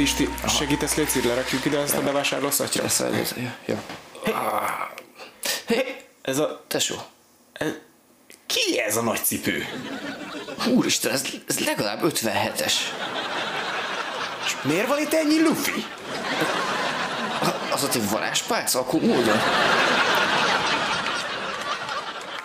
Pisti, 0.00 0.28
segítesz 0.48 0.94
légy 0.94 1.24
lerakjuk 1.24 1.64
ide 1.64 1.78
ezt 1.78 1.96
a 1.96 2.02
bevásárló 2.02 2.50
szatyra? 2.50 2.84
Ezt 2.84 3.00
ez, 3.00 3.34
jó. 3.64 3.78
Ez 6.22 6.38
a... 6.38 6.64
Tesó. 6.68 6.94
Ez, 7.52 7.68
ki 8.46 8.78
ez 8.78 8.96
a 8.96 9.02
nagy 9.02 9.24
cipő? 9.24 9.66
Úristen, 10.68 11.12
ez, 11.12 11.24
ez 11.46 11.58
legalább 11.58 12.00
57-es. 12.02 12.72
És 14.44 14.56
miért 14.62 14.86
van 14.86 14.98
itt 14.98 15.12
ennyi 15.12 15.42
lufi? 15.42 15.84
Az 17.72 17.84
ott 17.84 17.94
egy 17.94 18.10
varázspálca? 18.10 18.78
Akkor 18.78 19.00
módon. 19.00 19.38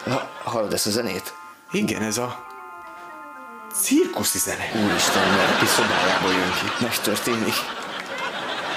Ha, 0.04 0.30
hallod 0.44 0.74
ezt 0.74 0.88
a 0.88 0.90
zenét? 0.90 1.34
Igen, 1.72 2.02
ez 2.02 2.18
a 2.18 2.45
cirkuszi 3.82 4.38
zene. 4.38 4.72
Úristen, 4.84 5.28
mert 5.30 5.60
ki 5.60 5.66
szobájából 5.66 6.32
jön 6.32 6.54
ki. 6.54 6.84
Megtörténik. 6.84 7.56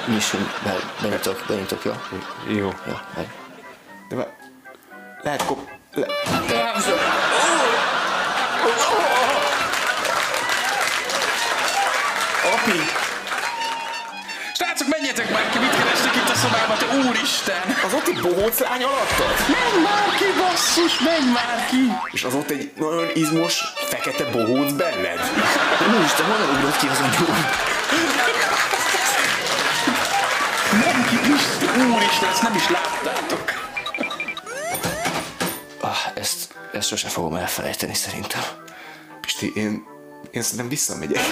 Nyissunk, 0.06 0.61
be, 0.65 0.77
benyitok, 1.02 1.45
benyitok, 1.48 1.84
jó? 1.84 1.93
Jó. 2.48 2.73
Jó, 2.87 2.95
meg. 3.16 3.34
De 4.09 4.16
már 4.16 4.29
lehet 5.23 5.45
kop... 5.45 5.70
Le... 5.92 6.06
Api! 12.53 12.78
Srácok, 14.55 14.89
menjetek 14.89 15.30
már 15.30 15.51
ki, 15.51 15.59
mit 15.59 15.73
a 15.73 15.88
szobába, 16.48 16.77
te 16.77 17.09
úristen! 17.09 17.77
Az 17.84 17.93
ott 17.95 18.07
egy 18.07 18.20
bohóc 18.20 18.59
lány 18.59 18.83
alattad? 18.83 19.34
Menj 19.48 19.83
már 19.84 20.09
ki, 20.19 20.25
basszus, 20.39 20.98
menj 20.98 21.33
már 21.33 21.66
ki! 21.70 21.93
És 22.11 22.25
az 22.25 22.34
ott 22.34 22.51
egy 22.51 22.70
nagyon 22.77 23.09
izmos, 23.15 23.61
fekete 23.89 24.25
bohóc 24.25 24.73
benned? 24.73 25.20
Úristen, 25.97 26.27
honnan 26.27 26.56
ugrott 26.56 26.77
ki 26.77 26.87
az 26.87 27.00
a 27.00 27.09
gyúr? 27.19 27.37
Menj 30.81 31.05
ki, 31.09 31.17
úristen, 31.92 32.28
ezt 32.28 32.42
nem 32.42 32.55
is 32.55 32.69
láttátok. 32.69 33.53
Ah, 35.81 35.98
ezt, 36.15 36.55
ezt 36.72 36.89
sose 36.89 37.09
fogom 37.09 37.34
elfelejteni 37.34 37.94
szerintem. 37.94 38.41
Pisti, 39.20 39.53
én, 39.55 39.84
én 40.31 40.42
szerintem 40.42 40.69
visszamegyek. 40.69 41.22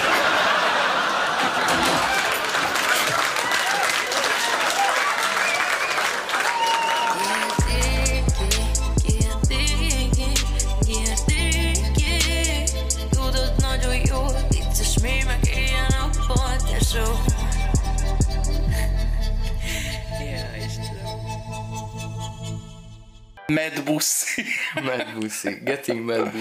Mad 23.57 23.83
Bussi. 23.83 24.45
Mad 24.83 25.63
getting 25.63 26.05
Mad 26.05 26.31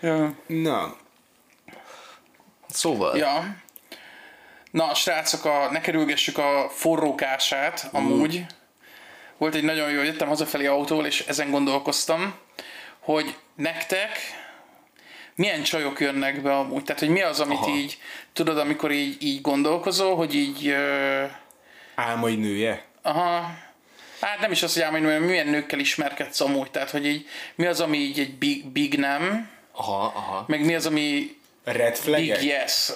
ja. 0.00 0.34
Na, 0.46 0.96
Szóval, 2.68 3.16
ja. 3.16 3.56
Na, 4.70 4.94
srácok, 4.94 5.44
a, 5.44 5.68
ne 5.70 5.80
kerülgessük 5.80 6.38
a 6.38 6.68
forrókását, 6.74 7.88
amúgy. 7.92 8.46
Volt 9.38 9.54
egy 9.54 9.62
nagyon 9.62 9.90
jó, 9.90 10.02
jöttem 10.02 10.28
hazafelé 10.28 10.66
autóval, 10.66 11.06
és 11.06 11.20
ezen 11.20 11.50
gondolkoztam, 11.50 12.34
hogy 12.98 13.36
nektek 13.54 14.18
milyen 15.34 15.62
csajok 15.62 16.00
jönnek 16.00 16.42
be 16.42 16.56
amúgy? 16.56 16.84
Tehát, 16.84 17.00
hogy 17.00 17.10
mi 17.10 17.22
az, 17.22 17.40
amit 17.40 17.58
Aha. 17.58 17.70
így, 17.76 17.98
tudod, 18.32 18.58
amikor 18.58 18.90
így, 18.90 19.22
így 19.22 19.40
gondolkozol, 19.40 20.16
hogy 20.16 20.34
így, 20.34 20.68
ö, 20.68 21.24
álmai 21.94 22.36
nője? 22.36 22.84
aha, 23.02 23.50
hát 24.20 24.40
nem 24.40 24.50
is 24.50 24.62
az, 24.62 24.72
hogy 24.74 24.82
ám, 24.82 24.92
hogy 24.92 25.20
milyen 25.20 25.48
nőkkel 25.48 25.78
ismerkedsz 25.78 26.40
amúgy, 26.40 26.70
tehát, 26.70 26.90
hogy 26.90 27.06
így, 27.06 27.26
mi 27.54 27.66
az, 27.66 27.80
ami 27.80 27.98
így 27.98 28.18
egy 28.18 28.34
big, 28.34 28.66
big 28.66 28.98
nem, 28.98 29.50
aha, 29.72 30.12
aha. 30.14 30.44
meg 30.48 30.64
mi 30.64 30.74
az, 30.74 30.86
ami 30.86 31.36
red 31.64 31.96
flag 31.96 32.20
big 32.20 32.42
yes. 32.42 32.92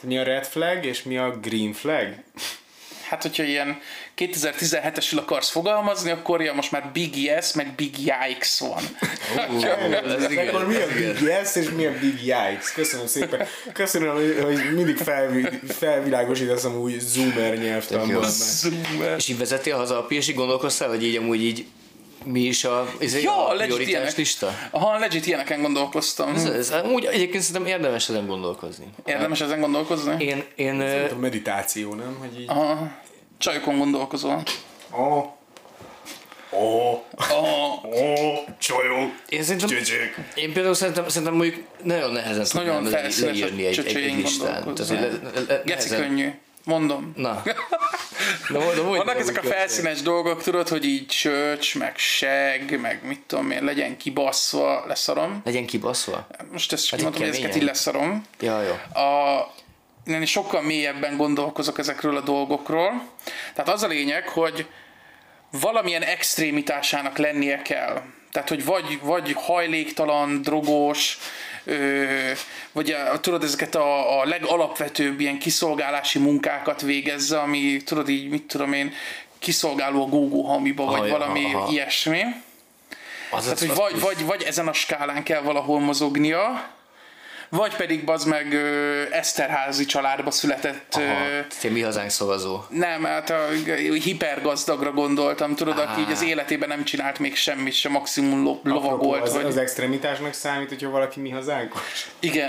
Mi 0.00 0.18
a 0.18 0.22
red 0.22 0.46
flag 0.46 0.84
és 0.84 1.02
mi 1.02 1.18
a 1.18 1.30
green 1.30 1.72
flag? 1.72 2.14
Hát, 3.08 3.22
hogyha 3.22 3.42
ilyen 3.42 3.78
2017-esül 4.18 5.16
akarsz 5.18 5.50
fogalmazni, 5.50 6.10
akkor 6.10 6.42
ja, 6.42 6.52
most 6.54 6.70
már 6.70 6.90
Big 6.92 7.16
Yes, 7.22 7.52
meg 7.52 7.72
Big 7.76 7.94
Yikes 7.98 8.58
van. 8.60 8.82
Ez 10.24 10.30
igen, 10.30 10.48
Akkor 10.48 10.66
mi 10.66 10.74
a 10.76 10.86
big 10.96 11.20
yes 11.20 11.56
és 11.56 11.68
mi 11.76 11.86
a 11.86 11.92
big 12.00 12.20
yikes? 12.22 12.72
Köszönöm 12.74 13.06
szépen. 13.06 13.46
Köszönöm, 13.72 14.14
hogy- 14.14 14.38
hogy 14.42 14.74
mindig 14.74 14.96
felvi, 14.96 15.48
felvilágosítasz 15.68 16.64
amúgy 16.64 17.00
zoomer 17.00 17.58
nyelvtanban. 17.58 18.30
Zoomer. 18.30 19.16
És 19.16 19.28
így 19.28 19.38
vezettél 19.38 19.76
haza 19.76 19.98
a 19.98 20.02
Pi, 20.02 20.14
és 20.16 20.28
így 20.28 20.34
gondolkoztál, 20.34 20.88
hogy 20.88 21.04
így 21.04 21.16
amúgy 21.16 21.42
így 21.42 21.66
mi 22.24 22.40
is 22.40 22.64
a, 22.64 22.90
ez 23.00 23.22
Ja, 23.22 23.46
a 23.48 23.52
legit 23.52 23.64
prioritás 23.74 23.88
ilyenek. 23.88 24.16
lista? 24.16 24.54
Aha, 24.70 24.98
legit 24.98 25.26
ilyeneken 25.26 25.60
gondolkoztam. 25.60 26.34
Ez, 26.34 26.44
ez 26.44 26.70
amúgy 26.70 27.04
egyébként 27.04 27.42
szerintem 27.42 27.72
érdemes 27.72 28.08
ezen 28.08 28.26
gondolkozni. 28.26 28.86
Érdemes 29.04 29.40
ezen 29.40 29.60
gondolkozni? 29.60 30.24
Én, 30.24 30.44
én 30.54 30.80
ö, 30.80 31.10
A 31.10 31.16
meditáció, 31.16 31.94
nem? 31.94 32.16
Hogy 32.20 32.40
így... 32.40 32.48
Aha. 32.48 32.90
Csajokon 33.38 33.78
gondolkozol. 33.78 34.42
Oh. 34.90 35.24
Oh. 36.50 36.98
Ah, 37.16 37.84
Oh. 37.84 38.38
Csajok. 38.58 39.10
Én 39.28 39.42
szerintem, 39.42 39.68
Csöcsök. 39.68 40.14
én 40.34 40.52
például 40.52 40.74
szerintem, 40.74 41.08
szerintem 41.08 41.34
mondjuk 41.36 41.64
nagyon 41.82 42.12
nehezen 42.12 42.46
nagyon 42.52 42.82
tudnám 42.82 43.04
a 43.04 43.24
leírni 43.24 43.64
egy, 43.66 43.78
egy, 43.78 43.96
egy 43.96 44.16
listán. 44.16 44.62
gondolkozni. 44.64 44.96
Tehát, 44.96 45.10
hogy 45.10 45.20
le, 45.22 45.40
le, 45.40 45.54
le, 45.54 45.62
Geci 45.64 45.88
könnyű. 45.88 46.28
Mondom. 46.64 47.12
Na. 47.16 47.42
De, 48.50 48.58
de 48.74 48.80
Vannak 48.80 49.18
ezek 49.18 49.38
a 49.38 49.46
felszínes 49.46 50.02
dolgok, 50.02 50.42
tudod, 50.42 50.68
hogy 50.68 50.84
így 50.84 51.06
csöcs, 51.06 51.78
meg 51.78 51.98
seg, 51.98 52.80
meg 52.80 53.00
mit 53.06 53.20
tudom 53.26 53.50
én, 53.50 53.64
legyen 53.64 53.96
kibaszva, 53.96 54.84
leszarom. 54.86 55.40
Legyen 55.44 55.66
kibaszva? 55.66 56.26
Most 56.52 56.72
ezt 56.72 56.86
csak 56.86 57.00
Hát 57.00 57.02
mondom, 57.02 57.28
hogy 57.28 57.36
ezeket 57.36 57.56
így 57.56 57.62
leszarom. 57.62 58.24
Ja, 58.40 58.62
jó. 58.62 59.02
a, 59.02 59.52
én 60.06 60.24
sokkal 60.24 60.62
mélyebben 60.62 61.16
gondolkozok 61.16 61.78
ezekről 61.78 62.16
a 62.16 62.20
dolgokról. 62.20 63.08
Tehát 63.54 63.70
az 63.70 63.82
a 63.82 63.86
lényeg, 63.86 64.28
hogy 64.28 64.66
valamilyen 65.50 66.02
extrémitásának 66.02 67.18
lennie 67.18 67.62
kell. 67.62 68.02
Tehát, 68.32 68.48
hogy 68.48 68.64
vagy, 68.64 69.00
vagy 69.02 69.32
hajléktalan, 69.32 70.42
drogos, 70.42 71.18
ö, 71.64 72.30
vagy 72.72 72.90
a, 72.90 73.20
tudod, 73.20 73.42
ezeket 73.42 73.74
a, 73.74 74.20
a 74.20 74.24
legalapvetőbb 74.24 75.20
ilyen 75.20 75.38
kiszolgálási 75.38 76.18
munkákat 76.18 76.80
végezze, 76.80 77.38
ami 77.38 77.82
tudod 77.84 78.08
így, 78.08 78.28
mit 78.28 78.42
tudom 78.42 78.72
én, 78.72 78.92
kiszolgáló 79.38 80.02
a 80.02 80.08
gógó 80.08 80.42
hamiba, 80.42 80.84
vagy 80.84 81.10
Aha, 81.10 81.18
valami 81.18 81.54
aha. 81.54 81.70
ilyesmi. 81.70 82.22
Az, 83.30 83.42
Tehát, 83.42 83.58
hogy 83.58 83.74
vagy, 83.74 84.00
vagy, 84.00 84.24
vagy 84.24 84.42
ezen 84.42 84.68
a 84.68 84.72
skálán 84.72 85.22
kell 85.22 85.40
valahol 85.40 85.80
mozognia, 85.80 86.73
vagy 87.54 87.76
pedig 87.76 88.04
bazd 88.04 88.28
meg 88.28 88.52
ö, 88.52 89.02
Eszterházi 89.10 89.84
családba 89.84 90.30
született, 90.30 90.94
ö, 90.98 91.02
Aha, 91.02 91.24
te 91.60 91.68
mi 91.68 91.80
hazánk 91.80 92.10
szavazó. 92.10 92.60
nem, 92.68 93.04
hát 93.04 93.30
a 93.30 93.46
hipergazdagra 94.04 94.92
gondoltam, 94.92 95.54
tudod, 95.54 95.78
aki 95.78 96.00
így 96.00 96.10
az 96.10 96.22
életében 96.22 96.68
nem 96.68 96.84
csinált 96.84 97.18
még 97.18 97.36
semmit, 97.36 97.72
se 97.72 97.88
maximum 97.88 98.42
lo- 98.44 98.64
lovagolt, 98.64 99.22
az, 99.22 99.32
vagy... 99.34 99.44
az 99.44 99.56
extremitásnak 99.56 100.32
számít, 100.32 100.68
hogyha 100.68 100.90
valaki 100.90 101.20
mi 101.20 101.30
hazánkos? 101.30 102.06
Igen. 102.20 102.48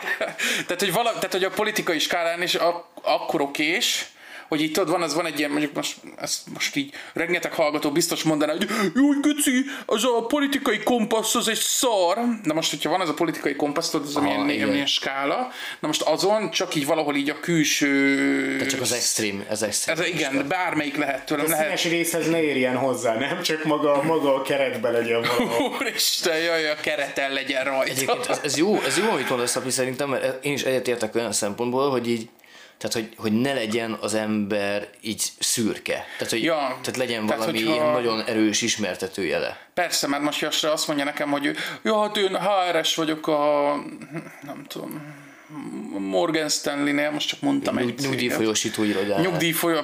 tehát, 0.66 0.78
hogy 0.80 0.92
vala, 0.92 1.12
tehát, 1.12 1.32
hogy 1.32 1.44
a 1.44 1.50
politikai 1.50 1.98
skálán 1.98 2.42
is 2.42 2.54
ak- 2.54 2.84
akkor 3.02 3.40
okés, 3.40 4.06
hogy 4.48 4.62
így 4.62 4.72
tudod, 4.72 4.90
van, 4.90 5.02
az 5.02 5.14
van 5.14 5.26
egy 5.26 5.38
ilyen, 5.38 5.50
mondjuk 5.50 5.74
most, 5.74 5.96
ezt 6.16 6.40
most 6.52 6.76
így 6.76 6.92
rengeteg 7.12 7.52
hallgató 7.52 7.90
biztos 7.90 8.22
mondaná, 8.22 8.52
hogy 8.52 8.68
jó, 8.94 9.10
Göci, 9.20 9.64
az 9.86 10.04
a 10.04 10.26
politikai 10.26 10.78
kompassz 10.78 11.34
az 11.34 11.48
egy 11.48 11.58
szar. 11.58 12.18
Na 12.42 12.54
most, 12.54 12.70
hogyha 12.70 12.90
van 12.90 13.00
az 13.00 13.08
a 13.08 13.14
politikai 13.14 13.56
kompassz, 13.56 13.90
tudod, 13.90 14.06
az 14.06 14.16
Aha, 14.16 14.24
milyen, 14.24 14.50
igen. 14.50 14.68
milyen 14.68 14.86
skála, 14.86 15.48
na 15.80 15.86
most 15.86 16.02
azon 16.02 16.50
csak 16.50 16.74
így 16.74 16.86
valahol 16.86 17.14
így 17.14 17.30
a 17.30 17.40
külső... 17.40 18.56
De 18.58 18.66
csak 18.66 18.80
az 18.80 18.92
extrém, 18.92 19.44
ez 19.48 19.62
extrém. 19.62 19.98
Ez, 19.98 20.06
igen, 20.06 20.44
bármelyik 20.48 20.96
lehet 20.96 21.26
tőlem, 21.26 21.44
A 21.44 21.48
lehet. 21.48 21.64
színes 21.64 21.84
részhez 21.84 22.28
ne 22.28 22.42
érjen 22.42 22.76
hozzá, 22.76 23.14
nem? 23.18 23.42
Csak 23.42 23.64
maga, 23.64 24.02
maga 24.02 24.34
a 24.34 24.42
keretbe 24.42 24.90
legyen 24.90 25.20
valahol. 25.20 25.70
Úristen, 25.80 26.38
jaj, 26.38 26.70
a 26.70 26.74
kereten 26.74 27.32
legyen 27.32 27.64
rajta. 27.64 27.90
Egyébként 27.90 28.26
ez, 28.26 28.40
ez, 28.44 28.56
jó, 28.56 28.82
ez 28.82 28.98
jó, 28.98 29.10
amit 29.10 29.28
mondasz, 29.28 29.56
Api, 29.56 29.70
szerintem, 29.70 30.08
mert 30.08 30.44
én 30.44 30.52
is 30.52 30.62
egyetértek 30.62 31.14
olyan 31.14 31.32
szempontból, 31.32 31.90
hogy 31.90 32.08
így, 32.08 32.28
tehát, 32.78 32.92
hogy, 32.94 33.12
hogy 33.16 33.32
ne 33.32 33.52
legyen 33.52 33.92
az 34.00 34.14
ember 34.14 34.88
így 35.00 35.22
szürke. 35.38 36.04
Tehát, 36.18 36.32
hogy, 36.32 36.42
Ja, 36.42 36.56
tehát 36.56 36.96
legyen 36.96 37.26
tehát, 37.26 37.40
valami 37.40 37.58
hogyha- 37.62 37.74
ilyen 37.74 37.92
nagyon 37.92 38.24
erős 38.24 38.62
ismertetőjele. 38.62 39.58
Persze, 39.74 40.06
mert 40.06 40.22
most 40.22 40.40
Jasra 40.40 40.72
azt 40.72 40.86
mondja 40.86 41.04
nekem, 41.04 41.30
hogy 41.30 41.56
ja, 41.82 42.02
hát 42.02 42.16
én 42.16 42.38
HRS 42.38 42.94
vagyok 42.94 43.26
a, 43.28 43.74
nem 44.42 44.64
tudom, 44.68 45.14
Morgan 45.98 46.48
Stanley-nél, 46.48 47.10
most 47.10 47.28
csak 47.28 47.40
mondtam 47.40 47.76
egy 47.76 47.84
céget. 47.86 48.10
Nyugdíjfolyósító 48.10 48.82
nyugdíjfolyó, 49.20 49.76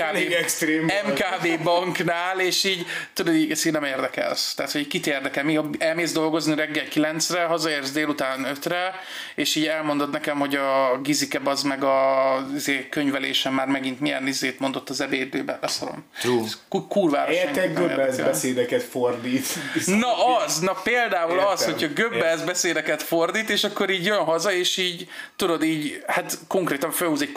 elég 0.00 0.36
MKB. 0.64 0.92
MKB 1.06 1.62
banknál, 1.62 2.40
és 2.40 2.64
így 2.64 2.86
tudod, 3.12 3.34
így 3.34 3.50
ezt 3.50 3.66
így 3.66 3.72
nem 3.72 3.84
érdekelsz. 3.84 4.54
Tehát, 4.54 4.72
hogy 4.72 4.86
kit 4.86 5.06
érdekel, 5.06 5.44
mi 5.44 5.58
elmész 5.78 6.12
dolgozni 6.12 6.54
reggel 6.54 6.84
9-re, 6.94 7.44
hazaérsz 7.44 7.90
délután 7.90 8.46
5-re, 8.62 8.94
és 9.34 9.54
így 9.54 9.66
elmondod 9.66 10.10
nekem, 10.10 10.38
hogy 10.38 10.54
a 10.54 10.98
gizike 11.02 11.40
az 11.44 11.62
meg 11.62 11.84
a 11.84 12.46
izé, 12.54 12.88
könyvelésen 12.88 13.52
már 13.52 13.66
megint 13.66 14.00
milyen 14.00 14.26
izét 14.26 14.60
mondott 14.60 14.88
az 14.88 15.00
ebédlőben, 15.00 15.58
leszarom. 15.60 16.04
True. 16.20 16.48
Kurvára 16.88 17.32
Értek 17.32 17.64
érdekel. 17.64 18.24
beszédeket 18.24 18.82
fordít. 18.82 19.46
Na 19.86 20.36
az, 20.36 20.58
na 20.58 20.72
például 20.72 21.32
Értem. 21.32 21.46
az, 21.46 21.64
hogyha 21.64 21.88
Göbbels 21.94 22.42
beszédeket 22.42 23.02
fordít, 23.02 23.50
és 23.50 23.64
akkor 23.64 23.90
így 23.90 24.04
jön 24.04 24.18
haza, 24.18 24.52
és 24.52 24.69
így, 24.76 25.08
tudod, 25.36 25.62
így, 25.62 26.02
hát 26.06 26.38
konkrétan 26.48 26.90
felhúz 26.90 27.22
egy 27.22 27.32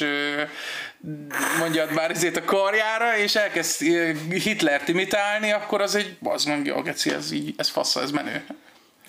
ö, 0.00 0.42
mondjad 1.58 1.92
már 1.92 2.10
ezért 2.10 2.36
a 2.36 2.44
karjára, 2.44 3.16
és 3.16 3.34
elkezd 3.34 3.82
Hitlert 4.30 4.88
imitálni, 4.88 5.52
akkor 5.52 5.80
az 5.80 5.94
egy, 5.94 6.16
az 6.22 6.44
mondja, 6.44 6.76
a 6.76 6.82
geci, 6.82 7.10
ez 7.10 7.30
így, 7.30 7.54
ez 7.56 7.68
fassa, 7.68 8.02
ez 8.02 8.10
menő. 8.10 8.44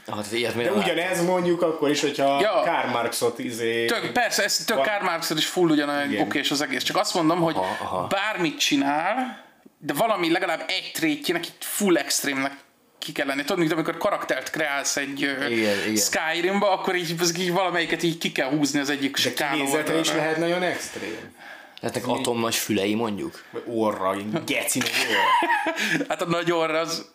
Hát 0.07 0.31
ilyet 0.31 0.55
De 0.55 0.63
nem 0.63 0.73
láttam. 0.73 0.93
ugyanez 0.93 1.25
mondjuk 1.25 1.61
akkor 1.61 1.89
is, 1.89 2.01
hogyha 2.01 2.39
Ja. 2.41 2.61
Karl 2.65 2.87
Marxot 2.89 3.39
izé... 3.39 3.85
Tök, 3.85 4.11
persze, 4.11 4.43
ez 4.43 4.63
tök 4.65 4.81
Karl 4.81 5.03
Marx 5.03 5.29
is 5.29 5.45
full 5.45 5.69
ugyanolyan 5.69 6.17
oké, 6.21 6.39
és 6.39 6.51
az 6.51 6.61
egész. 6.61 6.83
Csak 6.83 6.97
azt 6.97 7.13
mondom, 7.13 7.39
hogy 7.39 7.55
Aha, 7.55 7.77
aha. 7.81 8.07
bármit 8.07 8.59
csinál, 8.59 9.45
de 9.77 9.93
valami 9.93 10.31
legalább 10.31 10.63
egy 10.67 10.91
trétjének 10.93 11.47
itt 11.47 11.63
full 11.63 11.97
extrémnek 11.97 12.53
ki 12.99 13.11
kell 13.11 13.25
lenni. 13.25 13.41
Tudod, 13.41 13.57
mint 13.57 13.71
amikor 13.71 13.97
karaktert 13.97 14.49
kreálsz 14.49 14.97
egy 14.97 15.19
Igen, 15.21 15.51
igen. 15.51 15.95
Skyrimba, 15.95 16.71
akkor 16.71 16.95
így, 16.95 17.15
így 17.37 17.51
valamelyiket 17.51 18.03
így 18.03 18.17
ki 18.17 18.31
kell 18.31 18.49
húzni 18.49 18.79
az 18.79 18.89
egyik 18.89 19.17
De 19.23 19.49
kinézetre 19.51 19.99
is 19.99 20.11
lehet 20.11 20.37
nagyon 20.37 20.61
extrém. 20.63 21.37
Lehetnek 21.81 22.07
atomnas 22.07 22.59
fülei 22.59 22.93
mondjuk. 22.93 23.43
Vagy 23.51 23.63
orra, 23.67 24.15
geci 24.45 24.79
nagy 24.79 24.89
orra. 25.09 26.07
Hát 26.09 26.21
a 26.21 26.25
nagy 26.25 26.51
orra 26.51 26.79
az... 26.79 27.05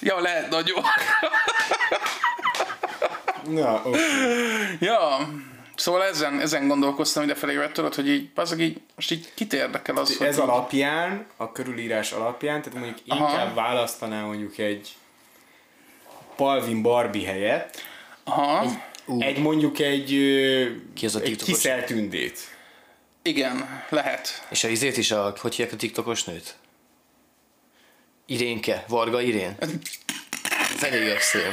ja, 0.00 0.20
lehet 0.20 0.50
nagy 0.50 0.72
orra. 0.72 0.88
Na, 3.48 3.82
oké. 3.84 3.98
ja, 4.80 5.28
szóval 5.78 6.04
ezen, 6.04 6.40
ezen 6.40 6.68
gondolkoztam 6.68 7.22
idefelé, 7.22 7.54
hogy 7.54 7.72
tudod, 7.72 7.94
hogy 7.94 8.08
így, 8.08 8.28
azok 8.34 8.60
így, 8.60 8.80
most 8.94 9.10
így 9.10 9.28
kit 9.34 9.52
érdekel 9.52 9.96
az, 9.96 10.16
hogy 10.16 10.26
Ez 10.26 10.34
így- 10.36 10.40
alapján, 10.42 11.26
a 11.36 11.52
körülírás 11.52 12.12
alapján, 12.12 12.62
tehát 12.62 12.78
mondjuk 12.78 12.98
Aha. 13.08 13.30
inkább 13.30 13.54
választanál 13.54 14.24
mondjuk 14.24 14.58
egy 14.58 14.94
Palvin 16.36 16.82
Barbie 16.82 17.26
helyett, 17.28 17.82
Aha, 18.24 18.66
egy 19.18 19.38
mondjuk 19.38 19.78
egy, 19.78 20.06
Ki 20.94 21.06
az 21.06 21.14
a 21.14 21.18
egy 21.18 21.24
TikTokos? 21.24 21.54
kiszelt 21.54 21.86
tündét. 21.86 22.38
igen, 23.22 23.82
lehet. 23.88 24.46
És 24.50 24.64
a 24.64 24.68
izét 24.68 24.96
is, 24.96 25.10
a, 25.10 25.34
hogy 25.40 25.54
hívják 25.54 25.74
a 25.74 25.76
TikTokos 25.76 26.24
nőt? 26.24 26.56
Irénke, 28.26 28.84
Varga 28.88 29.20
Irén. 29.20 29.56
Ez 30.74 30.82
elég 30.84 31.08
extrém. 31.08 31.52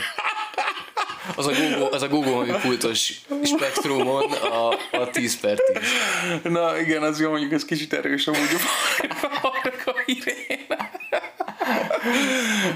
Az 1.36 1.48
a 1.48 1.52
Google, 1.52 1.88
az 1.92 2.02
a 2.02 2.08
Google 2.08 2.60
kultos 2.62 3.12
spektrumon 3.44 4.32
a, 4.32 4.70
a 4.92 5.10
10 5.12 5.40
per 5.40 5.58
10. 5.58 6.52
Na 6.54 6.80
igen, 6.80 7.04
az 7.04 7.20
jó, 7.20 7.30
mondjuk 7.30 7.52
ez 7.52 7.66
kicsit 7.66 7.94
erős 7.94 8.28
amúgy 8.28 8.50
a 9.22 9.40
Varga 9.42 10.02
Irén. 10.06 10.35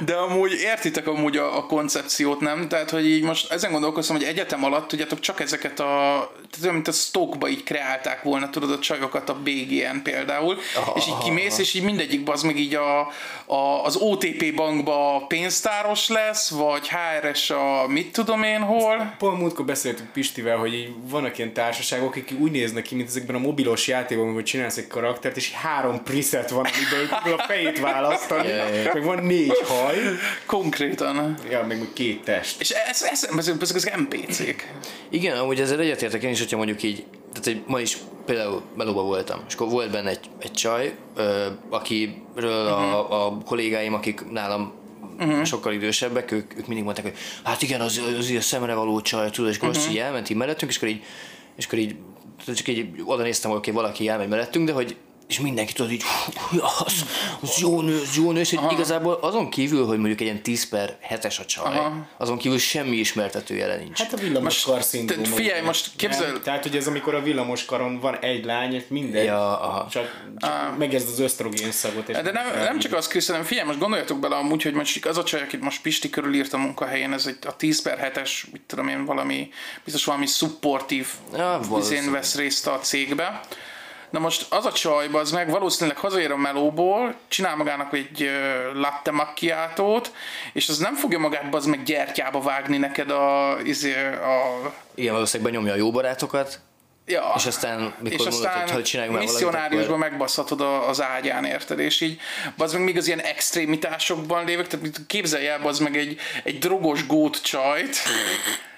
De 0.05 0.13
amúgy 0.13 0.51
értitek 0.51 1.07
amúgy 1.07 1.37
a, 1.37 1.57
a 1.57 1.65
koncepciót, 1.65 2.39
nem? 2.39 2.67
Tehát, 2.67 2.89
hogy 2.89 3.05
így 3.09 3.23
most 3.23 3.51
ezen 3.51 3.71
gondolkoztam, 3.71 4.15
hogy 4.15 4.25
egyetem 4.25 4.63
alatt, 4.63 4.87
tudjátok, 4.87 5.19
csak 5.19 5.39
ezeket 5.39 5.79
a, 5.79 5.83
tehát 6.33 6.59
olyan, 6.61 6.73
mint 6.73 6.87
a 6.87 6.91
stockba 6.91 7.47
így 7.47 7.63
kreálták 7.63 8.23
volna, 8.23 8.49
tudod, 8.49 8.71
a 8.71 8.79
csajokat 8.79 9.29
a 9.29 9.33
BGN 9.33 10.01
például, 10.03 10.57
Aha, 10.75 10.93
és 10.95 11.07
így 11.07 11.13
aha, 11.13 11.23
kimész, 11.23 11.57
és 11.57 11.73
így 11.73 11.83
mindegyik 11.83 12.29
az 12.29 12.41
meg 12.43 12.57
így 12.57 12.75
a, 12.75 12.99
a, 13.45 13.83
az 13.83 13.95
OTP 13.95 14.55
bankba 14.55 15.25
pénztáros 15.27 16.07
lesz, 16.07 16.49
vagy 16.49 16.89
HRS 16.89 17.49
a 17.49 17.87
mit 17.87 18.11
tudom 18.11 18.43
én 18.43 18.59
hol. 18.59 19.15
Pont 19.17 19.39
múltkor 19.39 19.65
beszéltünk 19.65 20.11
Pistivel, 20.11 20.57
hogy 20.57 20.73
így 20.73 20.89
vannak 21.09 21.37
ilyen 21.37 21.53
társaságok, 21.53 22.15
akik 22.15 22.39
úgy 22.39 22.51
néznek 22.51 22.83
ki, 22.83 22.95
mint 22.95 23.07
ezekben 23.07 23.35
a 23.35 23.39
mobilos 23.39 23.87
játékokban, 23.87 24.33
hogy 24.33 24.43
csinálsz 24.43 24.77
egy 24.77 24.87
karaktert, 24.87 25.37
és 25.37 25.51
három 25.51 26.03
preset 26.03 26.49
van, 26.49 26.65
amiből 26.65 27.33
a 27.37 27.43
fejét 27.47 27.79
választani, 27.79 28.47
ja, 28.47 28.67
ja. 28.67 28.93
meg 28.93 29.03
van 29.03 29.18
négy 29.21 29.57
haj, 29.63 29.97
Konkrétan. 30.45 31.37
ja, 31.49 31.65
meg 31.65 31.79
még 31.79 31.93
két 31.93 32.23
test. 32.23 32.61
És 32.61 32.69
ez, 32.69 33.01
ez, 33.01 33.29
ez, 33.37 33.47
ezek 33.59 33.75
az 33.75 33.89
NPC-k. 33.97 34.67
Igen, 35.09 35.37
amúgy 35.37 35.59
ezzel 35.59 35.79
egyetértek 35.79 36.23
én 36.23 36.29
is, 36.29 36.39
hogyha 36.39 36.57
mondjuk 36.57 36.83
így, 36.83 37.05
tehát 37.33 37.47
egy, 37.47 37.61
ma 37.67 37.79
is 37.79 37.97
például 38.25 38.61
melóba 38.75 39.01
voltam, 39.01 39.39
és 39.47 39.53
akkor 39.53 39.69
volt 39.69 39.91
benne 39.91 40.09
egy, 40.09 40.29
egy 40.39 40.51
csaj, 40.51 40.95
ö, 41.15 41.47
akiről 41.69 42.67
a, 42.67 43.25
a 43.25 43.37
kollégáim, 43.45 43.93
akik 43.93 44.31
nálam 44.31 44.73
uh-huh. 45.19 45.43
sokkal 45.43 45.73
idősebbek, 45.73 46.31
ők, 46.31 46.57
ők 46.57 46.67
mindig 46.67 46.83
mondták, 46.83 47.05
hogy 47.05 47.15
hát 47.43 47.61
igen, 47.61 47.81
az, 47.81 48.01
az, 48.07 48.17
az 48.17 48.35
a 48.37 48.41
szemre 48.41 48.73
való 48.73 49.01
csaj, 49.01 49.29
tudod, 49.29 49.49
és 49.49 49.57
akkor 49.57 49.69
uh-huh. 49.69 49.83
azt 49.83 49.93
így 49.93 49.99
elment 49.99 50.29
így 50.29 50.37
mellettünk, 50.37 50.71
és 50.71 50.77
akkor 50.77 50.89
így, 50.89 51.03
és 51.55 51.65
akkor 51.65 51.79
így 51.79 51.95
csak 52.45 52.67
így 52.67 52.87
oda 53.05 53.23
néztem, 53.23 53.49
hogy 53.49 53.59
oké, 53.59 53.71
valaki 53.71 54.07
elmegy 54.07 54.27
mellettünk, 54.27 54.67
de 54.67 54.73
hogy 54.73 54.95
és 55.29 55.39
mindenki 55.39 55.73
tudod 55.73 55.91
így, 55.91 56.03
"Hú, 56.49 56.57
az, 56.85 57.05
az 57.41 57.57
jó 57.57 57.81
nő, 57.81 57.99
az 58.01 58.15
jó 58.15 58.31
nő, 58.31 58.39
és 58.39 58.53
hogy 58.55 58.71
igazából 58.71 59.13
azon 59.13 59.49
kívül, 59.49 59.85
hogy 59.85 59.97
mondjuk 59.97 60.19
egy 60.19 60.25
ilyen 60.25 60.41
10 60.41 60.69
per 60.69 60.97
7-es 61.09 61.39
a 61.39 61.45
csaj, 61.45 61.77
Aha. 61.77 62.07
azon 62.17 62.37
kívül 62.37 62.57
semmi 62.57 62.95
ismertető 62.95 63.55
jele 63.55 63.75
nincs. 63.75 63.99
Hát 64.01 64.13
a 64.13 64.17
villamoskar 64.17 64.83
szindróma. 64.83 65.23
te- 65.23 65.29
figyelj, 65.29 65.61
most 65.61 65.89
képzel- 65.95 66.31
Nem? 66.31 66.41
Tehát, 66.41 66.63
hogy 66.63 66.75
ez 66.75 66.87
amikor 66.87 67.15
a 67.15 67.21
villamoskaron 67.21 67.99
van 67.99 68.17
egy 68.19 68.45
lány, 68.45 68.73
és 68.73 68.83
mindegy, 68.87 69.25
Ja, 69.25 69.59
aha. 69.61 69.87
csak, 69.89 70.23
csak 70.37 70.77
megezd 70.77 71.07
az 71.09 71.19
ösztrogén 71.19 71.71
szagot. 71.71 72.09
És 72.09 72.15
De 72.15 72.31
nem, 72.31 72.45
nem 72.55 72.79
csak 72.79 72.93
az, 72.93 73.07
Krisz, 73.07 73.27
hanem 73.27 73.43
figyelj, 73.43 73.67
most 73.67 73.79
gondoljatok 73.79 74.19
bele 74.19 74.35
amúgy, 74.35 74.63
hogy 74.63 74.73
most 74.73 75.05
az 75.05 75.17
a 75.17 75.23
csaj, 75.23 75.41
akit 75.41 75.61
most 75.61 75.81
Pisti 75.81 76.09
körül 76.09 76.33
írt 76.35 76.53
a 76.53 76.57
munkahelyén, 76.57 77.13
ez 77.13 77.25
egy 77.25 77.37
a 77.45 77.55
10 77.55 77.81
per 77.81 78.11
7-es, 78.15 78.31
mit 78.51 78.61
tudom 78.67 78.87
én, 78.87 79.05
valami, 79.05 79.49
biztos 79.83 80.05
valami 80.05 80.25
supportív 80.25 81.07
Ja, 81.37 81.59
vesz 82.11 82.35
részt 82.35 82.67
a 82.67 82.79
cégbe. 82.79 83.39
Na 84.09 84.19
most 84.19 84.45
az 84.49 84.65
a 84.65 84.71
csaj, 84.71 85.07
az 85.11 85.31
meg 85.31 85.49
valószínűleg 85.49 85.97
hazaér 85.97 86.31
a 86.31 86.37
melóból, 86.37 87.15
csinál 87.27 87.55
magának 87.55 87.93
egy 87.93 88.29
latte 88.73 89.11
macchiatót, 89.11 90.11
és 90.53 90.69
az 90.69 90.77
nem 90.77 90.95
fogja 90.95 91.19
magát 91.19 91.55
az 91.55 91.65
meg 91.65 91.83
gyertyába 91.83 92.41
vágni 92.41 92.77
neked 92.77 93.11
a, 93.11 93.57
izé, 93.63 93.93
a 94.05 94.71
Igen, 94.95 95.13
valószínűleg 95.13 95.51
benyomja 95.51 95.73
a 95.73 95.77
jó 95.77 95.91
barátokat, 95.91 96.59
Ja. 97.05 97.33
És 97.35 97.45
aztán, 97.45 97.79
mikor 97.79 98.11
és 98.11 98.17
mondod, 98.17 98.33
aztán 98.33 98.61
hogy- 98.61 98.71
hogy 98.71 98.83
csináljunk 98.83 99.17
már 99.17 99.27
misszionáriusban 99.27 99.95
akkor- 99.95 100.09
megbaszhatod 100.09 100.61
az 100.61 101.01
ágyán, 101.01 101.45
érted? 101.45 101.79
És 101.79 102.01
így, 102.01 102.19
az 102.57 102.73
meg 102.73 102.83
még 102.83 102.97
az 102.97 103.07
ilyen 103.07 103.19
extrémitásokban 103.19 104.45
lévek, 104.45 104.67
tehát 104.67 104.85
képzelj 105.07 105.47
el, 105.47 105.61
az 105.63 105.79
meg 105.79 105.97
egy, 105.97 106.19
egy 106.43 106.59
drogos 106.59 107.05
gót 107.07 107.41
csajt, 107.43 107.95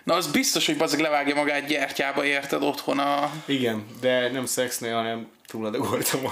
na 0.04 0.14
az 0.14 0.32
biztos, 0.32 0.66
hogy 0.66 0.78
bazeg 0.78 1.00
levágja 1.00 1.36
magát 1.36 1.66
gyertyába, 1.66 2.26
érted 2.26 2.64
otthon 2.64 3.00
a... 3.00 3.32
Igen, 3.46 3.86
de 4.02 4.32
nem 4.32 4.46
szexnél, 4.46 4.96
hanem 4.96 5.28
túladagoltam. 5.48 6.20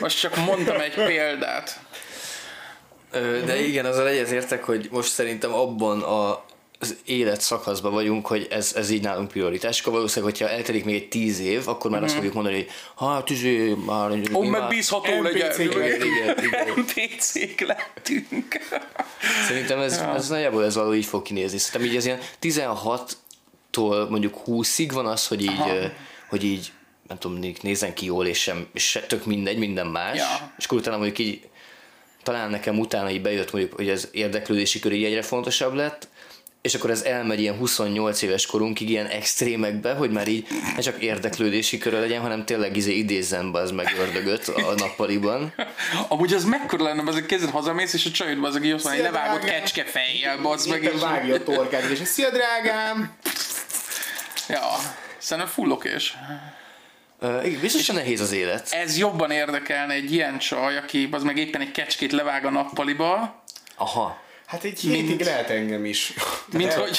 Most 0.00 0.20
csak 0.20 0.36
mondtam 0.36 0.80
egy 0.80 0.94
példát. 0.94 1.80
De 3.44 3.60
igen, 3.60 3.84
azzal 3.84 4.08
egyetértek, 4.08 4.64
hogy 4.64 4.88
most 4.90 5.12
szerintem 5.12 5.52
abban 5.52 6.02
a 6.02 6.44
az 6.78 6.96
élet 7.04 7.40
szakaszban 7.40 7.92
vagyunk, 7.92 8.26
hogy 8.26 8.46
ez, 8.50 8.72
ez 8.76 8.90
így 8.90 9.02
nálunk 9.02 9.28
prioritás. 9.28 9.80
Akkor 9.80 9.92
valószínűleg, 9.92 10.36
hogyha 10.36 10.54
eltelik 10.54 10.84
még 10.84 10.94
egy 10.94 11.08
tíz 11.08 11.40
év, 11.40 11.68
akkor 11.68 11.90
már 11.90 12.02
azt 12.02 12.14
fogjuk 12.14 12.32
mondani, 12.32 12.54
hogy 12.54 12.68
hát 12.96 13.30
izé, 13.30 13.74
már... 13.86 14.10
Ó, 14.32 14.42
már- 14.42 14.60
megbízható 14.60 15.22
legyen. 15.22 15.60
Igen, 15.60 15.98
igen. 16.44 16.72
NPC-k 16.76 17.60
lettünk. 17.60 18.58
Szerintem 19.46 19.80
ez, 19.80 19.98
ez 20.16 20.28
nagyjából 20.28 20.64
ez 20.64 20.74
való 20.74 20.94
így 20.94 21.06
fog 21.06 21.22
kinézni. 21.22 21.58
Szerintem 21.58 21.90
így 21.90 21.96
az 21.96 22.04
ilyen 22.04 22.20
16-tól 22.40 24.08
mondjuk 24.08 24.40
20-ig 24.46 24.90
van 24.92 25.06
az, 25.06 25.26
hogy 25.26 25.42
így, 25.42 25.60
ö, 25.68 25.86
hogy 26.28 26.44
így 26.44 26.72
nem 27.08 27.18
tudom, 27.18 27.54
nézzen 27.62 27.94
ki 27.94 28.04
jól, 28.04 28.26
és, 28.26 28.38
sem, 28.38 28.66
és 28.72 28.98
tök 29.08 29.24
mindegy, 29.24 29.58
minden 29.58 29.86
más. 29.86 30.16
Ja. 30.16 30.52
És 30.58 30.64
akkor 30.64 30.78
utána 30.78 30.96
mondjuk 30.96 31.18
így 31.18 31.48
talán 32.22 32.50
nekem 32.50 32.78
utána 32.78 33.10
így 33.10 33.22
bejött 33.22 33.52
mondjuk, 33.52 33.74
hogy 33.74 33.88
ez 33.88 34.08
érdeklődési 34.12 34.78
kör 34.78 34.92
így 34.92 35.04
egyre 35.04 35.22
fontosabb 35.22 35.74
lett, 35.74 36.08
és 36.66 36.74
akkor 36.74 36.90
ez 36.90 37.02
elmegy 37.02 37.40
ilyen 37.40 37.56
28 37.56 38.22
éves 38.22 38.46
korunkig 38.46 38.90
ilyen 38.90 39.06
extrémekbe, 39.06 39.94
hogy 39.94 40.10
már 40.10 40.28
így 40.28 40.46
ne 40.76 40.82
csak 40.82 41.02
érdeklődési 41.02 41.78
köre 41.78 41.98
legyen, 41.98 42.20
hanem 42.20 42.44
tényleg 42.44 42.76
izé 42.76 42.92
idézzen 42.92 43.52
be 43.52 43.58
az 43.58 43.70
meg 43.70 43.94
ördögöt 43.98 44.48
a 44.48 44.74
nappaliban. 44.76 45.54
Amúgy 46.08 46.32
az 46.32 46.44
mekkora 46.44 46.84
lenne, 46.84 47.02
az 47.06 47.22
kezded 47.26 47.50
hazamész, 47.50 47.92
és 47.92 48.06
a 48.06 48.10
csajod 48.10 48.44
az, 48.44 48.54
aki 48.54 48.70
egy 48.70 48.78
Szia, 48.78 49.02
levágott 49.02 49.44
kecske 49.44 49.84
fejjel, 49.84 50.38
bazd 50.38 50.68
meg. 50.68 50.82
Éppen 50.82 50.98
vágja 50.98 51.34
a 51.34 51.42
torkát, 51.42 51.90
és 51.90 51.98
szia 52.04 52.30
drágám! 52.30 53.16
Ja, 54.48 54.62
szerintem 55.18 55.52
full 55.52 55.70
okés. 55.70 56.16
Ö, 57.20 57.42
igen, 57.42 57.60
biztos, 57.60 57.86
nehéz 57.86 58.20
az 58.20 58.32
élet. 58.32 58.68
Ez 58.70 58.98
jobban 58.98 59.30
érdekelne 59.30 59.92
egy 59.92 60.12
ilyen 60.12 60.38
csaj, 60.38 60.76
aki 60.76 61.08
az 61.10 61.22
meg 61.22 61.36
éppen 61.36 61.60
egy 61.60 61.70
kecskét 61.70 62.12
levág 62.12 62.44
a 62.44 62.50
nappaliba, 62.50 63.44
Aha. 63.76 64.24
Hát 64.46 64.64
egy 64.64 64.80
hétig 64.80 65.20
lehet 65.20 65.50
engem 65.50 65.84
is. 65.84 66.12
Mint, 66.52 66.72
hogy, 66.72 66.98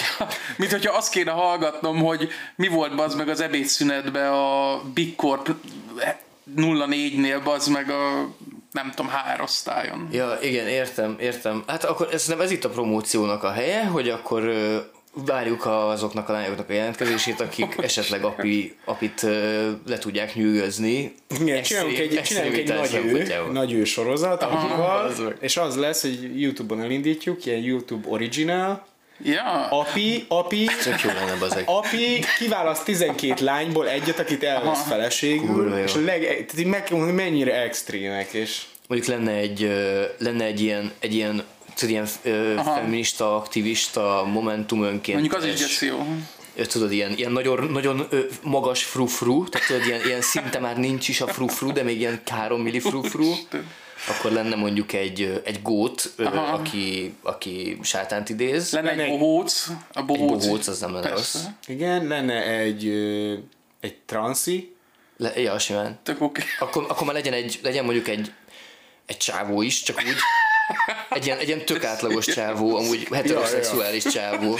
mint 0.57 0.71
hogyha 0.71 0.97
azt 0.97 1.11
kéne 1.11 1.31
hallgatnom, 1.31 1.97
hogy 1.97 2.29
mi 2.55 2.67
volt 2.67 2.95
bazd 2.95 3.17
meg 3.17 3.29
az 3.29 3.41
ebédszünetben 3.41 4.31
a 4.31 4.81
Big 4.93 5.15
Corp 5.15 5.49
04-nél 6.55 7.41
bazd 7.43 7.71
meg 7.71 7.89
a 7.89 8.29
nem 8.71 8.91
tudom, 8.95 9.11
HR 9.11 9.41
osztályon. 9.41 10.07
Ja, 10.11 10.37
igen, 10.41 10.67
értem, 10.67 11.15
értem. 11.19 11.63
Hát 11.67 11.83
akkor 11.83 12.07
ez, 12.11 12.27
nem 12.27 12.41
ez 12.41 12.51
itt 12.51 12.63
a 12.63 12.69
promóciónak 12.69 13.43
a 13.43 13.51
helye, 13.51 13.85
hogy 13.85 14.09
akkor 14.09 14.43
várjuk 15.25 15.65
azoknak 15.65 16.29
a 16.29 16.31
lányoknak 16.31 16.69
a 16.69 16.73
jelentkezését, 16.73 17.39
akik 17.41 17.75
esetleg 17.81 18.23
api, 18.23 18.75
apit 18.85 19.21
le 19.85 19.97
tudják 19.99 20.35
nyűgözni. 20.35 21.13
Igen, 21.39 21.63
csinálunk 21.63 21.97
egy, 21.97 22.21
csinálunk 22.23 22.57
egy 22.57 22.67
nagy, 22.67 23.01
ő, 23.05 23.27
nagy 23.51 23.73
ő 23.73 23.83
sorozat, 23.83 24.41
meg. 24.41 25.35
és 25.39 25.57
az 25.57 25.75
lesz, 25.75 26.01
hogy 26.01 26.41
Youtube-on 26.41 26.81
elindítjuk, 26.81 27.45
ilyen 27.45 27.59
YouTube 27.59 28.09
original, 28.09 28.85
Ja, 29.23 29.67
api, 29.69 30.25
api, 30.27 30.69
Tök 30.83 31.01
jó 31.01 31.09
lenne 31.09 31.35
bazeg. 31.39 31.63
api 31.65 32.23
kiválaszt 32.39 32.85
12 32.85 33.45
lányból 33.45 33.89
egyet, 33.89 34.19
akit 34.19 34.43
elvesz 34.43 34.87
feleségül, 34.87 35.47
Kurva 35.47 35.79
és 35.79 35.93
leg, 35.93 36.21
tehát 36.21 36.65
meg 36.65 37.13
mennyire 37.13 37.61
extrémek, 37.61 38.33
és 38.33 38.61
Mondjuk 38.87 39.09
lenne 39.09 39.31
egy, 39.31 39.59
lenne 40.17 40.43
egy 40.45 40.61
ilyen, 40.61 40.91
egy 40.99 41.13
ilyen, 41.13 41.43
tudod, 41.77 41.89
ilyen 41.93 42.07
ö, 42.23 42.53
feminista, 42.63 43.35
aktivista, 43.35 44.23
momentum 44.31 44.83
önként. 44.83 45.19
mondjuk 45.19 45.41
az 45.41 45.45
is 45.45 45.59
geci 45.59 45.85
jó. 45.85 46.05
tudod, 46.67 46.91
ilyen, 46.91 47.11
ilyen 47.17 47.31
nagyon, 47.31 47.63
nagyon 47.71 48.07
ö, 48.09 48.19
magas 48.43 48.83
frufru, 48.83 49.49
tehát 49.49 49.67
tudod, 49.67 49.85
ilyen, 49.85 50.05
ilyen 50.05 50.21
szinte 50.21 50.59
már 50.59 50.77
nincs 50.77 51.07
is 51.07 51.21
a 51.21 51.27
frufru, 51.27 51.71
de 51.71 51.83
még 51.83 51.99
ilyen 51.99 52.21
3 52.25 52.61
milli 52.61 52.79
frufru, 52.79 53.33
akkor 54.09 54.31
lenne 54.31 54.55
mondjuk 54.55 54.93
egy, 54.93 55.41
egy 55.45 55.61
gót, 55.61 56.13
ö, 56.15 56.25
aki, 56.25 57.13
aki 57.21 57.77
sátánt 57.81 58.29
idéz. 58.29 58.71
Lenne 58.71 58.89
egy 58.91 58.97
Lenne 58.97 59.11
egy- 59.11 59.19
bohóc, 59.19 59.67
a 59.93 60.03
bohóc. 60.03 60.45
bohóc, 60.45 60.67
az 60.67 60.79
nem 60.79 60.93
lenne 60.93 61.09
rossz. 61.09 61.35
igen, 61.67 62.07
lenne 62.07 62.43
egy, 62.47 62.85
ö, 62.87 63.33
egy 63.79 63.95
transzi, 64.05 64.75
Le, 65.19 65.39
ja, 65.41 65.59
simán. 65.59 65.99
Tök 66.03 66.21
oké. 66.21 66.41
Akkor, 66.59 66.85
akkor 66.89 67.05
már 67.05 67.15
legyen, 67.15 67.33
egy, 67.33 67.59
legyen 67.63 67.83
mondjuk 67.85 68.07
egy, 68.07 68.31
egy 69.05 69.17
csávó 69.17 69.61
is, 69.61 69.83
csak 69.83 69.97
úgy, 69.97 70.15
egy 71.09 71.25
ilyen, 71.25 71.37
egy 71.37 71.47
ilyen 71.47 71.65
tök 71.65 71.83
átlagos 71.83 72.25
csávó, 72.25 72.75
amúgy 72.75 73.07
heteroszexuális 73.11 74.03
csávó. 74.03 74.57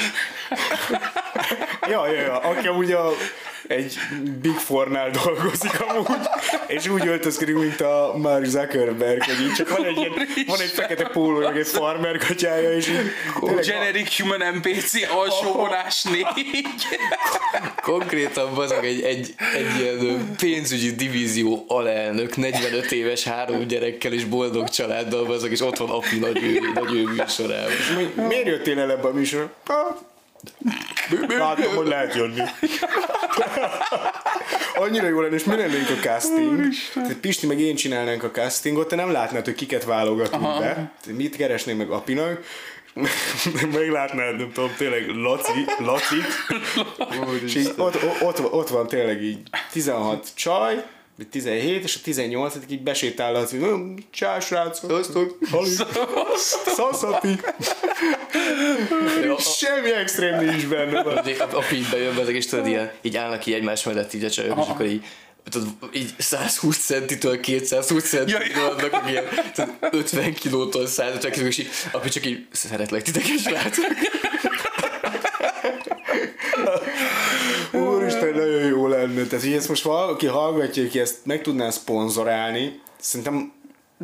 Ja, 1.90 2.08
ja, 2.08 2.22
ja, 2.22 2.40
aki 2.40 2.68
amúgy 2.68 2.92
a, 2.92 3.12
egy 3.68 3.98
Big 4.42 4.56
Four-nál 4.56 5.10
dolgozik 5.10 5.80
amúgy, 5.88 6.08
és 6.68 6.88
úgy 6.88 7.08
öltözködik, 7.08 7.56
mint 7.56 7.82
a 7.82 8.14
Mark 8.18 8.46
Zuckerberg, 8.46 9.24
hogy 9.24 9.42
így 9.46 9.54
csak 9.54 9.70
van 9.78 9.86
egy, 9.86 9.98
ilyen, 9.98 10.12
van 10.48 10.60
egy 10.60 10.70
fekete 10.70 11.04
póló, 11.08 11.40
meg 11.40 11.58
egy 11.58 11.68
farmer 11.68 12.18
katyája, 12.18 12.72
és 12.74 12.88
így 12.88 12.98
Generic 13.66 14.20
Human 14.22 14.56
NPC 14.56 14.94
alsó 15.12 15.52
vonás 15.52 16.04
4. 16.04 16.26
Konkrétan 17.82 18.54
bazag 18.54 18.86
egy, 18.86 19.02
egy, 19.02 19.34
egy 19.56 19.80
ilyen 19.80 20.36
pénzügyi 20.40 20.92
divízió 20.96 21.66
alelnök, 21.68 22.36
45 22.36 22.92
éves 22.92 23.24
három 23.24 23.68
gyerekkel 23.68 24.14
és 24.14 24.24
boldog 24.26 24.70
családdal 24.70 25.26
bazag, 25.26 25.52
és 25.52 25.62
ott 25.62 25.78
van 25.78 25.90
api 25.90 26.20
nagy 26.20 26.44
ő, 26.44 26.60
nagy 26.74 26.94
ő 26.94 27.04
műsorában. 27.04 27.72
Mi- 28.16 28.24
Miért 28.28 28.46
jöttél 28.48 28.80
el 28.80 28.92
ebbe 28.92 29.08
a 29.08 29.14
műsorra? 29.14 29.52
Látom, 31.28 31.76
hogy 31.76 31.88
lehet 31.88 32.16
jönni. 32.16 32.42
Annyira 34.76 35.08
jó 35.08 35.22
lenne, 35.22 35.36
és 35.36 35.44
mi 35.44 35.56
lennénk 35.56 35.90
a 35.90 36.02
casting? 36.02 36.62
Tehát 36.94 37.18
Pisti 37.18 37.48
meg 37.48 37.60
én 37.60 37.76
csinálnánk 37.76 38.24
a 38.24 38.32
castingot, 38.32 38.88
te 38.88 38.96
nem 38.96 39.12
látnád, 39.12 39.46
hogy 39.46 39.56
kiket 39.56 39.84
válogatunk 39.84 40.44
Aha. 40.44 40.60
be. 40.60 40.92
Mit 41.12 41.36
keresnénk 41.36 41.78
meg 41.78 41.90
Apinak? 41.90 42.44
Meglátnád, 43.74 44.38
nem 44.38 44.52
tudom, 44.52 44.74
tényleg 44.78 45.08
Laci, 45.08 45.66
Lacit. 45.80 46.26
és 47.46 47.56
így 47.56 47.74
ott, 47.78 47.98
ott, 48.22 48.52
ott, 48.52 48.70
van 48.70 48.88
tényleg 48.88 49.24
így 49.24 49.40
16 49.72 50.28
csaj, 50.36 50.86
17, 51.32 51.84
és 51.84 51.96
a 51.96 52.00
18 52.04 52.56
így 52.70 52.84
besétálhatsz, 52.84 53.50
hogy 53.52 53.60
"Hm, 53.60 53.94
csá, 54.12 54.40
srácok. 54.40 55.04
Szaszapi. 56.76 57.40
Ja, 59.24 59.38
Semmi 59.40 59.92
extrém 59.94 60.46
nincs 60.46 60.68
benne. 60.68 61.00
a, 61.00 61.24
így 61.74 61.88
bejön 61.92 62.16
bezeg, 62.16 62.36
és 62.36 62.46
tudod, 62.46 62.68
ilyen, 62.68 62.92
így 63.02 63.18
állnak 63.18 63.46
így 63.46 63.54
egymás 63.54 63.84
mellett 63.84 64.14
így 64.14 64.24
a 64.24 64.30
csajok, 64.30 64.58
és 64.62 64.68
akkor 64.68 64.86
így 64.86 65.06
tudod, 65.50 65.68
így 65.94 66.14
120 66.18 66.78
centitől 66.86 67.40
220 67.40 68.10
centitől 68.10 68.42
Ja, 68.42 68.62
ja. 68.62 68.68
vannak, 68.76 68.94
hogy 68.94 69.12
ilyen, 69.12 69.24
tudod, 69.54 69.74
50 69.92 70.34
kilótól 70.34 70.88
150 70.88 71.32
kiló, 71.32 71.46
és 71.46 71.58
így, 71.58 71.70
api 71.92 72.10
csak 72.10 72.26
így 72.26 72.48
szeretlek 72.52 73.02
titeket, 73.02 73.40
srácok. 73.40 73.86
Úristen, 77.72 78.30
nagyon 78.34 78.64
jó 78.66 78.87
lenne. 78.98 79.24
Tehát, 79.24 79.46
hogy 79.46 79.54
ezt 79.54 79.70
most 79.70 79.84
valaki 79.84 80.26
hallgatja, 80.26 80.84
aki 80.84 81.00
ezt 81.00 81.18
meg 81.24 81.42
tudná 81.42 81.70
szponzorálni, 81.70 82.82
szerintem 83.00 83.52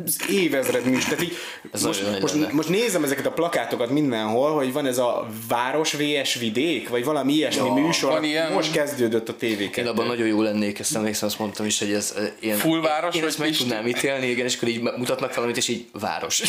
az 0.06 0.20
évezred 0.30 0.84
műsor. 0.84 1.02
Tehát 1.08 1.22
így, 1.22 1.36
Ez 1.72 1.82
most, 1.82 2.20
most, 2.20 2.52
most, 2.52 2.68
nézem 2.68 3.04
ezeket 3.04 3.26
a 3.26 3.30
plakátokat 3.32 3.90
mindenhol, 3.90 4.54
hogy 4.54 4.72
van 4.72 4.86
ez 4.86 4.98
a 4.98 5.26
város 5.48 5.92
VS 5.92 6.34
vidék, 6.34 6.88
vagy 6.88 7.04
valami 7.04 7.32
ilyesmi 7.32 7.66
Ja, 7.66 7.72
műsor. 7.74 8.10
van 8.12 8.24
ilyen. 8.24 8.52
Most 8.52 8.72
kezdődött 8.72 9.28
a 9.28 9.34
tv 9.34 9.78
Én 9.78 9.86
abban 9.86 10.06
nagyon 10.06 10.26
jó 10.26 10.42
lennék, 10.42 10.78
ezt 10.78 10.96
emlékszem, 10.96 11.28
azt 11.28 11.38
mondtam 11.38 11.66
is, 11.66 11.78
hogy 11.78 11.92
ez 11.92 12.14
eh, 12.16 12.30
ilyen... 12.40 12.56
Full 12.58 12.80
város, 12.80 13.14
Én 13.14 13.20
vagy 13.20 13.30
ezt 13.30 13.38
meg 13.38 13.56
tudnám 13.56 13.86
ítélni, 13.86 14.26
igen, 14.26 14.44
és 14.46 14.56
akkor 14.56 14.68
így 14.68 14.80
mutatnak 14.80 15.34
valamit, 15.34 15.56
és 15.56 15.68
így 15.68 15.86
város. 15.92 16.42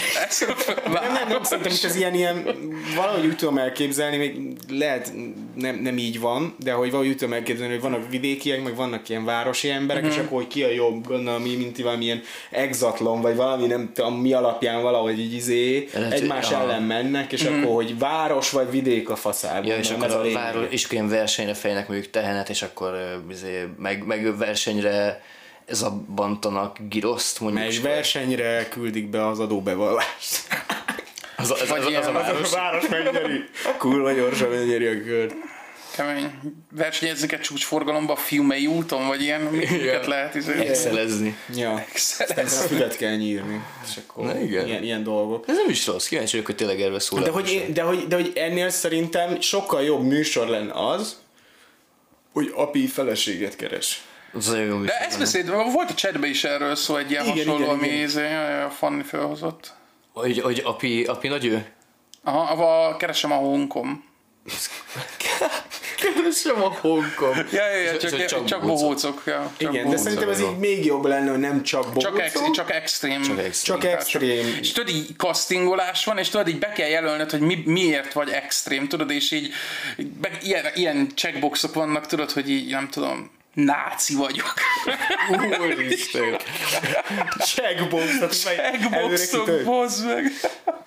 Nem, 0.86 1.14
nem, 1.14 1.28
nem, 1.28 1.44
szerintem 1.44 1.74
itt 1.74 1.84
ez 1.84 1.96
ilyen, 1.96 2.14
ilyen, 2.14 2.46
valahogy 2.96 3.26
úgy 3.26 3.36
tudom 3.36 3.58
elképzelni, 3.58 4.18
még 4.18 4.40
lehet 4.70 5.12
nem, 5.56 5.76
nem 5.76 5.98
így 5.98 6.20
van, 6.20 6.56
de 6.60 6.72
hogy 6.72 6.88
valahogy 6.90 7.08
úgy 7.12 7.18
tudom 7.18 7.34
elképzelni, 7.34 7.74
hogy 7.74 7.82
vannak 7.82 8.10
vidékiek, 8.10 8.64
meg 8.64 8.76
vannak 8.76 9.10
ilyen 9.10 9.26
városi 9.26 9.70
emberek, 9.70 10.04
Mhm. 10.04 10.12
és 10.12 10.18
akkor 10.18 10.38
hogy 10.38 10.48
ki 10.48 10.64
a 10.64 10.72
jobb, 10.72 11.08
gondolom, 11.08 11.42
mi, 11.42 11.56
mint 11.56 11.78
valamilyen 11.82 12.22
exatlon, 12.52 13.22
vagy 13.22 13.35
valami 13.36 13.66
nem 13.68 13.92
tudom, 13.94 14.16
mi 14.16 14.34
alapján 14.34 14.82
valahogy 14.82 15.20
így 15.20 15.34
izé, 15.34 15.90
egymás 16.12 16.52
aha. 16.52 16.62
ellen 16.62 16.82
mennek, 16.84 17.32
és 17.32 17.44
Mhm. 17.44 17.54
akkor, 17.64 17.76
hogy 17.76 18.00
város 18.00 18.50
vagy 18.52 18.72
vidék 18.72 19.10
a 19.10 19.16
faszában. 19.16 19.66
Ja, 19.66 19.78
és 19.78 19.90
akkor 19.90 20.10
a 20.12 20.32
város, 20.34 20.66
és 20.70 20.84
akkor 20.84 20.94
ilyen 20.96 21.10
versenyre 21.10 21.54
fejnek 21.54 21.88
mondjuk 21.88 22.12
tehenet, 22.12 22.50
és 22.50 22.62
akkor 22.62 23.22
izé, 23.32 23.64
meg, 23.78 24.06
meg 24.06 24.38
versenyre 24.38 25.22
ez 25.66 25.82
a 25.82 26.04
bantanak 26.16 26.78
giroszt, 26.90 27.40
mondjuk. 27.40 27.66
És 27.66 27.80
versenyre 27.80 28.68
küldik 28.70 29.10
be 29.10 29.28
az 29.28 29.40
adóbevallást. 29.40 30.48
Az, 31.38 31.52
az, 31.52 31.62
az, 31.62 31.72
az, 31.72 31.78
az, 31.80 31.88
ilyen- 31.90 32.04
a 32.04 32.12
város. 32.12 32.42
Az 32.42 32.54
a 32.54 32.56
város 32.56 32.88
megnyeri. 32.88 33.44
Kurva 33.78 34.12
gyorsan 34.12 34.50
megnyeri 34.50 34.86
a 34.86 35.04
kört. 35.04 35.34
Kemény. 35.96 36.32
Versenyezzük 36.72 37.32
egy 37.32 37.40
csúcsforgalomba 37.40 38.14
a 38.14 38.16
Fiumei 38.16 38.68
úton, 38.68 39.08
vagy 39.08 39.22
ilyen, 39.22 39.42
miket 39.42 40.06
lehet 40.06 40.36
izé. 40.36 40.68
Excelezni. 40.68 41.38
Ja. 41.56 41.86
Aztán 41.94 42.46
a 42.46 42.50
füvet 42.50 42.98
kell 42.98 43.16
nyírni. 43.16 43.64
És 43.86 43.98
akkor 43.98 44.26
Na 44.26 44.40
igen. 44.40 44.68
Ilyen, 44.68 44.84
ilyen 44.84 45.04
dolgok. 45.04 45.48
Ez 45.48 45.56
nem 45.56 45.70
is 45.70 45.88
rossz, 45.88 46.08
kíváncsi 46.08 46.32
vagyok, 46.32 46.46
hogy 46.46 46.56
tényleg 46.56 46.82
erről 46.82 47.00
szól. 47.00 47.20
De 47.20 47.30
hogy, 47.30 47.52
én, 47.52 47.74
de, 47.74 47.82
hogy, 47.82 48.08
de 48.08 48.16
hogy 48.16 48.32
ennél 48.36 48.70
szerintem 48.70 49.42
sokkal 49.42 49.84
jobb 49.84 50.04
műsor 50.04 50.48
lenne 50.48 50.74
az, 50.74 51.18
hogy 52.34 52.52
api 52.56 52.88
feleséget 52.88 53.56
keres. 53.56 54.04
De 54.86 54.98
ezt 55.00 55.20
beszélt, 55.20 55.50
volt 55.50 55.90
a 55.90 55.94
chatben 55.94 56.30
is 56.30 56.44
erről 56.44 56.76
szó, 56.76 56.96
egy 56.96 57.12
ilyen 57.12 57.26
Igen, 57.26 57.38
hasonló, 57.38 57.64
igen, 57.64 57.76
ami 57.76 57.88
igen. 57.88 58.00
izé, 58.00 58.34
a 58.66 58.70
Fanni 58.70 59.04
felhozott. 59.04 59.74
Hogy, 60.14 60.40
hogy 60.40 60.62
api, 60.66 61.04
api 61.04 61.28
nagy 61.28 61.46
ő? 61.46 61.66
Aha, 62.24 62.64
a, 62.88 62.98
keresem 62.98 63.32
a 63.32 63.36
honkom. 63.36 64.04
Keresem 65.98 66.64
a 66.64 66.78
honkom. 66.82 67.36
Ja, 67.52 67.70
ja, 67.70 67.78
ja, 67.78 67.98
csak, 67.98 68.12
és 68.12 68.26
csak, 68.26 68.46
csak 68.46 68.62
bohócok. 68.66 69.22
Ja, 69.26 69.52
csak 69.58 69.62
Igen, 69.62 69.74
de 69.74 69.82
bohócok. 69.82 70.04
szerintem 70.04 70.30
ez 70.30 70.40
így 70.40 70.58
még 70.58 70.86
jobb 70.86 71.06
lenne, 71.06 71.30
hogy 71.30 71.40
nem 71.40 71.64
csak 71.64 71.82
bohócok, 71.84 72.02
Csak, 72.02 72.20
ex, 72.20 72.52
csak 72.54 72.72
extrém. 72.72 73.22
Csak 73.22 73.40
extrém. 73.40 73.80
csak 73.80 73.92
extrém. 73.92 74.58
És 74.60 74.72
tudod, 74.72 74.96
így 74.96 75.16
castingolás 75.18 76.06
van, 76.06 76.18
és 76.18 76.30
tudod, 76.30 76.48
így 76.48 76.60
be 76.60 76.72
kell 76.72 76.88
jelölnöd, 76.90 77.32
hogy 77.32 77.40
mi, 77.40 77.64
miért 77.66 78.14
vagy 78.14 78.30
extrém, 78.30 78.88
tudod, 78.88 79.12
és 79.12 79.32
így 79.32 79.52
így 79.98 80.08
be, 80.08 80.30
ilyen, 80.42 80.66
ilyen 80.76 81.12
checkboxok 81.16 81.74
vannak, 81.74 82.06
tudod, 82.06 82.32
hogy 82.32 82.50
így, 82.50 82.70
nem 82.70 82.90
tudom, 82.90 83.32
náci 83.54 84.16
vagyok. 84.16 84.54
Úristen. 85.62 86.38
Checkbox, 87.40 88.06
tehát 88.18 88.36
meg 88.46 88.80
Checkboxok, 88.80 89.64
bozd 89.64 90.06
meg. 90.06 90.32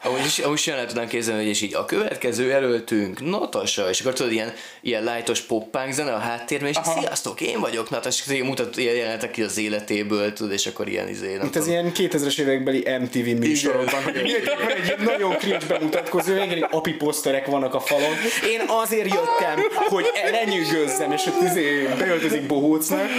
Amúgy 0.03 0.25
is, 0.25 0.39
amúgy 0.39 0.73
el 0.77 0.87
tudnám 0.87 1.07
képzelni, 1.07 1.41
hogy 1.41 1.51
és 1.51 1.61
így 1.61 1.75
a 1.75 1.85
következő 1.85 2.53
előttünk 2.53 3.21
Natasha, 3.31 3.89
és 3.89 4.01
akkor 4.01 4.13
tudod, 4.13 4.33
ilyen, 4.33 4.53
ilyen 4.81 5.05
lightos 5.05 5.41
poppánk 5.41 5.93
zene 5.93 6.13
a 6.13 6.19
háttérben, 6.19 6.69
és 6.69 6.77
Aha. 6.77 7.01
sziasztok, 7.01 7.41
én 7.41 7.61
vagyok 7.61 7.91
Natasha, 7.91 8.33
és 8.33 8.39
így 8.39 8.45
mutat 8.45 8.77
ilyen 8.77 8.95
jelenetek 8.95 9.31
ki 9.31 9.43
az 9.43 9.59
életéből, 9.59 10.33
tudod, 10.33 10.53
és 10.53 10.67
akkor 10.67 10.89
ilyen 10.89 11.09
izé, 11.09 11.33
nem 11.33 11.41
az 11.43 11.51
tudom. 11.51 11.69
ilyen 11.69 11.93
2000-es 11.95 12.39
évekbeli 12.39 12.85
MTV 13.01 13.39
műsorokban, 13.39 14.03
hogy 14.03 14.17
egy 14.17 15.05
nagyon 15.05 15.37
cringe 15.37 15.67
bemutatkozó, 15.69 16.33
igen, 16.33 16.63
api 16.63 16.93
poszterek 16.93 17.47
vannak 17.47 17.75
a 17.75 17.81
falon. 17.81 18.13
Én 18.49 18.61
azért 18.67 19.09
jöttem, 19.15 19.67
hogy 19.89 20.07
lenyűgözzem, 20.31 21.13
és 21.13 21.27
ott 21.27 21.43
izé 21.43 21.89
beöltözik 21.99 22.47
bohócnak, 22.47 23.11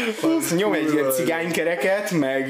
nyom 0.69 0.85
egy 0.85 0.93
ilyen 0.93 1.11
cigánykereket, 1.11 2.11
meg 2.11 2.47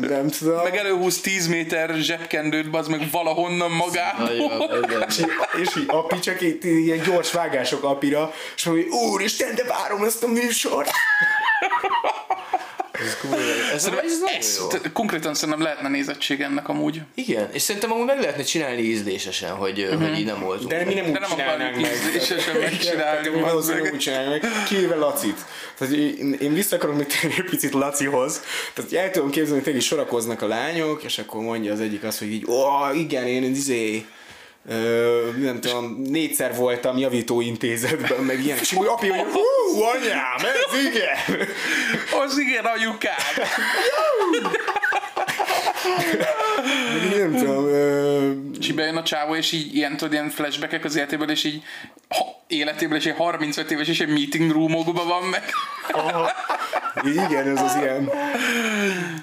nem 0.00 0.28
tudom. 0.28 0.62
Meg 0.62 0.76
előhúz 0.76 1.20
10 1.20 1.46
méter 1.46 1.94
zsebkendőt, 1.94 2.70
bazd 2.70 2.90
meg 2.90 3.08
valahonnan, 3.10 3.70
nagyon. 3.70 5.04
És, 5.08 5.22
és 5.60 5.76
így 5.76 5.84
api 5.86 6.18
csak 6.18 6.40
itt 6.40 6.64
ilyen 6.64 7.02
gyors 7.02 7.32
vágások 7.32 7.84
apira, 7.84 8.32
és 8.56 8.64
mondja, 8.64 8.84
hogy 8.84 9.10
úristen, 9.10 9.54
de 9.54 9.64
várom 9.64 10.04
ezt 10.04 10.22
a 10.22 10.28
műsort. 10.28 10.90
Ez, 13.00 13.16
ez, 13.74 13.84
ez 13.84 14.18
nagyon 14.18 14.36
Ez, 14.38 14.58
jó. 14.58 14.90
konkrétan 14.92 15.34
szerintem 15.34 15.62
lehetne 15.62 15.88
nézettség 15.88 16.40
ennek 16.40 16.68
amúgy. 16.68 17.00
Igen, 17.14 17.48
és 17.52 17.62
szerintem 17.62 17.92
amúgy 17.92 18.06
meg 18.06 18.20
lehetne 18.20 18.42
csinálni 18.42 18.82
ízlésesen, 18.82 19.50
hogy, 19.50 19.80
uh 19.80 20.02
hogy 20.02 20.18
így 20.18 20.24
nem 20.24 20.40
voltunk. 20.40 20.70
De 20.70 20.84
mi 20.84 20.94
nem 20.94 21.04
úgy 21.04 21.12
nem 21.12 21.30
csinálnánk 21.30 21.80
meg. 21.80 21.90
ízlésesen 21.90 22.56
megcsinálni, 22.60 23.28
Mi 23.28 23.34
bazd 23.34 23.44
valószínűleg 23.44 23.92
úgy 23.92 23.98
csináljuk 23.98 24.42
meg, 24.42 24.52
kivéve 24.68 24.94
Lacit. 24.94 25.44
Tehát 25.78 25.94
én, 25.94 26.36
én 26.40 26.54
vissza 26.54 26.76
akarom 26.76 26.96
még 26.96 27.06
térni 27.06 27.36
egy 27.38 27.50
picit 27.50 27.72
Lacihoz. 27.72 28.40
Tehát 28.74 28.92
el 28.92 29.10
tudom 29.10 29.30
képzelni, 29.30 29.54
hogy 29.54 29.64
tényleg 29.64 29.82
sorakoznak 29.82 30.42
a 30.42 30.46
lányok, 30.46 31.04
és 31.04 31.18
akkor 31.18 31.40
mondja 31.40 31.72
az 31.72 31.80
egyik 31.80 32.02
azt, 32.02 32.18
hogy 32.18 32.32
így, 32.32 32.46
ó, 32.46 32.92
igen, 32.94 33.26
én 33.26 33.44
izé, 33.44 34.06
Ö, 34.68 35.30
nem 35.38 35.60
tudom, 35.60 36.02
négyszer 36.02 36.56
voltam 36.56 36.98
javítóintézetben, 36.98 38.20
meg 38.20 38.44
ilyen, 38.44 38.58
és 38.58 38.72
úgy 38.72 38.86
hogy 38.86 39.10
hú, 39.10 39.82
anyám, 39.82 40.36
ez 40.36 40.84
igen! 40.84 41.48
Az 42.24 42.38
igen, 42.38 42.64
anyukám! 42.64 43.16
Nem 47.16 47.34
tudom, 47.34 47.66
ö, 47.66 48.32
És 48.60 48.72
bejön 48.72 48.96
a 48.96 49.02
csávó, 49.02 49.34
és 49.34 49.52
így 49.52 49.74
ilyen, 49.74 49.96
tudod, 49.96 50.12
ilyen 50.12 50.30
flashbackek 50.30 50.84
az 50.84 50.96
életéből, 50.96 51.30
és 51.30 51.44
így 51.44 51.62
ha, 52.08 52.24
életéből, 52.46 52.96
és 52.96 53.06
egy 53.06 53.16
35 53.16 53.70
éves, 53.70 53.88
és 53.88 54.00
egy 54.00 54.08
meeting 54.08 54.50
roomokban 54.52 55.08
van 55.08 55.22
meg. 55.22 55.42
igen, 57.04 57.56
ez 57.56 57.62
az 57.62 57.76
ilyen. 57.80 58.10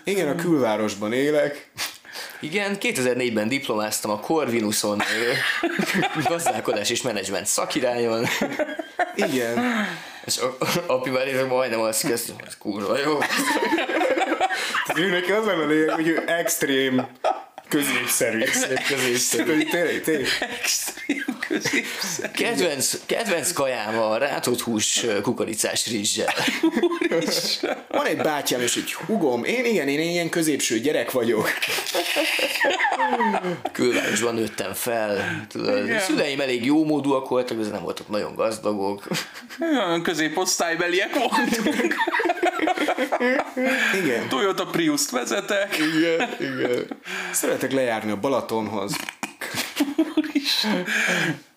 Igen, 0.03 0.27
a 0.27 0.35
külvárosban 0.35 1.13
élek. 1.13 1.69
Igen, 2.39 2.77
2004-ben 2.79 3.47
diplomáztam 3.47 4.11
a 4.11 4.19
Corvinuson 4.19 5.01
gazdálkodás 6.29 6.89
és 6.89 7.01
menedzsment 7.01 7.45
szakirányon, 7.45 8.25
Igen. 9.15 9.63
és 10.25 10.39
api 10.87 11.09
már 11.09 11.45
majdnem 11.47 11.79
azt 11.79 12.07
kezdte, 12.07 12.33
hogy 12.33 12.43
ez 12.47 12.57
kurva 12.57 12.97
jó. 12.97 13.17
Tehát 14.85 15.11
neki 15.11 15.31
az 15.31 15.45
lenne 15.45 15.63
a 15.63 15.67
lényeg, 15.67 15.89
hogy 15.89 16.07
ő 16.07 16.23
extrém 16.27 17.07
középszerű. 17.69 18.43
középszerű. 18.87 19.43
Tehát, 19.43 19.69
Tényleg, 19.69 20.01
tényleg. 20.01 20.27
Extrém. 20.59 21.24
Kedvenc, 22.33 22.97
kedvenc 23.05 23.51
kajám 23.51 23.99
a 23.99 24.17
rátott 24.17 24.61
hús 24.61 25.05
kukoricás 25.21 25.87
rizssel. 25.87 26.33
Van 27.87 28.05
egy 28.05 28.17
bátyám 28.17 28.61
és 28.61 28.75
egy 28.75 28.93
hugom. 28.93 29.43
Én 29.43 29.65
igen, 29.65 29.87
én 29.87 29.99
ilyen 29.99 30.29
középső 30.29 30.79
gyerek 30.79 31.11
vagyok. 31.11 31.49
Külvárosban 33.71 34.33
nőttem 34.33 34.73
fel. 34.73 35.45
Tudod, 35.49 35.83
Igen. 35.83 35.97
a 35.97 35.99
szüleim 35.99 36.41
elég 36.41 36.65
jó 36.65 36.85
módúak 36.85 37.29
voltak, 37.29 37.59
de 37.59 37.69
nem 37.69 37.81
voltak 37.81 38.09
nagyon 38.09 38.35
gazdagok. 38.35 39.07
Olyan 39.59 40.03
középosztálybeliek 40.03 41.15
voltunk. 41.15 41.95
Igen. 44.03 44.27
Toyota 44.29 44.65
Prius-t 44.65 45.11
vezetek. 45.11 45.77
Igen, 45.77 46.29
igen. 46.39 46.87
Szeretek 47.31 47.71
lejárni 47.71 48.11
a 48.11 48.15
Balatonhoz. 48.15 48.95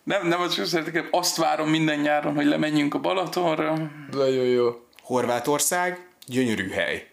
Nem, 0.02 0.26
nem 0.26 0.40
azt 0.40 0.66
szeretek, 0.66 1.08
azt 1.10 1.36
várom 1.36 1.68
minden 1.68 1.98
nyáron, 1.98 2.34
hogy 2.34 2.46
lemenjünk 2.46 2.94
a 2.94 2.98
Balatonra. 2.98 3.90
Nagyon 4.10 4.44
jó. 4.44 4.86
Horvátország, 5.02 6.06
gyönyörű 6.26 6.68
hely. 6.68 7.10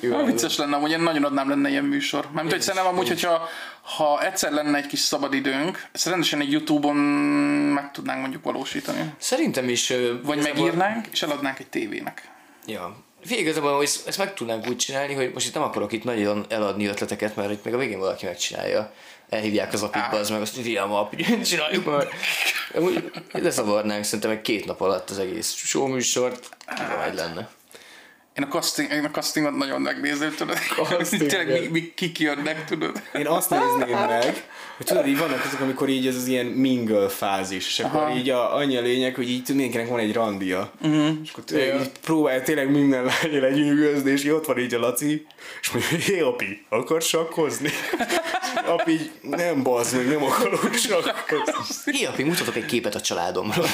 Jó, 0.00 0.24
vicces 0.24 0.56
lenne, 0.56 0.76
amúgy 0.76 0.90
én 0.90 1.00
nagyon 1.00 1.24
adnám 1.24 1.48
lenne 1.48 1.68
ilyen 1.68 1.84
műsor. 1.84 2.24
Mármint, 2.32 2.52
hogy 2.52 2.62
szerintem 2.62 2.90
amúgy, 2.92 3.08
hogyha 3.08 3.48
ha 3.96 4.24
egyszer 4.24 4.52
lenne 4.52 4.78
egy 4.78 4.86
kis 4.86 4.98
szabadidőnk, 4.98 5.86
ezt 5.92 6.06
rendesen 6.06 6.40
egy 6.40 6.52
Youtube-on 6.52 6.96
meg 7.74 7.90
tudnánk 7.90 8.20
mondjuk 8.20 8.44
valósítani. 8.44 9.14
Szerintem 9.18 9.68
is... 9.68 9.92
Vagy 10.22 10.42
megírnánk, 10.42 11.06
és 11.12 11.22
eladnánk 11.22 11.58
egy 11.58 11.66
tévének. 11.68 12.30
Ja. 12.66 13.03
Igazából 13.28 13.76
hogy 13.76 13.90
ezt, 14.06 14.18
meg 14.18 14.34
tudnánk 14.34 14.68
úgy 14.68 14.76
csinálni, 14.76 15.14
hogy 15.14 15.30
most 15.32 15.46
itt 15.46 15.54
nem 15.54 15.62
akarok 15.62 15.92
itt 15.92 16.04
nagyon 16.04 16.46
eladni 16.48 16.86
ötleteket, 16.86 17.36
mert 17.36 17.50
itt 17.50 17.64
meg 17.64 17.74
a 17.74 17.78
végén 17.78 17.98
valaki 17.98 18.26
megcsinálja. 18.26 18.92
Elhívják 19.28 19.72
az 19.72 19.82
apit, 19.82 20.02
az 20.12 20.30
meg 20.30 20.40
azt 20.40 20.54
mondja, 20.54 20.72
fiam, 20.72 20.92
api, 20.92 21.24
csináljuk 21.44 21.84
már. 21.84 22.08
Amúgy 22.74 23.10
lezavarnánk 23.32 24.04
szerintem 24.04 24.30
egy 24.30 24.40
két 24.40 24.64
nap 24.64 24.80
alatt 24.80 25.10
az 25.10 25.18
egész 25.18 25.54
show 25.54 25.86
műsort, 25.86 26.48
majd 26.98 27.14
lenne. 27.14 27.48
Én 28.34 28.44
a, 28.44 28.48
casting, 28.48 28.92
én 28.92 29.04
a 29.04 29.10
castingot 29.10 29.56
nagyon 29.56 29.80
megnézném, 29.80 30.34
tudod? 30.34 30.58
Casting, 30.88 31.26
Tényleg 31.26 31.60
mi, 31.60 31.66
mi, 31.66 31.92
kik 31.94 32.18
jönnek, 32.18 32.64
tudod? 32.64 33.02
Én 33.12 33.26
azt 33.26 33.50
nézném 33.50 33.98
meg, 33.98 34.44
hogy 34.76 34.86
tudod, 34.86 35.06
így 35.06 35.18
vannak 35.18 35.44
azok, 35.44 35.60
amikor 35.60 35.88
így 35.88 36.06
ez 36.06 36.16
az 36.16 36.26
ilyen 36.26 36.46
mingle 36.46 37.08
fázis, 37.08 37.66
és 37.66 37.78
akkor 37.78 38.00
Aha. 38.00 38.16
így 38.16 38.30
a, 38.30 38.54
annyi 38.54 38.76
a 38.76 38.80
lényeg, 38.80 39.14
hogy 39.14 39.30
így 39.30 39.48
mindenkinek 39.48 39.88
van 39.88 39.98
egy 39.98 40.12
randia. 40.12 40.72
Uh-huh. 40.82 41.08
És 41.22 41.30
akkor 41.30 41.44
tényleg 41.44 41.80
így 41.80 41.90
próbálja 42.00 42.42
tényleg 42.42 42.70
minden 42.70 43.04
lány 43.04 43.40
legyűgözni, 43.40 44.10
és 44.10 44.24
így 44.24 44.30
ott 44.30 44.46
van 44.46 44.58
így 44.58 44.74
a 44.74 44.78
Laci, 44.78 45.26
és 45.60 45.70
mondja, 45.70 45.90
hogy 45.90 46.02
hé, 46.02 46.20
api, 46.20 46.64
akarsz 46.68 47.06
sakkozni? 47.06 47.70
api 48.66 48.92
így, 48.92 49.10
nem 49.22 49.62
bazd 49.62 49.96
meg, 49.96 50.08
nem 50.08 50.22
akarok 50.22 50.74
sakkozni. 50.74 51.98
Hé, 51.98 52.04
api, 52.04 52.22
mutatok 52.22 52.56
egy 52.56 52.66
képet 52.66 52.94
a 52.94 53.00
családomról. 53.00 53.66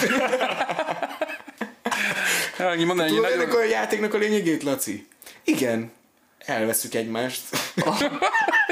Annyi 2.58 2.84
mondani, 2.84 3.08
Tudod, 3.08 3.22
nagyon... 3.22 3.40
ennek 3.40 3.54
a 3.54 3.64
játéknak 3.64 4.14
a 4.14 4.18
lényegét, 4.18 4.62
Laci? 4.62 5.06
Igen, 5.44 5.92
elveszük 6.38 6.94
egymást. 6.94 7.40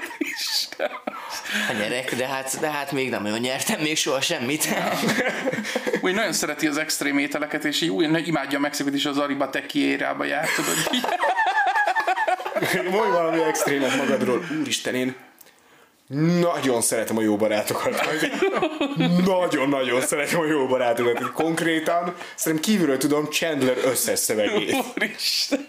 A 1.69 1.73
nyerek, 1.73 2.15
de 2.15 2.27
hát, 2.27 2.61
de 2.61 2.71
hát 2.71 2.93
még 2.93 3.11
nem 3.11 3.23
nagyon 3.23 3.39
nyertem 3.39 3.81
még 3.81 3.97
soha 3.97 4.21
semmit. 4.21 4.69
Úgy 6.01 6.15
nagyon 6.15 6.33
szereti 6.33 6.67
az 6.67 6.79
extrém 6.79 7.19
ételeket, 7.19 7.65
és 7.65 7.81
így 7.81 7.91
úgy 7.91 8.27
imádja 8.27 8.59
a 8.59 8.61
Mexikot 8.61 8.95
is 8.95 9.07
az 9.07 9.19
Ariba 9.19 9.51
tequierába 9.51 10.25
jár, 10.25 10.49
tudod? 10.49 10.77
Mondj 12.93 13.11
valami 13.11 13.43
extrémet 13.43 13.97
magadról. 13.97 14.47
Úristen, 14.61 14.95
én 14.95 15.15
nagyon 16.41 16.81
szeretem 16.81 17.17
a 17.17 17.21
jó 17.21 17.37
barátokat. 17.37 18.09
Nagyon-nagyon 19.25 20.01
szeretem 20.01 20.41
a 20.41 20.45
jó 20.47 20.67
barátokat. 20.67 21.33
Konkrétan 21.33 22.15
szerintem 22.35 22.73
kívülről 22.73 22.97
tudom 22.97 23.25
Chandler 23.25 23.77
összes 23.85 24.19
szövegét. 24.19 24.77
Úristen, 24.97 25.67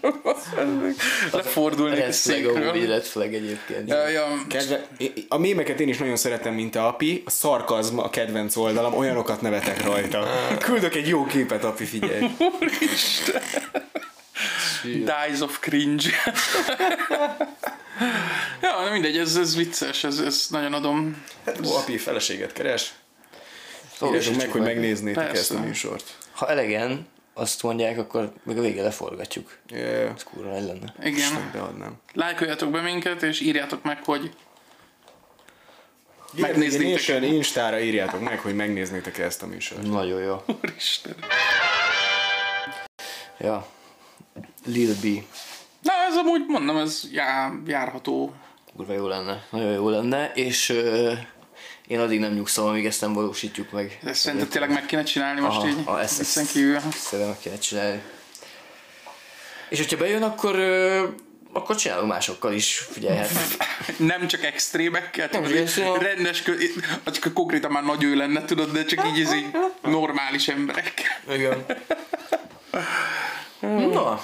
lefordulnék 1.32 2.06
a 2.08 2.12
székről. 2.12 2.86
red 2.86 3.04
flag 3.04 3.34
egyébként. 3.34 3.88
Ja, 3.88 4.08
ja, 4.08 4.26
Kedve, 4.48 4.86
a 5.28 5.38
mémeket 5.38 5.80
én 5.80 5.88
is 5.88 5.98
nagyon 5.98 6.16
szeretem, 6.16 6.54
mint 6.54 6.76
a 6.76 6.86
api. 6.86 7.22
A 7.26 7.30
szarkazm 7.30 7.98
a 7.98 8.10
kedvenc 8.10 8.56
oldalam, 8.56 8.94
olyanokat 8.94 9.40
nevetek 9.40 9.84
rajta. 9.84 10.26
Küldök 10.58 10.94
egy 10.94 11.08
jó 11.08 11.24
képet, 11.24 11.64
api, 11.64 11.84
figyelj. 11.84 12.26
Dies 14.82 15.40
of 15.40 15.60
cringe. 15.60 16.10
ja, 18.62 18.80
nem 18.82 18.92
mindegy, 18.92 19.16
ez, 19.16 19.36
ez 19.36 19.56
vicces, 19.56 20.04
ez, 20.04 20.18
ez 20.18 20.46
nagyon 20.50 20.72
adom. 20.72 21.24
Hát, 21.44 21.66
ó, 21.66 21.76
api, 21.76 21.98
feleséget 21.98 22.52
keres. 22.52 22.92
Szóval 23.96 24.14
Írjátok 24.14 24.36
meg, 24.36 24.50
hogy 24.50 24.60
meg. 24.60 24.74
megnéznétek 24.74 25.24
Persze. 25.24 25.40
ezt 25.40 25.50
a 25.50 25.58
műsort. 25.58 26.16
Ha 26.32 26.48
elegen 26.48 27.06
azt 27.34 27.62
mondják, 27.62 27.98
akkor 27.98 28.32
még 28.42 28.58
a 28.58 28.60
végén 28.60 28.82
leforgatjuk. 28.82 29.58
Yeah. 29.68 30.12
Ez 30.14 30.22
kurva 30.22 30.50
nagy 30.50 30.64
lenne. 30.64 30.94
Igen. 31.02 31.50
Beadnám. 31.52 31.94
Lájkoljatok 32.12 32.70
be 32.70 32.80
minket, 32.80 33.22
és 33.22 33.40
írjátok 33.40 33.82
meg, 33.82 34.04
hogy 34.04 34.30
Megnéznétek. 36.36 36.90
Nation 36.90 37.22
Instára 37.22 37.80
írjátok 37.80 38.20
meg, 38.20 38.38
hogy 38.38 38.54
megnéznétek 38.54 39.18
ezt 39.18 39.42
a 39.42 39.46
műsort. 39.46 39.82
Nagyon 39.82 40.22
jó. 40.22 40.42
Úristen. 40.62 41.14
Ja. 43.38 43.66
Lil 44.66 44.94
B. 45.02 45.04
Na, 45.82 45.92
ez 46.08 46.16
amúgy 46.16 46.44
mondom, 46.46 46.76
ez 46.76 47.02
já, 47.12 47.52
járható. 47.66 48.34
Kurva 48.76 48.92
jó 48.92 49.06
lenne. 49.06 49.44
Nagyon 49.50 49.72
jó 49.72 49.88
lenne, 49.88 50.32
és 50.34 50.68
ö, 50.68 51.12
én 51.86 52.00
addig 52.00 52.18
nem 52.20 52.32
nyugszom, 52.32 52.66
amíg 52.66 52.86
ezt 52.86 53.00
nem 53.00 53.12
valósítjuk 53.12 53.70
meg. 53.70 53.98
De 54.02 54.12
szerinted 54.12 54.48
tényleg 54.48 54.70
meg 54.72 54.86
kéne 54.86 55.02
csinálni 55.02 55.40
most 55.40 55.56
Aha, 55.56 55.68
így? 55.68 55.76
aha, 55.84 56.00
ezt- 56.00 56.18
Viccen 56.18 56.42
ezt- 56.42 56.52
kívül. 56.52 56.78
Szerintem 56.92 57.28
meg 57.28 57.38
kéne 57.42 57.58
csinálni. 57.58 58.02
És 59.68 59.78
hogyha 59.78 59.96
bejön, 59.96 60.22
akkor, 60.22 60.54
ö, 60.58 61.04
akkor 61.52 61.76
csinálunk 61.76 62.08
másokkal 62.12 62.52
is, 62.52 62.78
figyelj, 62.78 63.16
hát 63.16 63.30
Nem 63.96 64.26
csak 64.26 64.44
extrémekkel, 64.44 65.28
tudod, 65.28 65.68
csak 65.72 66.02
rendes, 66.02 66.42
az 67.04 67.18
csak 67.18 67.32
konkrétan 67.34 67.70
már 67.70 67.84
nagy 67.84 68.02
ő 68.02 68.14
lenne, 68.14 68.44
tudod, 68.44 68.70
de 68.72 68.84
csak 68.84 69.06
így, 69.08 69.20
ez 69.20 69.32
így 69.34 69.46
normális 69.82 70.48
emberekkel. 70.48 71.34
Igen. 71.34 71.64
Na, 73.92 74.22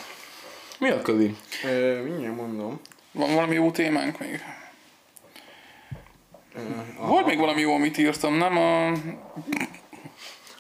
mi 0.79 0.91
a 0.91 1.03
kövi? 1.03 1.37
Ö, 1.65 2.03
mindjárt 2.03 2.37
mondom. 2.37 2.81
Van 3.13 3.35
valami 3.35 3.55
jó 3.55 3.71
témánk 3.71 4.19
még? 4.19 4.43
Volt 6.99 7.27
még 7.27 7.39
valami 7.39 7.61
jó, 7.61 7.75
amit 7.75 7.99
írtam, 7.99 8.35
nem? 8.35 8.57
A... 8.57 8.93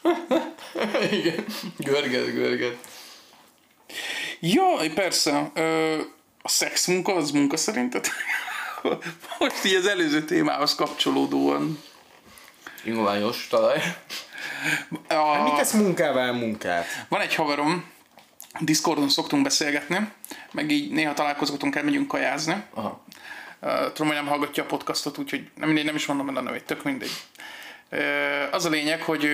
Igen. 1.10 1.44
Görget, 1.76 2.32
görget. 2.32 2.76
Ja, 4.40 4.64
persze. 4.94 5.50
Ö, 5.54 5.98
a 6.42 6.48
szex 6.48 6.86
munka, 6.86 7.14
az 7.14 7.30
munka 7.30 7.56
szerinted? 7.56 8.06
Most 9.38 9.64
így 9.64 9.74
az 9.74 9.86
előző 9.86 10.24
témához 10.24 10.74
kapcsolódóan. 10.74 11.82
Ingományos 12.84 13.46
talaj. 13.50 13.82
A, 15.08 15.42
Mit 15.42 15.54
tesz 15.54 15.72
munkával 15.72 16.32
munkát? 16.32 16.86
Van 17.08 17.20
egy 17.20 17.34
haverom, 17.34 17.84
Discordon 18.60 19.08
szoktunk 19.08 19.42
beszélgetni, 19.42 20.08
meg 20.52 20.70
így 20.70 20.90
néha 20.90 21.14
találkozgatunk, 21.14 21.76
elmegyünk 21.76 22.08
kajázni. 22.08 22.62
Aha. 22.74 23.04
Uh, 23.60 23.70
tudom, 23.92 24.06
hogy 24.06 24.16
nem 24.16 24.26
hallgatja 24.26 24.62
a 24.62 24.66
podcastot, 24.66 25.18
úgyhogy 25.18 25.48
nem, 25.54 25.66
mindegy, 25.66 25.84
nem 25.84 25.94
is 25.94 26.06
mondom 26.06 26.28
el 26.28 26.36
a 26.36 26.40
nevét, 26.40 26.64
tök 26.64 26.82
mindegy. 26.82 27.10
Uh, 27.92 27.98
az 28.50 28.64
a 28.64 28.68
lényeg, 28.68 29.02
hogy 29.02 29.28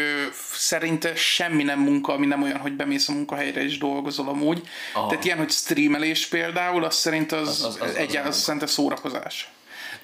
szerinte 0.53 1.15
semmi 1.15 1.63
nem 1.63 1.79
munka, 1.81 2.13
ami 2.13 2.27
nem 2.27 2.43
olyan, 2.43 2.59
hogy 2.59 2.73
bemész 2.73 3.09
a 3.09 3.13
munkahelyre 3.13 3.63
és 3.63 3.79
dolgozol 3.79 4.29
amúgy. 4.29 4.69
Aha. 4.95 5.09
Tehát 5.09 5.25
ilyen, 5.25 5.39
hogy 5.39 5.51
streamelés 5.51 6.27
például, 6.27 6.85
az 6.85 6.95
szerint 6.95 7.33
az, 7.33 7.49
Az- 7.49 7.65
az- 7.65 7.65
az- 7.65 7.81
az 7.81 7.95
egyáltalán 7.95 8.23
nem. 8.23 8.33
szerinte 8.33 8.67
szórakozás. 8.67 9.51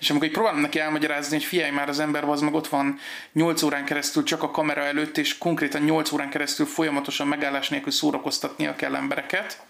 És 0.00 0.10
amikor 0.10 0.28
így 0.28 0.34
próbálom 0.34 0.60
neki 0.60 0.80
elmagyarázni, 0.80 1.36
hogy 1.36 1.44
figyelj 1.44 1.70
már 1.70 1.88
az 1.88 2.00
ember, 2.00 2.24
az 2.24 2.40
meg 2.40 2.54
ott 2.54 2.68
van 2.68 2.98
8 3.32 3.62
órán 3.62 3.84
keresztül 3.84 4.22
csak 4.22 4.42
a 4.42 4.50
kamera 4.50 4.82
előtt, 4.82 5.18
és 5.18 5.38
konkrétan 5.38 5.82
8 5.82 6.12
órán 6.12 6.30
keresztül 6.30 6.66
folyamatosan 6.66 7.26
megállás 7.26 7.68
nélkül 7.68 7.92
szórakoztatnia 7.92 8.76
kell 8.76 8.94
embereket, 8.94 9.62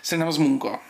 szerintem 0.00 0.32
az 0.32 0.36
munka. 0.36 0.82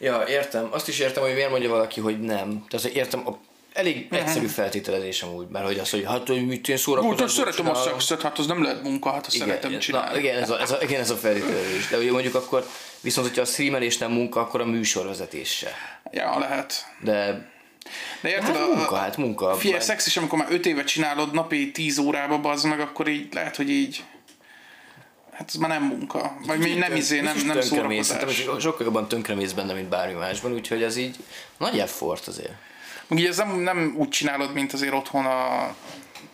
Ja, 0.00 0.24
értem. 0.28 0.68
Azt 0.70 0.88
is 0.88 0.98
értem, 0.98 1.22
hogy 1.22 1.34
miért 1.34 1.50
mondja 1.50 1.68
valaki, 1.68 2.00
hogy 2.00 2.20
nem. 2.20 2.64
Tehát 2.68 2.86
értem, 2.86 3.26
a 3.26 3.38
elég 3.78 4.06
egyszerű 4.10 4.46
feltételezés 4.46 5.22
amúgy, 5.22 5.46
mert 5.48 5.66
hogy 5.66 5.78
az, 5.78 5.90
hogy 5.90 6.04
hát, 6.04 6.28
hogy 6.28 6.46
mit 6.46 6.68
én 6.68 6.74
Úgy, 6.74 6.80
szórakozom. 6.80 7.16
hogy 7.16 7.28
szeretem 7.28 7.68
a 7.68 7.74
szexet, 7.74 8.22
hát 8.22 8.38
az 8.38 8.46
nem 8.46 8.62
lehet 8.62 8.82
munka, 8.82 9.10
hát 9.10 9.26
azt 9.26 9.36
szeretem 9.36 9.70
igen, 9.70 9.80
csinálni. 9.80 10.12
na, 10.12 10.18
igen, 10.18 10.42
ez 10.42 10.50
a, 10.50 10.60
ez 10.60 10.70
a, 10.70 10.78
igen, 10.82 11.00
ez 11.00 11.10
a 11.10 11.16
feltételezés. 11.16 11.88
De 11.88 11.98
ugye 11.98 12.10
mondjuk 12.10 12.34
akkor, 12.34 12.66
viszont 13.00 13.26
hogyha 13.26 13.42
a 13.42 13.44
streamelés 13.44 13.98
nem 13.98 14.10
munka, 14.10 14.40
akkor 14.40 14.60
a 14.60 14.64
műsorvezetés 14.64 15.56
se. 15.56 15.97
Ja, 16.10 16.38
lehet. 16.38 16.86
De 17.00 17.46
De 18.20 18.28
érted, 18.28 18.56
hát 18.56 18.68
a- 18.68 18.74
munka, 18.74 18.96
hát 18.96 19.16
munka. 19.16 19.54
Figyelj, 19.54 19.80
szex 19.80 20.06
is, 20.06 20.16
amikor 20.16 20.38
már 20.38 20.52
5 20.52 20.66
évet 20.66 20.86
csinálod 20.86 21.32
napi 21.34 21.70
10 21.70 21.98
órába, 21.98 22.40
bazd 22.40 22.66
meg, 22.66 22.80
akkor 22.80 23.08
így 23.08 23.34
lehet, 23.34 23.56
hogy 23.56 23.70
így 23.70 24.04
Hát 25.32 25.48
ez 25.48 25.54
már 25.54 25.70
nem 25.70 25.82
munka. 25.82 26.36
Vagy 26.46 26.58
még 26.58 26.78
nem 26.78 26.96
izé, 26.96 27.20
nem, 27.20 27.36
nem 27.46 27.60
szórakozás. 27.60 28.36
Sokkal 28.58 28.86
jobban 28.86 29.08
tönkremész 29.08 29.52
benne, 29.52 29.72
mint 29.72 29.88
bármi 29.88 30.12
másban, 30.12 30.52
úgyhogy 30.52 30.82
ez 30.82 30.96
így 30.96 31.16
nagy 31.58 31.78
effort 31.78 32.26
azért. 32.26 32.52
Meg 33.06 33.18
így 33.18 33.26
ez 33.26 33.36
nem, 33.36 33.58
nem 33.58 33.94
úgy 33.96 34.08
csinálod, 34.08 34.52
mint 34.52 34.72
azért 34.72 34.92
otthon 34.92 35.24
a 35.26 35.74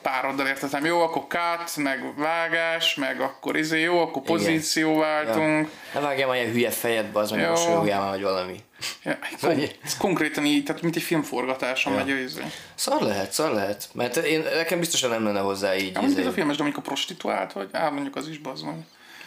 pároddal 0.04 0.46
értetem. 0.46 0.84
Jó, 0.84 1.00
akkor 1.00 1.26
kát, 1.26 1.76
meg 1.76 2.14
vágás, 2.16 2.94
meg 2.94 3.20
akkor 3.20 3.56
izé, 3.56 3.80
jó, 3.80 4.00
akkor 4.00 4.22
pozícióváltunk. 4.22 5.70
Ne 5.94 6.00
vágjál 6.00 6.28
már 6.28 6.36
ilyen 6.36 6.52
hülye 6.52 6.70
fejedbe, 6.70 7.18
az 7.18 7.30
meg 7.30 7.48
mosolyogjál 7.48 8.00
már, 8.00 8.10
vagy 8.10 8.22
valami. 8.22 8.60
Ja, 9.04 9.18
ez 9.84 9.96
konkrétan 9.96 10.44
így, 10.44 10.64
tehát 10.64 10.82
mint 10.82 10.96
egy 10.96 11.02
filmforgatáson 11.02 11.92
Ja. 11.92 11.98
megy 11.98 12.10
a 12.10 12.14
izé. 12.14 12.42
Szar 12.74 13.02
lehet, 13.02 13.32
szar 13.32 13.52
lehet. 13.52 13.88
Mert 13.92 14.16
én, 14.16 14.42
nekem 14.54 14.78
biztosan 14.78 15.10
nem 15.10 15.24
lenne 15.24 15.40
hozzá 15.40 15.76
így. 15.76 15.92
Ja, 15.92 16.00
mondjuk 16.00 16.18
ez 16.18 16.18
izé. 16.18 16.28
a 16.28 16.32
filmes, 16.32 16.56
de 16.56 16.62
mondjuk 16.62 16.84
a 16.84 16.88
prostituált, 16.88 17.52
vagy 17.52 17.68
á, 17.72 17.88
mondjuk 17.90 18.16
az 18.16 18.28
is 18.28 18.38
bazd. 18.38 18.64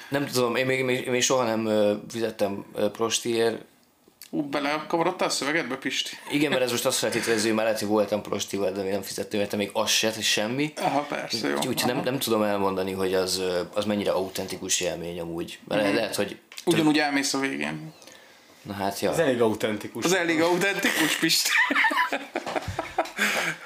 Nem 0.10 0.26
tudom, 0.26 0.56
én 0.56 0.66
még, 0.66 0.84
még, 0.84 1.10
még 1.10 1.22
soha 1.22 1.44
nem 1.44 1.70
fizettem 2.10 2.66
prostiért. 2.92 3.62
Ú, 4.30 4.42
belekavarodtál 4.42 5.28
a 5.28 5.32
szövegedbe, 5.32 5.76
Pisti? 5.76 6.18
Igen, 6.32 6.50
mert 6.50 6.62
ez 6.62 6.72
most 6.72 6.86
azt 6.86 6.98
feltételező, 6.98 7.54
mert 7.54 7.64
lehet, 7.64 7.80
hogy 7.80 7.88
voltam 7.88 8.22
prostival, 8.22 8.72
de 8.72 8.82
még 8.82 8.92
nem 8.92 9.02
fizettem 9.02 9.40
érte 9.40 9.56
még 9.56 9.70
az 9.74 9.90
se, 9.90 10.12
semmi. 10.22 10.74
Aha, 10.78 11.00
persze, 11.00 11.48
jó. 11.48 11.56
Úgyhogy 11.56 11.84
nem, 11.86 12.02
nem 12.04 12.20
tudom 12.20 12.44
elmondani, 12.44 12.92
hogy 12.92 13.14
az, 13.14 13.42
az 13.74 13.86
mennyire 13.86 14.12
autentikus 14.12 14.80
élmény 14.80 15.20
amúgy. 15.20 15.60
Mert 15.68 15.92
mm. 15.92 15.96
lehet, 15.96 16.16
hogy... 16.16 16.38
Ugyanúgy 16.66 16.98
elmész 16.98 17.34
a 17.34 17.40
végén. 17.40 17.94
Na 18.62 18.74
hát, 18.74 19.00
ja. 19.00 19.12
Ez 19.12 19.20
elég 19.20 19.42
autentikus. 19.42 20.06
Az 20.06 20.14
elég 20.14 20.42
autentikus, 20.42 21.16
Pisti. 21.20 21.50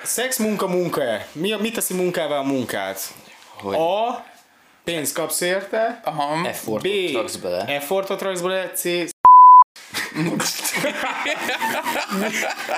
Szex 0.03 0.37
munka 0.37 0.67
munka-e? 0.67 1.27
Mi, 1.31 1.55
mit 1.59 1.73
teszi 1.73 1.93
munkával 1.93 2.37
a 2.37 2.43
munkát? 2.43 3.13
Hogy 3.53 3.75
A. 3.75 4.25
Pénzt 4.83 5.13
kapsz 5.13 5.41
érte. 5.41 6.01
Aha. 6.03 6.47
effortot 6.47 6.91
B. 6.91 7.13
raksz 7.13 7.35
bele. 7.35 7.65
Effortot 7.65 8.21
raksz 8.21 8.41
bele. 8.41 8.71
C. 8.71 8.83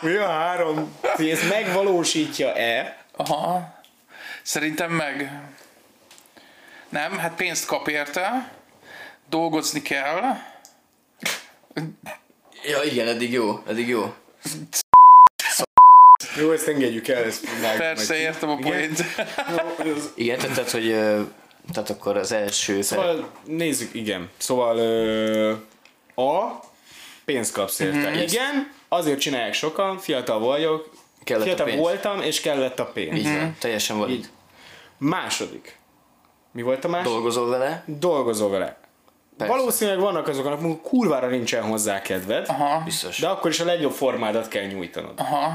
Mi 0.02 0.16
a 0.16 0.28
három? 0.28 0.98
C. 1.16 1.20
Ez 1.20 1.48
megvalósítja-e? 1.50 2.98
Aha. 3.16 3.74
Szerintem 4.42 4.92
meg. 4.92 5.42
Nem, 6.90 7.18
hát 7.18 7.36
pénzt 7.36 7.66
kap 7.66 7.88
érte. 7.88 8.52
Dolgozni 9.30 9.82
kell. 9.82 10.22
Ja, 12.64 12.84
igen, 12.84 13.08
eddig 13.08 13.32
jó, 13.32 13.64
eddig 13.68 13.88
jó. 13.88 14.14
Jó, 16.38 16.52
ezt 16.52 16.68
engedjük 16.68 17.08
el. 17.08 17.24
Ezt 17.24 17.48
meg, 17.62 17.78
Persze, 17.78 18.16
értem 18.16 18.50
a 18.50 18.56
poént. 18.56 19.04
Igen, 20.16 20.38
tehát, 20.38 20.72
hogy 20.72 20.90
tehát 21.74 21.90
akkor 21.90 22.18
az 22.18 22.32
első. 22.32 22.82
Szóval 22.82 23.30
nézzük, 23.46 23.94
igen. 23.94 24.30
Szóval 24.38 24.78
ö, 24.78 25.52
A. 26.16 26.60
Pénzt 27.26 27.54
kapsz 27.54 27.80
érte. 27.80 27.98
Mhm. 27.98 28.08
Mm-hmm. 28.08 28.22
Igen, 28.22 28.72
azért 28.88 29.20
csinálják 29.20 29.54
sokan, 29.54 29.98
fiatal 29.98 30.40
vagyok, 30.40 30.90
Kellett 31.24 31.42
a 31.44 31.46
fiatal 31.46 31.66
pénz. 31.66 31.80
voltam, 31.80 32.22
és 32.22 32.42
kellett 32.42 32.80
a 32.80 32.86
pénz. 32.86 33.18
Így 33.18 33.24
van, 33.24 33.56
teljesen 33.60 33.98
valid. 33.98 34.30
Második. 34.98 35.78
Mi 36.52 36.62
volt 36.62 36.86
a 36.86 36.88
másik? 36.88 37.12
Dolgozol 37.12 37.50
vele? 37.50 37.84
Dolgozol 37.86 38.50
vele. 38.50 38.78
Persze. 39.38 39.54
Valószínűleg 39.54 40.00
vannak 40.00 40.28
azok, 40.28 40.46
akik 40.46 40.82
kurvára 40.82 41.28
nincsen 41.28 41.64
hozzá 41.64 42.02
kedved, 42.02 42.46
Aha. 42.50 42.82
Biztos. 42.84 43.20
de 43.20 43.28
akkor 43.28 43.52
is 43.52 43.60
a 43.60 43.66
legjobb 43.66 43.92
formádat 43.92 44.48
kell 44.48 44.66
nyújtanod. 44.66 45.14
Aha. 45.20 45.52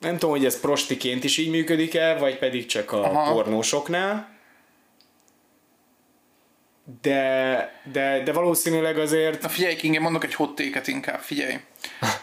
Nem 0.00 0.12
tudom, 0.12 0.30
hogy 0.30 0.44
ez 0.44 0.60
prostiként 0.60 1.24
is 1.24 1.36
így 1.38 1.50
működik 1.50 1.94
el, 1.94 2.18
vagy 2.18 2.38
pedig 2.38 2.66
csak 2.66 2.92
a 2.92 3.02
Aha. 3.02 3.32
pornósoknál. 3.32 4.28
De, 7.02 7.80
de, 7.92 8.22
de 8.22 8.32
valószínűleg 8.32 8.98
azért 8.98 9.42
Na 9.42 9.48
figyelj, 9.48 9.76
King, 9.76 9.94
én 9.94 10.00
mondok 10.00 10.24
egy 10.24 10.34
hottéket 10.34 10.86
inkább, 10.86 11.20
figyelj. 11.20 11.58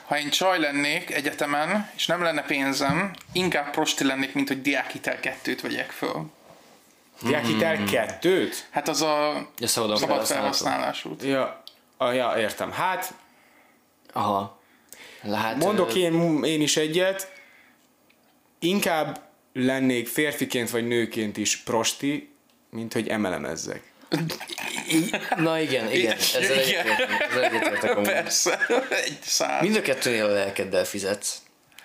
Ha 0.05 0.17
én 0.19 0.29
csaj 0.29 0.59
lennék 0.59 1.11
egyetemen, 1.13 1.89
és 1.95 2.05
nem 2.05 2.21
lenne 2.21 2.41
pénzem, 2.41 3.11
inkább 3.31 3.71
prosti 3.71 4.03
lennék, 4.03 4.33
mint 4.33 4.47
hogy 4.47 4.61
diákhitel 4.61 5.19
kettőt 5.19 5.61
vegyek 5.61 5.89
föl. 5.91 6.25
diákhitel 7.21 7.75
Hmm. 7.75 7.85
kettőt? 7.85 8.67
Hát 8.69 8.87
az 8.87 9.01
a 9.01 9.47
Ja, 9.57 9.67
szabad 9.67 9.97
felhasználható. 9.99 10.25
felhasználású. 10.33 11.15
Ja, 11.21 11.63
ah, 11.97 12.15
ja, 12.15 12.33
értem. 12.37 12.71
Hát, 12.71 13.13
Aha. 14.13 14.59
Hát, 15.33 15.55
mondok 15.57 15.89
ö, 15.89 15.93
én, 15.97 16.43
én 16.43 16.61
is 16.61 16.77
egyet. 16.77 17.31
Inkább 18.59 19.21
lennék 19.53 20.07
férfiként 20.07 20.69
vagy 20.69 20.87
nőként 20.87 21.37
is 21.37 21.57
prosti, 21.57 22.33
mint 22.69 22.93
hogy 22.93 23.07
emelemezzek. 23.07 23.81
Na 25.37 25.59
igen, 25.59 25.91
igen. 25.91 26.17
Ezzel 26.17 26.67
Igen. 26.67 26.85
egyetértek. 27.41 28.01
Persze, 28.01 28.59
egy 28.89 29.17
száz. 29.21 29.61
Mind 29.61 29.75
a 29.75 29.81
kettőnél 29.81 30.25
a 30.25 30.31
lelkeddel 30.31 30.85
fizetsz. 30.85 31.37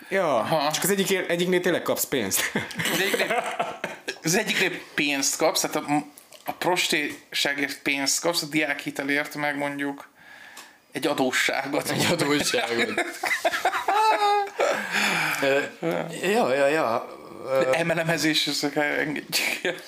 Ja, 0.08 0.36
Aha. 0.36 0.72
csak 0.72 0.82
az 0.82 0.90
egyik, 0.90 1.10
egyiknél 1.28 1.60
tényleg 1.60 1.82
kapsz 1.82 2.04
pénzt. 2.04 2.52
Az 2.92 3.00
egyiknél, 3.00 3.44
az 4.22 4.34
egyiknél 4.34 4.80
pénzt 4.94 5.36
kapsz, 5.36 5.60
tehát 5.60 5.76
a, 5.76 6.04
a 6.44 6.52
prostiságért 6.52 7.82
pénzt 7.82 8.20
kapsz, 8.20 8.42
a 8.42 8.46
diákhitelért 8.46 9.34
meg 9.34 9.56
mondjuk 9.56 10.08
egy 10.92 11.06
adósságot. 11.06 11.90
Egy 11.90 12.06
adósságot. 12.10 12.88
Ja, 16.22 16.54
ja, 16.54 16.66
ja. 16.66 17.18
Ö, 17.46 17.72
Emelemezés, 17.72 18.46
ezek 18.46 18.76
engedjük. 18.76 19.84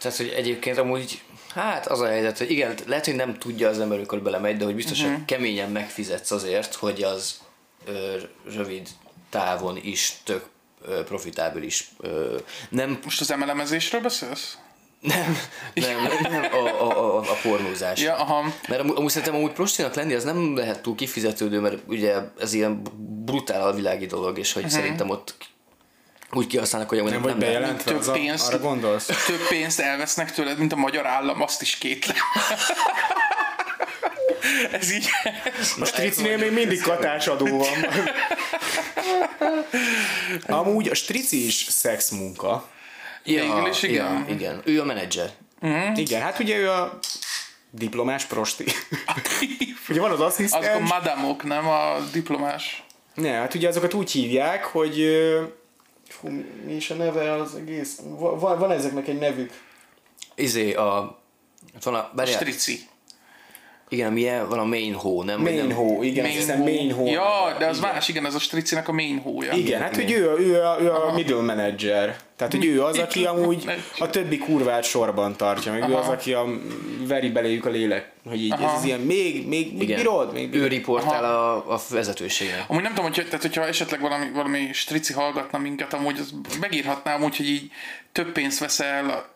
Tehát, 0.00 0.16
hogy 0.16 0.32
egyébként 0.36 0.78
amúgy, 0.78 1.22
hát 1.54 1.86
az 1.86 2.00
a 2.00 2.06
helyzet, 2.06 2.38
hogy 2.38 2.50
igen, 2.50 2.74
lehet, 2.86 3.04
hogy 3.04 3.14
nem 3.14 3.38
tudja 3.38 3.68
az 3.68 3.80
ember, 3.80 3.96
amikor 3.96 4.22
belemegy, 4.22 4.56
de 4.56 4.64
hogy 4.64 4.74
biztos, 4.74 5.02
hogy 5.02 5.24
keményen 5.24 5.70
megfizetsz 5.70 6.30
azért, 6.30 6.74
hogy 6.74 7.02
az 7.02 7.40
ö, 7.86 8.16
rövid 8.54 8.88
távon 9.30 9.78
is 9.82 10.20
tök 10.24 10.44
ö, 10.82 11.04
profitábilis. 11.04 11.90
Ö, 12.00 12.36
nem, 12.68 12.98
Most 13.04 13.20
az 13.20 13.30
emelemezésről 13.30 14.00
beszélsz? 14.00 14.58
nem, 15.00 15.36
nem, 15.74 15.96
nem 16.22 16.42
a, 16.52 16.82
a, 16.82 17.16
a, 17.16 17.18
a 17.18 17.36
pornózás. 17.42 18.00
Ja, 18.00 18.14
aha. 18.14 18.42
Mert 18.68 18.80
amúgy, 18.80 18.96
amúgy 18.96 19.10
szerintem 19.10 19.34
amúgy 19.34 19.52
prostinak 19.52 19.94
lenni 19.94 20.14
az 20.14 20.24
nem 20.24 20.56
lehet 20.56 20.82
túl 20.82 20.94
kifizetődő, 20.94 21.60
mert 21.60 21.78
ugye 21.86 22.16
ez 22.38 22.52
ilyen 22.52 22.82
brutál 23.24 23.62
alvilági 23.62 24.06
dolog, 24.06 24.38
és 24.38 24.52
hogy 24.52 24.70
szerintem 24.70 25.10
ott 25.10 25.34
úgy 26.32 26.46
kihasználnak, 26.46 26.88
hogy 26.88 27.02
Nem 27.02 27.12
nem, 27.12 27.22
vagy 27.22 27.36
bejelentve, 27.36 27.90
Több 27.90 28.00
az 28.00 28.08
a, 28.08 28.12
pénzt. 28.12 28.48
arra 28.48 28.58
gondolsz? 28.58 29.06
Több 29.26 29.48
pénzt 29.48 29.80
elvesznek 29.80 30.32
tőled, 30.32 30.58
mint 30.58 30.72
a 30.72 30.76
magyar 30.76 31.06
állam, 31.06 31.42
azt 31.42 31.62
is 31.62 31.76
kétlem. 31.76 32.16
Ez 34.72 34.92
így... 34.92 35.08
A 35.80 35.84
stricinél 35.84 36.36
még 36.38 36.52
mindig 36.52 36.82
katácsadó 36.82 37.58
van. 37.58 37.86
Amúgy 40.46 40.88
a 40.88 40.94
strici 40.94 41.46
is 41.46 41.66
szexmunka. 41.68 42.68
Is 43.70 43.82
igen. 43.82 44.12
Ja, 44.12 44.24
igen. 44.28 44.62
Ő 44.64 44.80
a 44.80 44.84
menedzser. 44.84 45.30
Igen, 45.94 46.20
hát 46.22 46.38
ugye 46.38 46.56
ő 46.56 46.70
a 46.70 46.98
diplomás 47.70 48.24
prosti. 48.24 48.64
ugye 49.88 50.00
van 50.00 50.10
az 50.10 50.20
Azok 50.20 50.22
a 50.22 50.26
asszisztens. 50.26 50.88
madamok, 50.88 51.42
nem 51.42 51.68
a 51.68 51.96
diplomás. 52.12 52.82
Ne, 53.14 53.30
hát 53.30 53.54
ugye 53.54 53.68
azokat 53.68 53.94
úgy 53.94 54.10
hívják, 54.10 54.64
hogy... 54.64 55.04
Fú, 56.10 56.28
mi 56.64 56.72
is 56.74 56.90
a 56.90 56.94
neve 56.94 57.32
az 57.32 57.54
egész? 57.54 58.00
Va- 58.04 58.40
Van, 58.40 58.58
van 58.58 58.70
ezeknek 58.70 59.08
egy 59.08 59.18
nevük. 59.18 59.52
Izé, 60.34 60.72
a... 60.74 61.18
ott 61.74 61.82
Van 61.84 61.94
a, 61.94 62.10
Strici. 62.26 62.80
Igen, 63.92 64.12
milyen, 64.12 64.48
van 64.48 64.58
a 64.58 64.64
main 64.64 64.94
hó, 64.94 65.22
nem? 65.22 65.40
Main 65.40 65.56
nem? 65.66 65.72
Ho, 65.76 66.02
igen, 66.02 66.24
main 66.24 66.36
hiszem 66.36 66.58
main 66.58 66.92
Ho. 66.92 67.06
Ja, 67.06 67.56
de 67.58 67.66
az 67.66 67.78
igen. 67.78 67.90
más, 67.92 68.08
igen, 68.08 68.24
az 68.24 68.34
a 68.34 68.38
Stricinek 68.38 68.88
a 68.88 68.92
main 68.92 69.18
hója. 69.18 69.52
Igen, 69.52 69.80
hát 69.80 69.94
hogy 69.96 70.12
ő, 70.12 70.30
a- 70.30 70.40
ő, 70.40 70.62
a, 70.62 70.76
ő 70.80 70.90
a 70.92 71.12
middle 71.14 71.40
manager. 71.42 72.16
Tehát, 72.36 72.54
hogy 72.54 72.64
ő 72.64 72.82
az, 72.82 72.98
aki 72.98 73.24
amúgy 73.24 73.64
a 73.98 74.10
többi 74.10 74.38
kurvát 74.38 74.84
sorban 74.84 75.36
tartja, 75.36 75.72
meg 75.72 75.88
ő 75.90 75.94
az, 75.94 76.08
aki 76.08 76.32
a, 76.32 76.44
veri 77.06 77.28
beléjük 77.30 77.66
a 77.66 77.70
lélek, 77.70 78.10
hogy 78.28 78.42
így 78.42 78.52
ez 78.52 78.72
az 78.76 78.84
ilyen, 78.84 79.00
még, 79.00 79.48
még, 79.48 79.72
még 79.72 79.82
Igen. 79.82 79.96
bírod? 79.96 80.32
Még 80.32 80.46
Ő 80.46 80.50
bírod? 80.50 80.68
riportál 80.68 81.24
a, 81.24 81.72
a 81.74 81.80
vezetőségnek. 81.90 82.64
Amúgy 82.68 82.82
nem 82.82 82.94
tudom, 82.94 83.12
hogy, 83.12 83.24
tehát, 83.24 83.42
hogyha 83.42 83.66
esetleg 83.66 84.00
valami, 84.00 84.26
valami 84.34 84.68
strici 84.72 85.12
hallgatna 85.12 85.58
minket, 85.58 85.94
amúgy 85.94 86.18
az 86.18 86.34
megírhatná 86.60 87.14
amúgy, 87.14 87.36
hogy 87.36 87.48
így 87.48 87.70
több 88.12 88.32
pénzt 88.32 88.58
veszel 88.58 89.28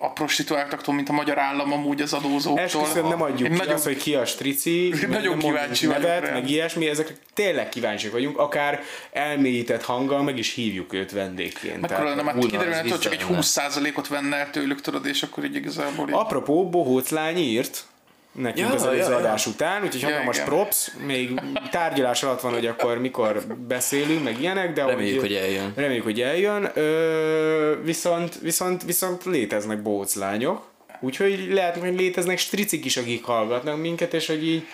a, 0.00 0.12
prostituáltaktól, 0.12 0.94
mint 0.94 1.08
a 1.08 1.12
magyar 1.12 1.38
állam 1.38 1.72
amúgy 1.72 2.00
az 2.00 2.12
adózóktól. 2.12 2.64
Esküszöm, 2.64 3.08
nem 3.08 3.22
adjuk 3.22 3.48
Én 3.48 3.52
ki 3.52 3.58
nagyon, 3.58 3.74
azt, 3.74 3.84
hogy 3.84 3.96
ki 3.96 4.14
a 4.14 4.24
strici, 4.24 4.88
meg 5.00 5.10
Nagyon 5.18 5.38
kíváncsi 5.38 5.86
nevet, 5.86 6.24
rá. 6.24 6.32
meg 6.32 6.50
ilyesmi, 6.50 6.88
ezekre 6.88 7.14
tényleg 7.34 7.68
kíváncsiak 7.68 8.12
vagyunk, 8.12 8.38
akár 8.38 8.82
elmélyített 9.12 9.82
hanggal 9.82 10.22
meg 10.22 10.38
is 10.38 10.54
hívjuk 10.54 10.92
őt 10.92 11.12
vendégként. 11.12 11.80
Mekkora 11.80 12.08
lenne, 12.08 12.22
már 12.22 12.38
kiderülne, 12.38 12.80
hogy 12.80 12.98
csak 12.98 13.12
egy 13.12 13.24
biztos 13.26 13.62
20%-ot 13.62 14.08
venne 14.08 14.36
el 14.36 14.50
tőlük, 14.50 14.80
tudod, 14.80 15.06
és 15.06 15.22
akkor 15.22 15.44
így 15.44 15.54
igazából 15.54 16.08
így... 16.08 16.14
Apropó, 16.14 16.68
Bohóc 16.68 17.08
lány 17.08 17.38
írt 17.38 17.84
nekünk 18.32 18.68
Ja, 18.68 18.74
az 18.74 18.82
előző 18.82 19.02
ja, 19.02 19.10
ja. 19.10 19.16
adás 19.16 19.46
után, 19.46 19.82
úgyhogy 19.82 20.00
Ja, 20.00 20.06
hatalmas 20.06 20.40
props, 20.40 20.90
még 21.06 21.40
tárgyalás 21.70 22.22
alatt 22.22 22.40
van, 22.40 22.52
hogy 22.52 22.66
akkor 22.66 22.98
mikor 22.98 23.42
beszélünk, 23.66 24.24
meg 24.24 24.40
ilyenek, 24.40 24.72
de 24.72 24.84
Reméljük, 24.84 25.20
hogy 25.20 25.34
eljön. 25.34 25.72
Reméljük, 25.76 26.04
hogy 26.04 26.20
eljön. 26.20 26.70
Ö, 26.74 27.82
viszont, 27.82 28.40
viszont, 28.40 28.82
viszont 28.82 29.24
léteznek 29.24 29.82
Bohóc 29.82 30.14
lányok, 30.14 30.66
úgyhogy 31.00 31.48
lehet, 31.50 31.76
hogy 31.76 31.94
léteznek 31.98 32.38
stricik 32.38 32.84
is, 32.84 32.96
akik 32.96 33.24
hallgatnak 33.24 33.80
minket, 33.80 34.14
és 34.14 34.26
hogy 34.26 34.46
így 34.46 34.66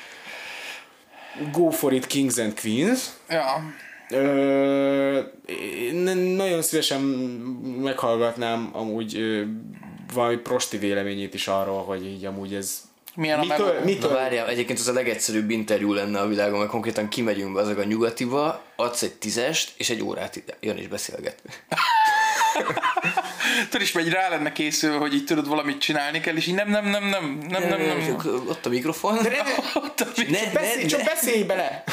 go 1.53 1.71
for 1.71 1.93
it, 1.93 2.07
kings 2.07 2.39
and 2.39 2.61
queens. 2.61 3.01
Ja, 3.29 3.75
Ö, 4.11 5.21
nagyon 6.37 6.63
szívesen 6.63 7.01
meghallgatnám 7.83 8.71
amúgy 8.73 9.17
ö, 9.17 9.43
valami 10.15 10.37
prosti 10.37 10.77
véleményét 10.77 11.35
is 11.35 11.49
arról, 11.49 11.83
hogy 11.85 12.07
így 12.07 12.25
amúgy 12.25 12.55
ez 12.55 12.83
Milyen 13.17 13.39
a 13.39 13.43
mitől, 13.43 13.67
meg- 13.67 13.79
Na 13.79 13.85
mitől, 13.85 14.13
várjál, 14.13 14.49
egyébként 14.49 14.79
az 14.79 14.89
a 14.89 14.93
legegyszerűbb 14.93 15.51
interjú 15.51 15.93
lenne 15.93 16.21
a 16.21 16.27
világon, 16.27 16.59
mert 16.59 16.71
konkrétan 16.71 17.09
kimegyünk 17.09 17.55
be 17.55 17.61
azok 17.61 17.79
a 17.79 17.85
nyugatiba, 17.85 18.63
adsz 18.77 19.03
egy 19.03 19.15
tízest, 19.15 19.73
és 19.77 19.91
egy 19.91 20.03
órát 20.03 20.37
ide- 20.37 20.57
jön 20.61 20.77
és 20.77 20.89
beszélget. 20.89 21.43
tudod 23.71 23.83
is 23.87 23.93
megy 23.93 24.09
rá 24.09 24.29
lenne 24.29 24.53
készülve, 24.53 24.97
hogy 24.97 25.15
így 25.15 25.25
tudod 25.25 25.49
valamit 25.49 25.79
csinálni 25.79 26.21
kell, 26.21 26.37
és 26.37 26.47
így 26.47 26.55
nem, 26.55 26.69
nem, 26.71 26.85
nem, 26.89 27.05
nem, 27.05 27.39
nem, 27.49 27.69
nem, 27.69 27.81
nem. 27.81 28.15
Akkor 28.19 28.43
Ott 28.49 28.67
a 28.67 28.69
mikrofon. 28.69 29.19
Ott 29.75 30.01
a 30.01 30.07
mi- 30.17 30.31
Ne, 30.31 30.51
beszélj, 30.53 30.83
ne, 30.83 30.89
csak 30.89 30.99
ne. 30.99 31.05
beszélj 31.05 31.43
bele! 31.43 31.85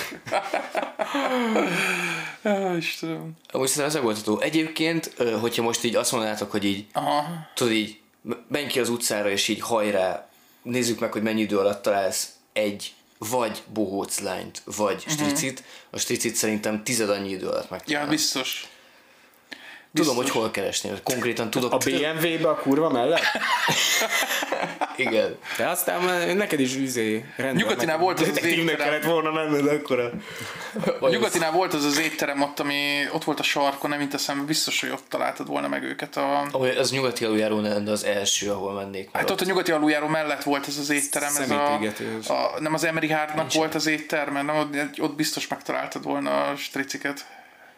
Á, 2.44 2.76
Istenem. 2.78 3.32
Szerintem 3.52 3.86
ez 3.86 3.94
megoldható. 3.94 4.40
Egyébként, 4.40 5.14
hogyha 5.42 5.64
most 5.64 5.84
így 5.84 5.96
azt 5.96 6.12
mondanátok, 6.12 6.52
hogy 6.52 6.66
így, 6.66 6.86
Aha. 6.94 7.24
tudod 7.56 7.74
így, 7.74 8.00
menj 8.48 8.68
ki 8.68 8.80
az 8.80 8.90
utcára, 8.90 9.30
és 9.30 9.48
így 9.48 9.62
hajrá, 9.62 10.30
nézzük 10.64 11.00
meg, 11.00 11.12
hogy 11.12 11.22
mennyi 11.22 11.42
idő 11.42 11.58
alatt 11.58 11.82
találsz 11.82 12.30
egy 12.54 12.94
vagy 13.18 13.64
bohóc 13.74 14.20
lányt, 14.20 14.62
vagy 14.66 15.04
stricit. 15.08 15.64
A 15.90 16.00
stricit 16.00 16.36
szerintem 16.36 16.84
tized 16.84 17.10
annyi 17.10 17.30
idő 17.30 17.48
alatt 17.48 17.70
Ja, 17.70 17.70
megtalálod. 17.70 18.10
Biztos. 19.92 20.14
Tudom, 20.14 20.16
hogy 20.16 20.30
hol 20.30 20.52
keresnél. 20.52 21.00
Konkrétan 21.04 21.50
tudok. 21.50 21.74
A 21.74 21.78
BMW-be 21.78 22.50
a 22.50 22.56
kurva 22.56 22.90
mellett? 22.90 23.24
Igen. 24.96 25.38
De 25.58 25.68
aztán 25.68 26.02
már 26.02 26.36
neked 26.36 26.60
is 26.60 26.76
rendben. 27.36 27.56
Nyugatinál 27.56 27.98
volt 27.98 28.20
az 28.20 28.28
az 28.28 28.44
étterem. 28.44 28.76
kellett 28.76 29.04
volna 29.04 29.32
menned 29.32 29.68
akkora. 29.68 30.12
A 31.00 31.10
nyugatinál 31.10 31.52
volt 31.52 31.74
az 31.74 31.86
az 31.86 32.00
étterem 32.00 32.42
ott, 32.42 32.60
ami 32.60 33.08
ott 33.14 33.24
volt 33.24 33.40
a 33.40 33.44
sarkon, 33.44 33.90
nem 33.90 34.00
mint 34.00 34.14
eszembe, 34.14 34.44
biztos, 34.44 34.82
hogy 34.82 34.90
ott 34.90 35.04
találtad 35.10 35.48
volna 35.48 35.68
meg 35.68 35.84
őket. 35.84 36.18
A... 36.18 36.48
Ahogy 36.52 36.70
az 36.70 36.92
nyugati 36.92 37.26
aluljáró 37.26 37.60
lenne 37.60 37.92
az 37.92 38.04
első, 38.04 38.52
ahol 38.52 38.74
mennék. 38.74 39.10
Hát 39.14 39.30
ott 39.30 39.42
a 39.42 39.46
nyugati 39.46 39.72
aluljáró 39.72 40.08
mellett 40.08 40.44
volt 40.44 40.68
ez 40.68 40.78
az 40.78 40.90
étterem, 40.90 41.36
ez 41.40 41.50
a, 41.50 41.74
a, 42.34 42.60
nem 42.60 42.74
az 42.74 42.84
Emery 42.84 43.10
Hardnak 43.10 43.54
volt 43.54 43.76
az 43.76 43.88
étterem, 43.88 44.46
nem, 44.46 44.58
ott, 44.58 45.00
ott 45.02 45.16
biztos 45.16 45.48
megtaláltad 45.48 46.04
volna 46.04 46.44
a 46.44 46.56
striciket. 46.56 47.26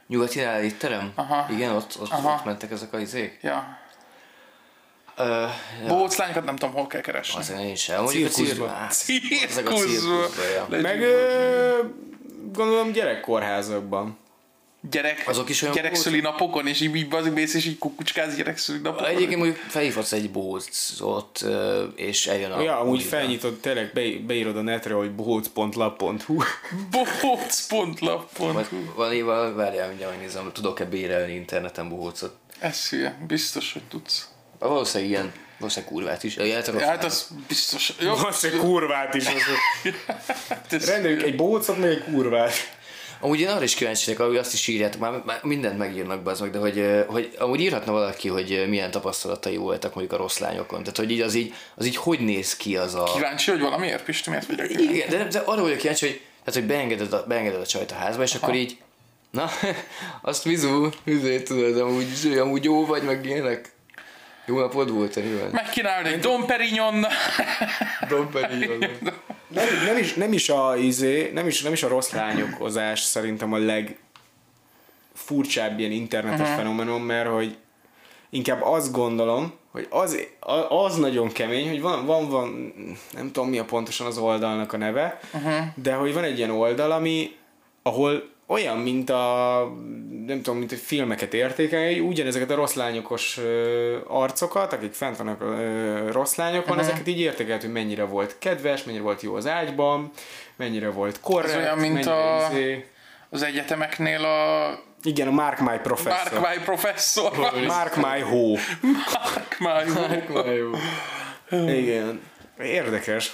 Nyugatinál 0.08 0.63
étterem? 0.63 1.12
Aha. 1.16 1.46
Igen, 1.50 1.72
ott, 1.76 1.98
ott, 2.02 2.10
Aha. 2.12 2.34
ott 2.34 2.46
mentek 2.46 2.72
ezek 2.72 2.94
a 2.94 3.00
izék. 3.00 3.38
Ja. 3.42 3.78
Ö, 5.18 5.46
ja, 5.82 5.88
Bóc 5.88 6.16
lányokat 6.18 6.46
nem 6.46 6.56
tudom, 6.56 6.76
hol 6.76 6.88
kell 6.88 7.02
keresni. 7.02 7.39
azért 7.39 7.60
én 7.60 7.76
sem. 7.76 8.02
Mondjuk 8.04 8.28
a 8.28 8.32
Cirkuszba. 8.32 8.88
Cirkuszba. 8.89 9.46
ezek 9.46 9.70
a 9.70 9.74
cirkuszba, 9.74 10.44
ja. 10.56 10.82
Meg 10.82 11.02
ö, 11.02 11.80
gondolom 12.52 12.92
gyerekkorházakban. 12.92 14.18
Gyerek, 14.91 15.24
Azok 15.26 15.50
is 15.50 15.62
olyan 15.62 15.74
gyerekszüli 15.76 16.19
napokon, 16.19 16.67
és 16.67 16.82
így, 16.82 16.96
így 16.96 17.08
bazik 17.08 17.34
mész, 17.34 17.54
és 17.54 17.65
így 17.65 17.78
kukucskáz 17.78 18.36
gyerekszüli 18.36 18.80
napokon. 18.80 19.06
Egyébként 19.08 19.39
mondjuk 19.39 19.58
felhívhatsz 19.67 20.12
egy 20.12 20.32
bócot, 20.32 21.46
és 21.96 22.28
eljön 22.28 22.52
a... 22.52 22.62
Ja, 22.62 22.80
amúgy 22.80 23.02
felnyitod, 23.02 23.60
tényleg 23.60 23.91
be, 23.93 24.02
beírod 24.28 24.58
a 24.58 24.62
netre, 24.62 24.93
hogy. 24.93 25.12
Bóc.lap.hu 25.12 26.41
Vagy 28.54 28.67
van 28.96 29.13
éva, 29.13 29.54
várjál, 29.54 29.88
mindjárt 29.88 30.13
megnézem, 30.13 30.52
tudok-e 30.54 30.86
bérelni 30.86 31.34
interneten 31.34 31.89
bohócot. 31.89 32.36
Ez 32.60 32.89
hülye, 32.89 33.17
biztos, 33.28 33.74
hogy 33.74 33.84
tudsz. 33.84 34.28
Valószínűleg 34.60 35.12
ilyen, 35.12 35.32
valószínűleg 35.58 35.93
kurvát 35.93 36.24
is. 36.24 36.36
Ja, 36.36 36.46
Ja, 36.46 36.80
hát 36.80 37.04
az 37.04 37.28
biztos. 37.48 37.93
Jó, 38.00 38.13
egy 38.41 38.58
kurvát 38.58 39.13
is. 39.13 39.26
Az, 39.26 39.34
hát 40.50 40.86
rendeljük 40.86 41.24
egy 41.24 41.36
bócot, 41.36 41.78
meg 41.78 41.89
egy 41.89 42.04
kurvát. 42.04 42.54
Amúgy 43.23 43.39
én 43.39 43.47
arra 43.47 43.63
is 43.63 43.73
kíváncsi 43.73 44.05
vagyok, 44.05 44.21
ahogy 44.21 44.38
azt 44.38 44.53
is 44.53 44.67
írjátok, 44.67 45.01
már, 45.01 45.21
már 45.25 45.39
mindent 45.43 45.77
megírnak 45.77 46.23
be 46.23 46.31
azok, 46.31 46.49
de 46.49 46.57
hogy, 46.57 47.05
hogy 47.07 47.36
amúgy 47.39 47.59
írhatna 47.59 47.91
valaki, 47.91 48.27
hogy 48.27 48.65
milyen 48.67 48.91
tapasztalatai 48.91 49.57
voltak 49.57 49.95
mondjuk 49.95 50.19
a 50.19 50.21
rossz 50.21 50.38
lányokon. 50.38 50.79
Tehát, 50.79 50.97
hogy 50.97 51.12
így 51.12 51.21
az 51.21 51.33
így, 51.33 51.53
az 51.75 51.86
így 51.86 51.95
hogy 51.95 52.19
néz 52.19 52.55
ki 52.55 52.77
az 52.77 52.95
a... 52.95 53.03
Kíváncsi, 53.03 53.51
hogy 53.51 53.59
valamiért, 53.59 54.03
Pisti, 54.03 54.29
miért 54.29 54.55
vagyok? 54.55 54.69
Igen, 54.69 55.09
de, 55.09 55.23
de 55.23 55.39
arra 55.39 55.62
vagyok 55.62 55.77
kíváncsi, 55.77 56.05
hogy, 56.05 56.21
tehát, 56.43 56.59
hogy 56.59 56.63
beengeded, 56.63 57.13
a, 57.13 57.23
beengeded 57.27 57.62
a 57.62 57.65
csajt 57.65 57.91
a 57.91 57.95
házba, 57.95 58.23
és 58.23 58.36
akkor 58.36 58.55
így, 58.55 58.77
na, 59.31 59.49
azt 60.21 60.43
vizu, 60.43 60.89
vizét 61.03 61.43
tudod, 61.43 61.77
amúgy, 61.77 62.38
amúgy 62.38 62.63
jó 62.63 62.86
vagy, 62.86 63.03
meg 63.03 63.25
ilyenek. 63.25 63.72
Jó 64.45 64.60
napod 64.60 64.91
volt, 64.91 65.15
nyilván. 65.15 65.49
Megkínálni 65.51 66.10
egy 66.10 66.19
Dom 66.19 66.45
Perignon. 66.45 67.06
Domperi, 68.10 68.65
Nem, 69.47 69.67
nem, 69.86 69.97
is, 69.97 70.13
nem, 70.13 70.34
is 70.34 70.49
a, 70.49 70.75
izé, 70.77 71.32
nem, 71.34 71.47
is, 71.47 71.62
nem 71.62 71.73
is 71.73 71.84
a 71.84 71.88
rossz 71.88 72.12
lányokozás 72.12 72.99
szerintem 72.99 73.53
a 73.53 73.58
leg 73.58 73.97
furcsább 75.13 75.79
ilyen 75.79 75.91
internetes 75.91 76.39
uh-huh. 76.39 76.56
fenomenon, 76.56 77.01
mert 77.01 77.29
hogy 77.29 77.58
inkább 78.29 78.62
azt 78.62 78.91
gondolom, 78.91 79.53
hogy 79.71 79.88
az, 79.89 80.17
az 80.69 80.95
nagyon 80.95 81.32
kemény, 81.32 81.69
hogy 81.69 81.82
van, 81.82 82.06
van, 82.06 82.29
van, 82.29 82.73
nem 83.13 83.32
tudom 83.32 83.49
mi 83.49 83.58
a 83.58 83.65
pontosan 83.65 84.08
az 84.08 84.17
oldalnak 84.17 84.73
a 84.73 84.77
neve, 84.77 85.19
uh-huh. 85.34 85.65
de 85.75 85.93
hogy 85.93 86.13
van 86.13 86.23
egy 86.23 86.38
ilyen 86.38 86.49
oldal, 86.49 86.91
ami, 86.91 87.36
ahol 87.84 88.33
olyan, 88.47 88.77
mint 88.77 89.10
a, 89.10 89.58
nem 90.25 90.41
tudom, 90.41 90.58
mint 90.58 90.69
hogy 90.69 90.79
filmeket 90.79 91.34
értékelni, 91.34 91.99
ugyanezeket 91.99 92.49
a 92.51 92.56
rossz 92.56 92.73
lányokos 92.73 93.39
arcokat, 94.08 94.73
akik 94.73 94.93
fent 94.93 95.17
vannak 95.17 95.41
ö, 95.41 96.12
rossz 96.12 96.36
lányokon, 96.36 96.69
uh-huh. 96.69 96.84
ezeket 96.84 97.08
így 97.08 97.19
értékelt, 97.19 97.62
hogy 97.62 97.71
mennyire 97.71 98.03
volt 98.03 98.36
kedves, 98.39 98.84
mennyire 98.84 99.03
volt 99.03 99.21
jó 99.21 99.36
az 99.36 99.47
ágyban, 99.47 100.12
mennyire 100.56 100.89
volt 100.89 101.19
korrekt, 101.19 101.53
Ez 101.53 101.60
olyan, 101.60 101.77
mint 101.77 102.06
a- 102.06 102.47
izé- 102.51 102.88
Az 103.29 103.43
egyetemeknél 103.43 104.23
a 104.25 104.79
Igen, 105.03 105.27
a 105.27 105.32
Mark 105.32 105.60
My 105.60 105.77
Professor. 105.84 106.39
Mark 106.39 106.56
My 106.58 106.63
Professor. 106.63 107.32
Mark 107.67 107.95
My 107.95 108.19
Ho. 108.19 108.53
Mark 109.60 110.29
My 110.29 110.53
jó. 110.56 110.71
Igen. 111.67 112.21
Érdekes. 112.60 113.34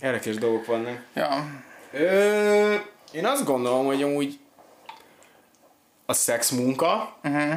Érdekes 0.00 0.34
dolgok 0.34 0.66
vannak. 0.66 1.02
Ja. 1.14 1.46
Ö, 1.92 2.74
én 3.12 3.26
azt 3.26 3.44
gondolom, 3.44 3.86
hogy 3.86 4.02
amúgy 4.02 4.38
a 6.06 6.12
szex 6.12 6.50
munka 6.50 7.18
Mhm. 7.22 7.52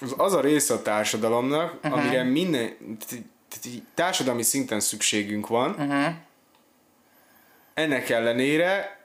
az, 0.00 0.14
az 0.16 0.32
a 0.32 0.40
része 0.40 0.74
a 0.74 0.82
társadalomnak, 0.82 1.78
amire 1.82 2.22
minden 2.22 2.76
társadalmi 3.94 4.42
szinten 4.42 4.80
szükségünk 4.80 5.46
van. 5.46 5.70
Mhm. 5.70 6.06
Ennek 7.74 8.08
ellenére 8.08 8.98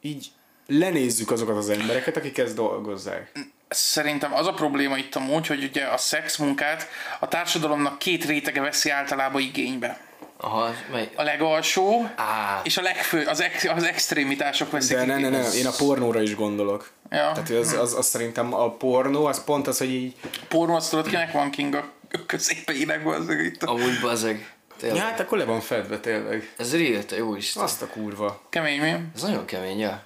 így 0.00 0.30
lenézzük 0.66 1.30
azokat 1.30 1.56
az 1.56 1.68
embereket, 1.68 2.16
akik 2.16 2.38
ezt 2.38 2.54
dolgozzák. 2.54 3.32
Szerintem 3.68 4.34
az 4.34 4.46
a 4.46 4.52
probléma 4.54 4.96
itt 4.96 5.14
amúgy, 5.14 5.46
hogy 5.46 5.64
ugye 5.64 5.84
a 5.84 5.96
szexmunkát 5.96 6.88
a 7.20 7.28
társadalomnak 7.28 7.98
két 7.98 8.24
rétege 8.24 8.60
veszi 8.60 8.90
általában 8.90 9.40
igénybe. 9.40 10.00
Aha, 10.46 10.74
mely... 10.90 11.10
a 11.14 11.22
legalsó, 11.22 12.10
Á. 12.16 12.60
és 12.64 12.76
a 12.76 12.82
legfő, 12.82 13.24
az, 13.24 13.40
ex, 13.40 13.64
az 13.64 13.84
extrémitások 13.84 14.70
veszik 14.70 14.96
De 14.96 15.04
ne, 15.04 15.18
ne, 15.18 15.28
ne, 15.28 15.52
én 15.52 15.66
a 15.66 15.72
pornóra 15.78 16.22
is 16.22 16.34
gondolok. 16.34 16.90
Ja. 17.10 17.32
Tehát 17.32 17.50
az, 17.50 17.72
az, 17.72 17.94
az, 17.94 18.06
szerintem 18.06 18.54
a 18.54 18.70
pornó, 18.70 19.24
az 19.24 19.44
pont 19.44 19.66
az, 19.66 19.78
hogy 19.78 19.90
így... 19.90 20.14
pornó, 20.48 20.74
azt 20.74 20.90
tudod, 20.90 21.06
kinek 21.06 21.32
van 21.32 21.50
King 21.50 21.74
a 21.74 21.84
középeinek, 22.26 23.06
az 23.06 23.28
itt 23.30 23.62
a 23.62 23.70
Amúgy 23.70 24.00
bazeg. 24.00 24.54
Tényleg. 24.76 24.98
Ja, 24.98 25.04
hát 25.04 25.20
akkor 25.20 25.38
le 25.38 25.44
van 25.44 25.60
fedve 25.60 25.98
tényleg. 25.98 26.52
Ez 26.56 26.76
real, 26.76 27.04
te 27.04 27.16
jó 27.16 27.36
Isten. 27.36 27.62
Azt 27.62 27.82
a 27.82 27.86
kurva. 27.86 28.42
kemény 28.48 28.80
mi? 28.80 28.94
Ez 29.14 29.22
nagyon 29.22 29.44
kemény, 29.44 29.78
ja. 29.78 30.02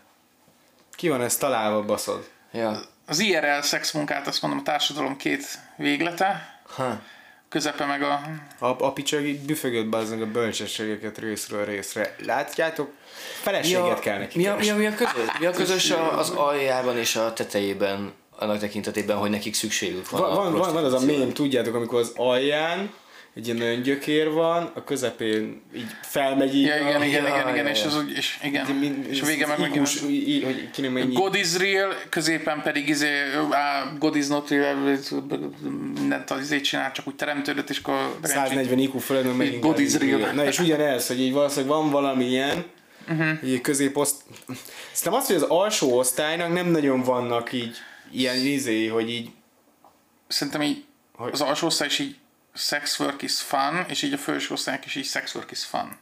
Ki 0.93 1.09
van 1.09 1.23
ezt 1.23 1.41
találva, 1.41 1.83
baszod? 1.83 2.29
Ja. 2.53 2.81
Az 3.07 3.19
IRL 3.19 3.61
szexmunkát 3.61 4.27
azt 4.27 4.43
mondom 4.43 4.61
a 4.61 4.63
társadalom 4.63 5.17
két 5.17 5.59
véglete, 5.77 6.61
Ha. 6.77 7.01
Közepe 7.51 7.87
meg 7.87 8.03
a... 8.03 8.21
A, 8.59 8.67
a 8.67 8.93
picsag 8.93 9.27
így 9.27 9.41
büfögött 9.41 9.89
bazzag 9.89 10.23
a 10.23 10.27
bölcsességeket 10.27 11.19
részről 11.19 11.65
részre. 11.65 12.17
Látjátok? 12.27 12.91
Feleséget 13.43 14.01
kell 14.01 14.19
neki 14.19 14.39
mi, 14.39 14.47
a, 14.47 14.57
mi, 14.57 14.71
a, 14.71 14.77
mi, 14.77 14.87
a 14.87 14.95
közös, 14.95 15.39
mi 15.39 15.47
a 15.47 15.51
közös 15.61 15.91
a, 15.91 16.19
az 16.19 16.31
aljában 16.31 16.99
és 16.99 17.17
a 17.17 17.33
tetejében 17.33 18.13
annak 18.39 18.59
tekintetében, 18.59 19.17
hogy 19.17 19.31
nekik 19.31 19.55
szükségük 19.55 20.11
van 20.11 20.21
Van, 20.21 20.31
a 20.31 20.35
van, 20.35 20.73
van, 20.73 20.85
az 20.85 21.03
a 21.03 21.07
mém, 21.07 21.33
tudjátok, 21.33 21.75
amikor 21.75 22.01
az 22.01 22.13
alján 22.17 22.93
egy 23.35 23.47
ilyen 23.47 23.61
olyan 23.61 23.83
gyökér 23.83 24.31
van, 24.31 24.71
a 24.75 24.85
közepén 24.85 25.63
így 25.77 25.87
felmegy 26.03 26.55
így 26.55 26.67
Ja, 26.67 26.77
igen, 26.77 27.01
a, 27.01 27.05
igen, 27.05 27.27
igen, 27.27 27.49
igen, 27.49 27.67
és 27.67 27.85
az 27.85 27.97
úgy, 27.97 28.11
és 28.17 28.39
igen, 28.45 28.67
min- 28.67 29.07
és 29.07 29.23
a 29.23 29.27
vége 29.27 29.47
meg 29.47 29.59
meg 29.59 29.75
ikus, 29.75 30.03
í- 30.03 30.27
í- 30.29 30.45
hogy 30.45 30.71
kinek 30.71 30.91
mennyi 30.91 31.13
God 31.15 31.35
is 31.35 31.57
real, 31.57 31.95
középen 32.09 32.63
pedig 32.63 32.89
izé, 32.89 33.09
á, 33.51 33.93
God 33.99 34.17
is 34.17 34.27
not 34.27 34.51
real, 34.51 34.75
nem 36.09 36.23
tudom, 36.27 36.43
izé 36.43 36.61
csinál, 36.61 36.93
csak 36.93 37.07
úgy 37.07 37.15
teremtődött, 37.15 37.71
és 37.71 37.79
akkor 37.79 38.17
140 38.23 38.79
IQ 38.79 38.99
fölött, 38.99 39.25
meg 39.25 39.37
megint 39.37 39.61
God 39.63 39.79
is 39.79 39.95
real. 39.99 40.33
Na 40.33 40.45
és 40.45 40.59
ugyanez, 40.59 41.07
hogy 41.07 41.21
így 41.21 41.33
valószínűleg 41.33 41.77
van 41.77 41.91
valami 41.91 42.25
ilyen, 42.25 42.65
uh-huh. 43.09 43.29
így 43.45 43.61
középoszt... 43.61 44.23
Szerintem 44.93 45.21
az, 45.23 45.27
hogy 45.27 45.37
az 45.37 45.43
alsó 45.43 45.99
osztálynak 45.99 46.53
nem 46.53 46.67
nagyon 46.67 47.03
vannak 47.03 47.53
így 47.53 47.77
ilyen 48.13 48.37
izé, 48.37 48.87
hogy 48.87 49.11
így 49.11 49.31
Szerintem 50.29 50.63
így 50.63 50.85
Hogy- 51.17 51.33
az 51.33 51.41
alsó 51.41 51.67
osztály 51.67 51.87
is 51.89 51.99
így 51.99 52.17
sex 52.61 52.99
work 52.99 53.23
is 53.23 53.41
fun, 53.41 53.85
és 53.89 54.03
így 54.03 54.13
a 54.27 54.33
osztálynak 54.51 54.87
is 54.87 54.95
így 54.95 55.07
sex 55.07 55.35
work 55.35 55.51
is 55.51 55.65
fun. 55.65 55.99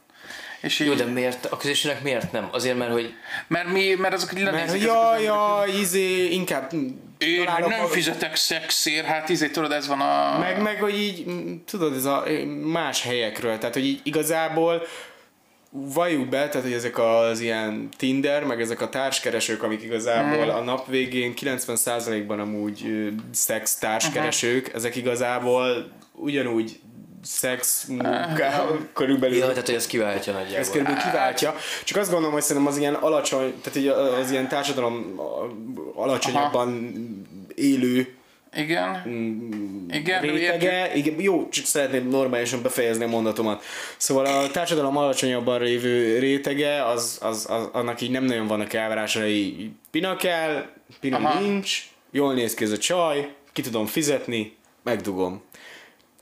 És 0.61 0.79
így, 0.79 0.87
Jó, 0.87 0.93
de 0.93 1.05
miért, 1.05 1.45
a 1.45 1.57
közösségnek 1.57 2.03
miért 2.03 2.31
nem? 2.31 2.49
Azért, 2.51 2.77
mert 2.77 2.91
hogy 2.91 3.13
mert, 3.47 3.67
mi, 3.67 3.93
mert 3.93 4.13
azok 4.13 4.33
így 4.33 4.43
lenézik 4.43 4.81
jaj, 4.81 5.23
jaj, 5.23 5.69
izé, 5.69 6.25
inkább 6.25 6.71
Én 7.17 7.45
találok 7.45 7.69
nem 7.69 7.85
fizetek 7.85 8.35
szexért, 8.35 9.05
hát 9.05 9.29
izé, 9.29 9.49
tudod, 9.49 9.71
ez 9.71 9.87
van 9.87 10.01
a... 10.01 10.37
Meg, 10.39 10.61
meg, 10.61 10.81
hogy 10.81 10.99
így, 10.99 11.25
mm, 11.29 11.55
tudod, 11.65 11.95
ez 11.95 12.05
a 12.05 12.23
más 12.63 13.03
helyekről, 13.03 13.57
tehát, 13.57 13.73
hogy 13.73 13.85
így 13.85 13.99
igazából 14.03 14.81
valljuk 15.71 16.29
be, 16.29 16.47
tehát, 16.47 16.67
hogy 16.67 16.73
ezek 16.73 16.97
az 16.97 17.39
ilyen 17.39 17.89
Tinder, 17.97 18.43
meg 18.43 18.61
ezek 18.61 18.81
a 18.81 18.89
társkeresők, 18.89 19.63
amik 19.63 19.83
igazából 19.83 20.45
Hmm. 20.45 20.55
a 20.55 20.61
nap 20.61 20.87
végén 20.87 21.33
90%-ban 21.35 22.39
amúgy 22.39 23.11
szex 23.31 23.75
társkeresők, 23.75 24.73
ezek 24.73 24.95
igazából 24.95 25.91
ugyanúgy 26.19 26.79
szex 27.21 27.85
munká, 27.85 28.65
körülbelül 28.93 29.37
ja, 29.37 29.47
tehát 29.47 29.65
hogy 29.65 29.75
ez 29.75 29.87
kiváltja 29.87 30.33
ez 30.33 30.39
nagyjából. 30.39 30.71
körülbelül 30.71 31.01
kiváltja. 31.01 31.55
Csak 31.83 31.97
azt 31.97 32.09
gondolom, 32.09 32.33
hogy 32.33 32.43
szerintem 32.43 32.71
az 32.71 32.77
ilyen 32.77 32.93
alacsony, 32.93 33.53
tehát 33.61 33.79
így 33.79 33.87
az 34.21 34.31
ilyen 34.31 34.47
társadalom 34.47 35.19
alacsonyabban 35.95 36.93
élő 37.55 38.13
Igen. 38.55 39.03
Igen, 39.89 40.23
értjük. 40.23 40.35
rétege, 40.35 40.95
igen, 40.95 41.21
jó, 41.21 41.49
csak 41.49 41.65
szeretném 41.65 42.07
normálisan 42.07 42.61
befejezni 42.61 43.03
a 43.03 43.07
mondatomat. 43.07 43.63
Szóval 43.97 44.25
a 44.25 44.51
társadalom 44.51 44.97
alacsonyabban 44.97 45.61
lévő 45.61 46.19
rétege, 46.19 46.85
az, 46.85 47.17
az, 47.21 47.45
az, 47.49 47.69
annak 47.71 48.01
így 48.01 48.11
nem 48.11 48.23
nagyon 48.23 48.47
vannak 48.47 48.73
elvárásai. 48.73 49.71
Pina 49.91 50.15
kell, 50.15 50.65
pina 50.99 51.17
Aha. 51.17 51.39
nincs, 51.39 51.87
jól 52.11 52.33
néz 52.33 52.53
ki 52.53 52.63
ez 52.63 52.71
a 52.71 52.77
csaj, 52.77 53.33
ki 53.53 53.61
tudom 53.61 53.85
fizetni, 53.85 54.57
megdugom. 54.83 55.41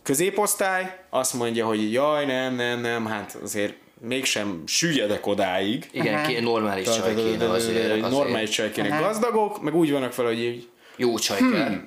Középosztály 0.07 0.99
azt 1.09 1.33
mondja, 1.33 1.65
hogy 1.65 1.91
jaj, 1.93 2.25
nem, 2.25 2.55
nem, 2.55 2.81
nem, 2.81 3.05
hát 3.05 3.37
azért 3.43 3.73
mégsem 4.01 4.63
süllyedek 4.65 5.27
odáig. 5.27 5.89
Igen, 5.91 6.23
ké, 6.23 6.39
normális 6.39 6.85
csaj 6.85 7.15
kéne 7.15 7.49
azért. 7.49 7.91
azért. 7.91 8.09
Normális 8.09 8.49
csaj 8.49 8.71
kéne. 8.71 8.99
Gazdagok, 8.99 9.61
meg 9.61 9.75
úgy 9.75 9.91
vannak 9.91 10.11
fel, 10.11 10.25
hogy 10.25 10.39
így 10.39 10.67
Jó 10.95 11.17
csaj 11.17 11.37
Hmm. 11.39 11.51
kell. 11.53 11.79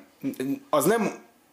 az 0.70 0.84
nem, 0.84 1.10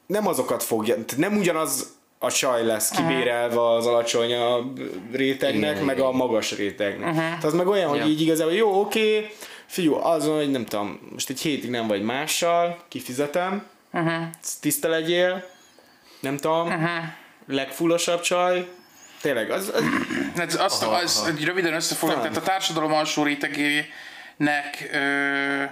nem 0.07 0.27
azokat 0.27 0.63
fogja, 0.63 0.93
tehát 0.93 1.17
nem 1.17 1.37
ugyanaz 1.37 1.95
a 2.19 2.31
csaj 2.31 2.65
lesz 2.65 2.89
kibérelve 2.89 3.69
az 3.75 3.85
alacsonyabb 3.85 4.81
rétegnek, 5.11 5.71
Igen, 5.73 5.85
meg 5.85 5.97
igen. 5.97 6.07
a 6.07 6.11
magas 6.11 6.55
rétegnek. 6.55 7.13
Tehát 7.13 7.43
az 7.43 7.53
meg 7.53 7.67
olyan, 7.67 7.89
hogy 7.89 7.99
Ja. 7.99 8.05
így 8.05 8.21
igazából 8.21 8.53
jó, 8.53 8.79
oké, 8.79 9.27
figyú, 9.65 9.93
azon, 9.93 10.35
hogy 10.37 10.51
nem 10.51 10.65
tudom, 10.65 10.99
most 11.11 11.29
egy 11.29 11.41
hétig 11.41 11.69
nem 11.69 11.87
vagy 11.87 12.01
mással, 12.01 12.77
kifizetem, 12.87 13.65
tiszta 14.61 14.87
legyél, 14.87 15.55
nem 16.19 16.37
tudom, 16.37 16.73
legfullosabb 17.47 18.21
csaj, 18.21 18.69
tényleg, 19.21 19.49
az, 19.49 19.71
az 19.75 19.83
Ez, 20.39 20.55
azt, 20.59 20.83
Aha, 20.83 20.95
az, 20.95 21.17
aha. 21.17 21.45
röviden 21.45 21.73
összefoglalom, 21.73 22.23
Talán. 22.23 22.37
tehát 22.37 22.49
a 22.49 22.51
társadalom 22.51 22.93
alsó 22.93 23.23
rétegének 23.23 24.89
ö, 24.91 25.63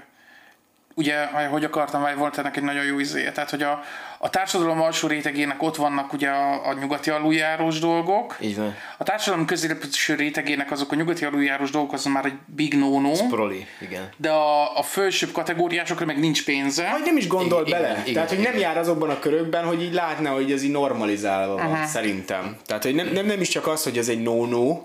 ugye, 0.94 1.26
hogy 1.26 1.64
akartam, 1.64 2.02
vagy 2.02 2.16
volt 2.16 2.38
ennek 2.38 2.58
egy 2.58 2.64
nagyon 2.64 2.84
jó 2.84 3.00
izéje, 3.00 3.32
tehát 3.32 3.50
hogy 3.50 3.64
a, 3.64 3.84
a 4.26 4.30
társadalom 4.30 4.82
alsó 4.82 5.08
rétegének 5.08 5.62
ott 5.64 5.76
vannak 5.76 6.14
ugye 6.14 6.30
a, 6.30 6.68
a 6.68 6.74
nyugati 6.74 7.10
aluljárós 7.10 7.80
dolgok, 7.80 8.38
Így 8.40 8.56
van. 8.58 8.76
a 8.98 9.04
társadalom 9.04 9.46
középső 9.46 10.16
rétegének 10.16 10.72
azok 10.72 10.92
a 10.92 10.96
nyugati 10.96 11.26
aluljárós 11.26 11.70
dolgok, 11.70 11.94
az 11.94 12.06
már 12.06 12.26
egy 12.26 12.34
big 12.46 12.74
no-no, 12.74 13.12
Proli, 13.30 13.66
igen. 13.82 14.10
de 14.18 14.30
a, 14.30 14.78
a 14.78 14.82
felsőbb 14.82 15.32
kategóriásokra 15.32 16.06
meg 16.06 16.20
nincs 16.20 16.46
pénze. 16.46 16.90
vagy 16.92 17.02
nem 17.06 17.18
is 17.18 17.28
gondol 17.28 17.66
Igen, 17.68 17.82
bele. 17.82 18.00
igen, 18.02 18.14
Tehát, 18.14 18.30
hogy 18.30 18.40
nem 18.40 18.48
igen. 18.56 18.62
jár 18.62 18.78
azokban 18.78 19.10
a 19.10 19.20
körökben, 19.20 19.66
hogy 19.66 19.82
így 19.82 19.94
látná, 19.94 20.32
hogy 20.32 20.52
ez 20.52 20.64
így 20.64 20.72
normalizálva 20.72 21.56
van, 21.56 21.86
szerintem. 21.88 22.58
Tehát, 22.66 22.84
hogy 22.84 22.96
nem, 22.96 23.08
nem, 23.08 23.26
nem 23.26 23.42
is 23.42 23.50
csak 23.50 23.68
az, 23.68 23.84
hogy 23.84 23.98
ez 23.98 24.08
egy 24.08 24.22
no-no, 24.22 24.82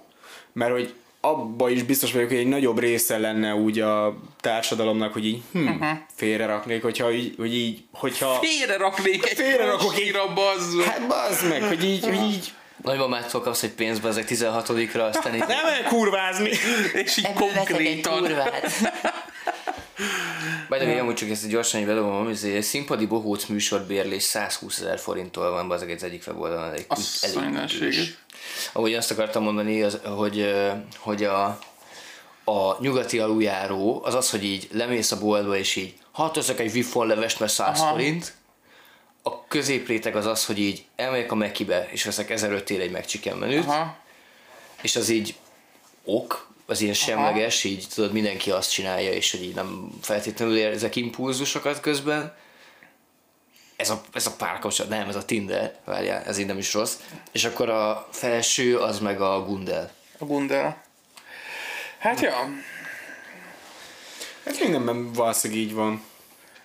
mert 0.53 0.73
hogy 0.73 0.95
abba 1.21 1.71
is 1.71 1.83
biztos 1.83 2.13
vagyok, 2.13 2.29
hogy 2.29 2.39
egy 2.39 2.47
nagyobb 2.47 2.79
része 2.79 3.19
lenne 3.19 3.55
úgy 3.55 3.81
a 3.81 4.17
társadalomnak, 4.41 5.13
hogy 5.13 5.27
így 5.27 5.43
hm, 5.53 5.69
félre 6.15 6.47
raknék, 6.47 6.83
hogyha 6.83 7.13
így, 7.13 7.35
hogy 7.39 7.55
így, 7.55 7.83
hogyha... 7.93 8.39
Félre 8.41 8.77
raknék 8.77 9.27
egy 9.27 9.37
Félrerakok 9.37 9.81
egy- 9.81 9.87
prostira, 9.89 10.33
bazd. 10.33 10.83
Hát 10.83 11.07
bazd 11.07 11.49
meg, 11.49 11.63
hogy 11.63 11.85
így, 11.85 12.05
hogy 12.05 12.23
így 12.23 12.53
Nagymamától 12.83 13.41
kapsz 13.41 13.63
egy 13.63 13.71
pénzbe 13.71 14.09
ezek 14.09 14.27
16-ra, 14.29 15.09
aztán 15.09 15.35
így... 15.35 15.41
nem 15.41 15.67
el 15.67 15.83
kurvázni. 15.89 16.51
És 16.93 17.17
így 17.17 17.25
Ebből 17.25 17.49
egy 17.49 17.55
konkrétan. 17.57 18.19
kurvát. 18.19 18.73
By 20.69 20.77
the 20.77 20.87
way, 20.87 20.99
amúgy 20.99 21.15
csak 21.15 21.31
ezt 21.31 21.49
gyorsan 21.49 21.81
így 21.81 21.87
bedobom, 21.87 22.25
hogy 22.25 22.39
egy 22.45 22.63
színpadi 22.63 23.07
bohóc 23.07 23.45
műsorbérlés 23.45 24.23
120 24.23 24.79
ezer 24.79 24.99
forinttól 24.99 25.51
van, 25.51 25.71
az 25.71 25.83
az 25.83 26.03
egyik 26.03 26.25
weboldalon, 26.27 26.65
elég, 26.65 26.87
elég. 26.89 28.17
Ahogy 28.73 28.95
azt 28.95 29.11
akartam 29.11 29.43
mondani, 29.43 29.83
az, 29.83 30.01
hogy, 30.05 30.55
hogy 30.99 31.25
a, 31.25 31.59
a 32.45 32.81
nyugati 32.81 33.19
aluljáró 33.19 34.01
az 34.05 34.15
az, 34.15 34.31
hogy 34.31 34.45
így 34.45 34.69
lemész 34.73 35.13
a 35.13 35.19
boltba, 35.19 35.57
és 35.57 35.77
így 35.77 35.95
hát 36.13 36.35
veszek 36.35 36.59
egy 36.59 36.73
vifonlevest, 36.73 37.41
mert 37.41 37.53
100 37.53 37.81
Aha. 37.81 37.91
forint. 37.91 38.33
A 39.23 39.47
középréteg 39.47 40.17
az 40.17 40.27
az, 40.27 40.47
hogy 40.47 40.59
így 40.59 40.85
elmegyek 40.97 41.33
a 41.33 41.35
Mekibe, 41.35 41.89
és 41.91 42.05
veszek 42.05 42.31
1005 42.31 42.71
ér 42.71 42.81
egy 42.81 42.91
McChicken 42.91 43.37
menüt, 43.37 43.65
Aha. 43.65 43.97
és 44.83 44.97
az 44.97 45.09
így 45.09 45.35
ok, 46.05 46.49
az 46.71 46.81
ilyen 46.81 46.95
semleges, 46.95 47.65
így 47.65 47.87
tudod, 47.95 48.13
mindenki 48.13 48.51
azt 48.51 48.73
csinálja, 48.73 49.13
és 49.13 49.31
hogy 49.31 49.43
így 49.43 49.55
nem 49.55 49.91
feltétlenül 50.03 50.57
érzek 50.57 50.97
impulzusokat 50.97 51.81
közben. 51.81 52.35
Ez 53.77 53.91
a, 53.91 54.01
ez 54.13 54.27
a 54.27 54.37
párkapcsolat, 54.37 54.91
nem, 54.91 55.09
ez 55.09 55.17
a 55.17 55.25
Tinder, 55.25 55.75
várjál, 55.85 56.23
ez 56.25 56.39
így 56.39 56.47
nem 56.47 56.59
is 56.59 56.73
rossz. 56.75 56.95
És 57.33 57.45
akkor 57.45 57.69
a 57.69 58.09
felső, 58.11 58.79
az 58.79 58.99
meg 58.99 59.21
a 59.21 59.45
Gundel. 59.45 59.91
A 60.19 60.25
Gundel. 60.25 60.83
Hát 61.99 62.21
ja, 62.21 62.49
Ez 64.43 64.59
mindenben 64.59 65.13
valószínűleg 65.13 65.63
így 65.63 65.75
van. 65.75 66.03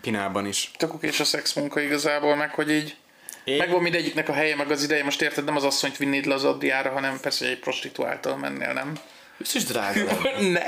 Pinában 0.02 0.46
is. 0.48 0.72
tök 0.78 0.92
és 1.00 1.20
a 1.20 1.24
szexmunka 1.24 1.80
igazából, 1.80 2.36
meg 2.36 2.54
hogy 2.54 2.72
így 2.72 2.96
Én- 3.44 3.58
Megvan 3.58 3.82
mindegyiknek 3.82 4.30
a 4.30 4.34
helye, 4.34 4.56
meg 4.56 4.72
az 4.72 4.84
ideje. 4.84 5.04
Most 5.04 5.22
érted, 5.22 5.44
nem 5.44 5.56
az 5.56 5.64
asszonyt 5.64 5.98
vinnéd 5.98 6.26
le 6.26 6.34
az 6.34 6.44
Adriára, 6.44 6.92
hanem 6.92 7.20
persze 7.20 7.46
hogy 7.46 7.54
egy 7.54 7.60
prostituáltal 7.60 8.38
mennél, 8.38 8.74
nem? 8.74 9.00
Biztos 9.38 9.64
drága 9.64 10.04
lenne. 10.24 10.50
ne. 10.50 10.64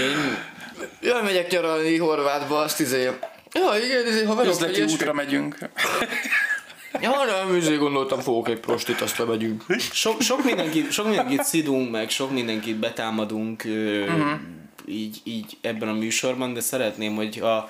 Én... 0.00 0.46
Jaj, 1.00 1.22
megyek 1.22 1.50
nyaralni 1.50 1.96
Horvátba, 1.96 2.58
azt 2.58 2.80
izé... 2.80 3.02
Ja, 3.52 3.84
igen, 3.84 4.06
izé, 4.06 4.24
ha 4.24 4.34
velük 4.34 4.52
Üzleti 4.52 4.82
útra 4.82 5.12
megyünk. 5.12 5.58
Ja, 7.00 7.24
nem, 7.24 7.56
izé 7.56 7.76
gondoltam, 7.76 8.20
fogok 8.20 8.48
egy 8.48 8.60
prostit, 8.60 9.00
azt 9.00 9.18
lemegyünk. 9.18 9.64
Sok, 9.92 10.20
sok, 10.22 10.44
mindenkit, 10.44 10.92
sok 10.92 11.06
mindenkit 11.06 11.44
szidunk 11.44 11.90
meg, 11.90 12.10
sok 12.10 12.30
mindenkit 12.30 12.76
betámadunk 12.76 13.64
ö, 13.64 14.02
uh-huh. 14.02 14.40
így, 14.86 15.20
így 15.24 15.56
ebben 15.60 15.88
a 15.88 15.92
műsorban, 15.92 16.52
de 16.52 16.60
szeretném, 16.60 17.14
hogy 17.14 17.40
a, 17.40 17.68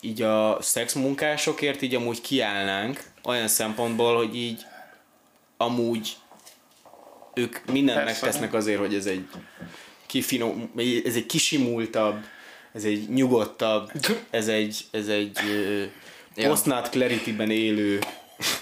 így 0.00 0.22
a 0.22 0.58
szexmunkásokért 0.60 1.82
így 1.82 1.94
amúgy 1.94 2.20
kiállnánk 2.20 3.02
olyan 3.24 3.48
szempontból, 3.48 4.16
hogy 4.16 4.36
így 4.36 4.60
amúgy 5.56 6.16
ők 7.34 7.58
mindent 7.72 7.98
Persze. 8.04 8.20
megtesznek 8.24 8.54
azért, 8.54 8.78
hogy 8.78 8.94
ez 8.94 9.06
egy 9.06 9.24
kifinom, 10.06 10.70
ez 11.04 11.14
egy 11.14 11.26
kisimultabb, 11.26 12.24
ez 12.72 12.84
egy 12.84 13.08
nyugodtabb, 13.08 13.90
ez 14.30 14.48
egy, 14.48 14.84
ez 14.90 15.08
egy 15.08 15.38
Ja. 16.34 16.48
post-nut 16.48 16.88
clarity-ben 16.88 17.50
élő 17.50 17.98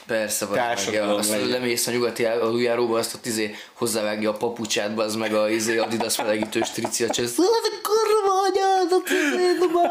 Persze, 0.07 0.47
Társadalom 0.47 1.17
azt 1.19 1.31
legyen. 1.31 1.49
lemész 1.49 1.87
a 1.87 1.91
nyugati 1.91 2.25
aluljáróba, 2.25 2.99
azt 2.99 3.15
ott 3.15 3.27
izé 3.27 3.55
hozzávágja 3.73 4.31
a 4.31 4.37
papucsát, 4.37 4.99
az 4.99 5.15
meg 5.15 5.35
a 5.35 5.51
izé 5.51 5.77
Adidas 5.77 6.17
melegítős 6.17 6.69
csesz. 6.73 7.37
Hát 7.37 7.81
kurva 7.83 8.33
anyádat, 8.51 9.09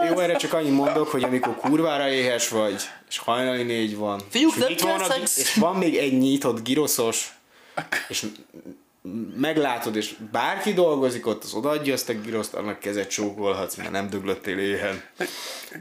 Jó, 0.10 0.20
erre 0.20 0.36
csak 0.36 0.54
annyit 0.54 0.72
mondok, 0.72 1.08
hogy 1.08 1.24
amikor 1.24 1.56
kurvára 1.56 2.10
éhes 2.12 2.50
vagy, 2.50 2.82
és 3.10 3.18
hajnali 3.18 3.64
négy 3.64 3.96
van, 3.96 4.22
Fiúk, 4.30 4.54
és, 4.56 4.60
nem 4.62 4.72
itt 4.72 4.80
van, 4.82 5.00
a, 5.00 5.14
és 5.36 5.54
van 5.54 5.76
még 5.76 5.98
egy 5.98 6.18
nyitott 6.18 6.64
giroszos, 6.64 7.34
és 8.08 8.26
meglátod, 9.36 9.96
és 9.96 10.16
bárki 10.32 10.74
dolgozik 10.74 11.28
ott, 11.28 11.44
az 11.44 11.54
odaadja 11.54 11.94
azt 11.94 12.10
a 12.10 12.14
giroszt, 12.14 12.54
annak 12.54 12.80
kezet 12.80 13.10
csókolhatsz, 13.10 13.76
mert 13.76 13.92
nem 13.92 14.10
döglöttél 14.10 14.60
éhen. 14.60 15.04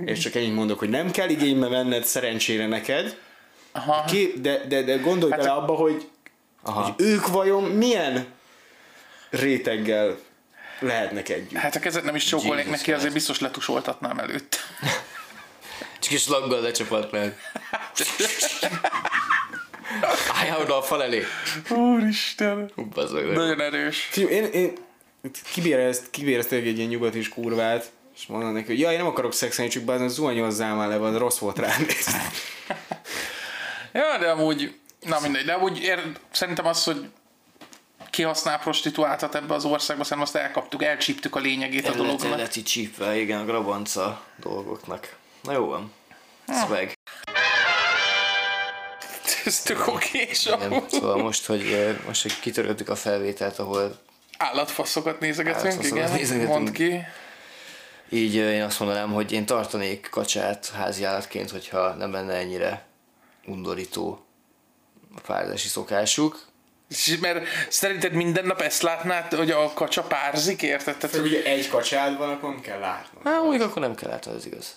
És 0.05 0.19
csak 0.19 0.35
ennyit 0.35 0.55
mondok, 0.55 0.79
hogy 0.79 0.89
nem 0.89 1.11
kell 1.11 1.29
igénybe 1.29 1.69
venned 1.69 2.05
szerencsére 2.05 2.67
neked, 2.67 3.19
Aha. 3.73 4.05
Ki, 4.05 4.33
de, 4.37 4.65
de, 4.67 4.83
de 4.83 4.97
gondolj 4.97 5.31
Hát 5.31 5.41
bele 5.41 5.53
abba, 5.53 5.75
hogy, 5.75 6.09
Aha. 6.63 6.83
hogy 6.83 6.95
ők 7.07 7.27
vajon 7.27 7.63
milyen 7.63 8.27
réteggel 9.31 10.19
lehetnek 10.81 11.29
együtt. 11.29 11.59
Hát 11.59 11.75
a 11.75 11.79
kezet 11.79 12.05
nem 12.05 12.15
is 12.15 12.25
csókolnék 12.25 12.65
Jesus 12.65 12.79
neki, 12.79 12.93
azért 12.93 13.13
biztos 13.13 13.41
letusoltatnám 13.41 14.19
előtt. 14.19 14.57
Csak 16.01 16.13
is 16.13 16.29
laggal 16.29 16.61
lecsapott 16.61 17.13
meg. 17.13 17.39
Álljál 20.33 20.61
oda 20.61 20.77
a 20.77 20.83
fal 20.83 21.03
elé. 21.03 21.25
Úristen. 21.71 22.71
Meg. 23.13 23.33
Nagyon 23.33 23.61
erős. 23.61 23.99
Fiú, 24.11 24.29
én, 24.29 24.45
én 24.45 24.73
kibérezt, 25.53 26.11
kibéreztek 26.11 26.65
egy 26.65 26.77
ilyen 26.77 26.89
nyugat 26.89 27.15
is 27.15 27.29
kurvát, 27.29 27.91
és 28.17 28.27
mondom 28.27 28.53
neki, 28.53 28.67
hogy 28.67 28.79
ja, 28.79 28.91
én 28.91 28.97
nem 28.97 29.07
akarok 29.07 29.33
szexelni, 29.33 29.71
csak 29.71 29.83
bazen 29.83 30.09
zuhanyozzál 30.09 30.75
már 30.75 30.89
le, 30.89 30.97
van, 30.97 31.19
rossz 31.19 31.39
volt 31.39 31.59
rá 31.59 31.77
nézni. 31.79 32.21
Ja, 33.93 34.19
de 34.19 34.31
amúgy, 34.31 34.75
na 35.01 35.21
mindegy, 35.21 35.45
de 35.45 35.53
amúgy 35.53 35.79
ér, 35.79 36.03
szerintem 36.31 36.67
az, 36.67 36.85
hogy 36.85 37.09
kihasznál 38.11 38.59
prostituáltat 38.59 39.35
ebbe 39.35 39.55
az 39.55 39.65
országba, 39.65 40.05
szerintem 40.05 40.21
azt 40.21 40.37
elkaptuk, 40.47 40.83
elcsíptük 40.83 41.37
a 41.37 41.39
lényegét 41.39 41.85
a 41.85 41.87
El 41.87 41.91
lett, 41.93 42.01
el 42.01 42.17
dolognak. 42.17 42.57
így 42.57 42.65
csípve, 42.65 43.17
igen, 43.17 43.41
a 43.41 43.45
grabanca 43.45 44.25
dolgoknak. 44.37 45.17
Na 45.43 45.53
jó 45.53 45.67
van. 45.67 45.93
Swag. 46.49 46.93
Ez 49.49 49.63
tök 49.63 49.87
okés 49.87 50.47
Igen, 50.47 50.85
szóval 50.89 51.17
most, 51.17 51.47
hogy, 51.47 51.97
most, 52.07 52.23
hogy 52.23 52.41
kitöröltük 52.41 52.89
a 52.89 52.97
felvételt, 52.97 53.59
ahol 53.59 53.99
Állatfaszokat 54.39 55.21
nézegetünk, 55.21 55.65
Állatfaszokat 55.65 55.99
igen. 55.99 56.13
nézegetünk. 56.13 56.53
Mondd 56.53 56.73
ki. 56.73 57.01
így 58.09 58.35
én 58.35 58.63
azt 58.63 58.79
mondanám, 58.81 59.13
hogy 59.13 59.33
én 59.33 59.47
tartanék 59.47 60.09
kacsát 60.11 60.73
házi 60.77 61.05
állatként, 61.05 61.51
hogyha 61.51 61.95
nem 61.95 62.13
lenne 62.13 62.35
ennyire 62.35 62.87
undorító 63.47 64.27
a 65.17 65.21
párzási 65.21 65.69
szokásuk. 65.69 66.47
És 66.89 67.17
Mert 67.21 67.47
szerinted 67.69 68.13
minden 68.13 68.45
nap 68.45 68.61
ezt 68.61 68.83
látnád, 68.83 69.35
hogy 69.35 69.51
a 69.51 69.73
kacsa 69.73 70.03
párzik, 70.03 70.63
érted? 70.63 70.97
Tehát, 70.97 71.17
hogy 71.17 71.27
ugye 71.27 71.43
egy 71.43 71.69
kacsád 71.69 72.19
van, 72.19 72.31
akkor 72.31 72.51
nem 72.51 72.61
kell 72.61 72.79
látnod. 72.79 73.23
Hát 73.25 73.43
mondjuk 73.43 73.63
akkor 73.71 73.83
nem 73.83 73.95
kell 73.95 74.11
látni, 74.11 74.33
az 74.33 74.47
igaz. 74.47 74.75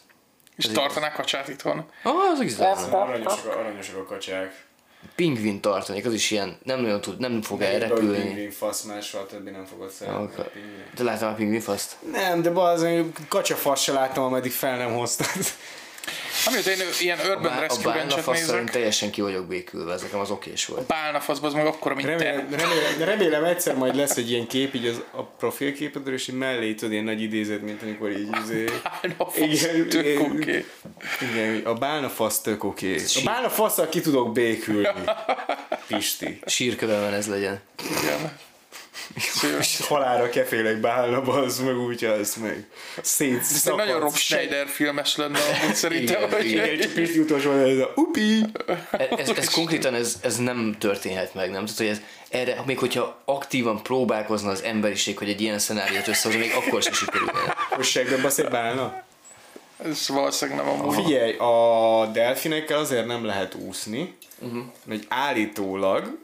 És 0.66 0.72
tartanák 0.72 1.14
kacsát 1.14 1.47
itthon. 1.47 1.86
Ah, 2.03 2.14
az 2.34 2.39
egész 2.39 2.57
lehetne. 2.57 2.97
Aranyosak, 2.97 3.55
aranyosak 3.55 3.97
a 3.97 4.03
kacsák. 4.03 4.66
Pingvin 5.16 5.62
tartanék, 5.62 6.05
az 6.05 6.14
is 6.14 6.32
ilyen, 6.32 6.57
nem 6.64 6.80
nagyon 6.80 7.01
tud, 7.01 7.20
nem 7.20 7.41
fog 7.41 7.62
elrepülni. 7.62 8.22
Pingvin 8.22 8.51
fasz, 8.51 8.82
mással 8.82 9.26
többi 9.26 9.49
nem 9.49 9.66
fogod 9.66 9.89
szeretni. 9.89 10.24
Okay. 10.24 10.45
a 10.45 10.49
pingvin. 10.49 10.84
De 10.95 11.03
láttam 11.03 11.30
a 11.30 11.34
pingvinfaszt? 11.34 11.95
Nem, 12.12 12.41
de 12.41 12.49
bazen, 12.51 13.12
kacsafasz 13.28 13.82
se 13.82 13.91
láttam, 13.91 14.24
ameddig 14.24 14.51
fel 14.51 14.78
nem 14.78 14.93
hoztad. 14.93 15.28
Amióta 16.45 16.69
én 16.71 16.77
ilyen 16.99 17.19
Urban 17.29 17.51
A 17.51 17.59
Rescue 17.59 17.93
Ranch-et 17.93 18.25
nézek, 18.25 18.69
teljesen 18.69 19.09
ki 19.09 19.21
vagyok 19.21 19.45
békülve, 19.47 19.93
ez 19.93 20.01
nekem 20.01 20.19
az 20.19 20.29
okés 20.29 20.65
volt. 20.65 20.85
bálnafaszba 20.85 21.47
az 21.47 21.53
meg 21.53 21.65
akkora, 21.65 21.95
mint 21.95 22.07
te. 22.07 22.13
Remélem, 22.13 22.47
remélem, 22.49 23.03
remélem, 23.03 23.43
egyszer 23.43 23.75
majd 23.75 23.95
lesz 23.95 24.17
egy 24.17 24.31
ilyen 24.31 24.47
kép, 24.47 24.73
így 24.73 24.85
az, 24.85 25.01
a 25.11 25.23
profilképedről, 25.23 26.13
és 26.13 26.27
így 26.27 26.35
mellé 26.35 26.73
tudod 26.73 26.91
ilyen 26.91 27.03
nagy 27.03 27.21
idézet, 27.21 27.61
mint 27.61 27.81
amikor 27.81 28.11
így 28.11 28.29
izé... 28.43 28.65
Bálnafasz, 28.83 29.67
tök 29.89 30.19
oké. 30.19 30.65
Igen, 31.31 31.61
a 31.65 31.73
bálnafasz 31.73 32.41
tök 32.41 32.63
oké. 32.63 32.95
A 32.95 33.21
bálnafasszal 33.23 33.89
ki 33.89 34.01
tudok 34.01 34.31
békülni. 34.31 34.87
Pisti. 35.87 36.39
Sírkövemben 36.45 37.13
ez 37.13 37.27
legyen. 37.27 37.61
Igen. 38.01 38.37
Szíves. 39.17 39.87
Halára 39.87 40.29
kefélek 40.29 40.77
bálna, 40.77 41.21
az 41.21 41.59
meg 41.59 41.77
úgy 41.77 42.05
az 42.05 42.35
meg. 42.35 42.67
Szét 43.01 43.39
Ez 43.39 43.63
egy 43.65 43.75
nagyon 43.75 43.99
Rob 43.99 44.15
Schneider 44.15 44.67
filmes 44.67 45.15
lenne, 45.15 45.39
amúgy 45.39 45.75
szerintem. 45.75 46.23
Igen, 46.41 46.73
igen, 46.73 46.93
Pisti 46.93 47.19
utolsó, 47.19 47.51
ez 47.51 47.77
a 47.77 47.91
upi. 47.95 48.45
Ez, 49.17 49.29
ez 49.29 49.49
konkrétan 49.49 49.93
ez, 49.93 50.15
ez 50.21 50.37
nem 50.37 50.75
történhet 50.79 51.33
meg, 51.33 51.51
nem? 51.51 51.65
Tehát, 51.65 51.77
hogy 51.77 51.87
ez, 51.87 52.01
erre, 52.29 52.63
még 52.65 52.79
hogyha 52.79 53.21
aktívan 53.25 53.83
próbálkozna 53.83 54.49
az 54.49 54.63
emberiség, 54.63 55.17
hogy 55.17 55.29
egy 55.29 55.41
ilyen 55.41 55.59
szenáriót 55.59 56.07
összehozni, 56.07 56.41
még 56.41 56.53
akkor 56.55 56.81
sem 56.81 56.93
sikerülne. 56.93 57.55
Hosságbe 57.69 58.17
basz 58.17 58.37
egy 58.37 58.49
bálna. 58.49 59.03
Ez 59.85 60.07
valószínűleg 60.07 60.65
nem 60.65 60.79
amúgy. 60.79 60.95
Figyelj, 61.03 61.35
a 61.37 62.05
delfinekkel 62.13 62.79
azért 62.79 63.05
nem 63.05 63.25
lehet 63.25 63.55
úszni, 63.55 64.15
uh-huh. 64.39 64.63
mert 64.85 65.03
állítólag 65.07 66.17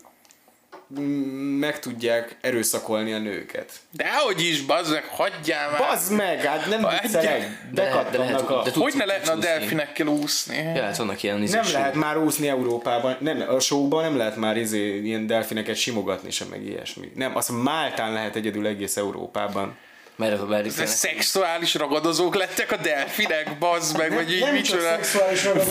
meg 1.60 1.80
tudják 1.80 2.38
erőszakolni 2.42 3.14
a 3.14 3.18
nőket. 3.18 3.72
Dehogy 3.92 4.42
is, 4.42 4.62
bazd 4.62 4.92
meg, 4.92 5.04
hagyjál 5.06 5.70
már. 5.70 5.80
Bazd 5.80 6.14
meg, 6.14 6.44
hát 6.44 6.70
nem 6.70 6.88
viccelek, 7.02 7.40
De, 7.40 7.58
de 7.72 7.82
lehet, 7.82 8.12
bekattannak 8.12 8.50
a... 8.50 8.64
de 8.64 8.72
tudsz, 8.72 8.84
Hogy 8.84 8.94
ne 8.98 9.06
lehetne 9.06 9.32
a 9.32 9.36
úszni. 9.36 9.50
delfinekkel 9.50 10.08
úszni? 10.08 10.58
Ja, 10.58 10.84
hát 10.84 10.98
vannak 10.98 11.24
ilyen 11.24 11.36
Nem 11.36 11.44
izés 11.44 11.72
lehet 11.72 11.94
már 11.94 12.18
úszni 12.18 12.48
Európában, 12.48 13.18
nem, 13.20 13.44
a 13.48 13.60
showban 13.60 14.04
nem 14.04 14.18
lehet 14.18 14.36
már 14.36 14.58
izé, 14.58 14.98
ilyen 15.00 15.28
delfineket 15.28 15.76
simogatni 15.76 16.32
sem, 16.32 16.48
meg 16.48 16.66
ilyesmi. 16.66 17.12
Nem, 17.16 17.36
azt 17.36 17.52
Máltán 17.64 18.14
lehet 18.14 18.36
egyedül 18.36 18.68
egész 18.68 18.98
Európában. 18.98 19.78
Mert, 20.18 20.48
mert, 20.48 20.78
mert 20.78 20.90
szexuális 20.90 21.76
ragadozók 21.76 22.36
lettek 22.36 22.72
a 22.72 22.78
delfinek, 22.78 23.58
bazd 23.58 23.98
meg, 23.98 24.14
vagy 24.14 24.34
így 24.34 24.40
nem 24.40 24.54
micsoda. 24.54 24.98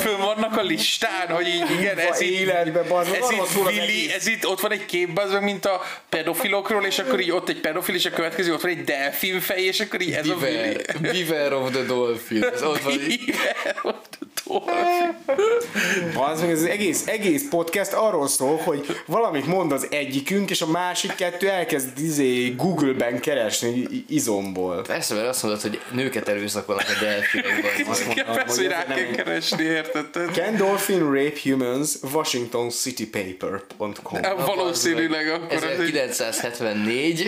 Fönn 0.00 0.20
vannak 0.20 0.56
a 0.56 0.62
listán, 0.62 1.28
hogy 1.28 1.46
így 1.46 1.70
igen, 1.80 1.98
ez 1.98 2.20
így, 2.20 2.30
életbe, 2.30 2.82
bazd 2.82 3.10
meg, 3.10 3.20
ez 3.20 3.30
itt 3.30 3.66
egész. 3.66 4.14
ez 4.14 4.26
itt, 4.26 4.46
ott 4.46 4.60
van 4.60 4.72
egy 4.72 4.86
kép, 4.86 5.12
bazd 5.12 5.32
meg, 5.32 5.42
mint 5.42 5.64
a 5.64 5.82
pedofilokról, 6.08 6.84
és 6.84 6.98
akkor 6.98 7.20
így 7.20 7.30
ott 7.30 7.48
egy 7.48 7.60
pedofil, 7.60 7.94
és 7.94 8.04
a 8.04 8.10
következő 8.10 8.52
ott 8.52 8.60
van 8.60 8.70
egy 8.70 8.84
delfin 8.84 9.40
fej, 9.40 9.62
és 9.62 9.80
akkor 9.80 10.00
így 10.00 10.12
ez 10.12 10.28
a 10.28 10.34
Willy. 10.34 10.76
Beaver, 11.00 11.00
Beaver 11.00 11.52
of 11.52 11.70
the 11.70 11.82
Dolphin. 11.82 12.44
Ez 12.44 12.62
ott 12.62 12.80
van. 12.82 12.96
Beaver 13.06 13.80
of 13.82 13.94
the. 14.10 14.25
Az 16.14 16.40
meg 16.40 16.50
ez 16.50 16.60
az 16.60 16.66
egész, 16.68 17.06
egész 17.06 17.48
podcast 17.48 17.92
arról 17.92 18.28
szól, 18.28 18.56
hogy 18.56 19.00
valamit 19.06 19.46
mond 19.46 19.72
az 19.72 19.86
egyikünk, 19.90 20.50
és 20.50 20.62
a 20.62 20.66
másik 20.66 21.14
kettő 21.14 21.48
elkezd 21.48 21.98
izé 21.98 22.48
Google-ben 22.48 23.20
keresni 23.20 24.04
izomból. 24.08 24.82
Persze, 24.82 25.14
mert 25.14 25.28
azt 25.28 25.42
mondod, 25.42 25.60
hogy 25.60 25.80
nőket 25.92 26.28
erőszakolnak 26.28 26.86
a 26.88 26.92
mondom, 28.06 28.34
persze, 28.34 28.60
hogy 28.60 28.70
rá 28.70 28.84
kell 28.84 28.96
nem- 28.96 29.12
keresni, 29.14 29.62
érted? 29.62 30.06
Can 30.32 30.56
dolphin 30.56 31.12
rape 31.12 31.38
humans? 31.42 31.90
WashingtonCityPaper.com 32.12 34.20
Valószínűleg 34.36 35.28
akkor 35.28 35.52
ez 35.52 35.62
egy 35.62 35.96
1974. 35.96 37.26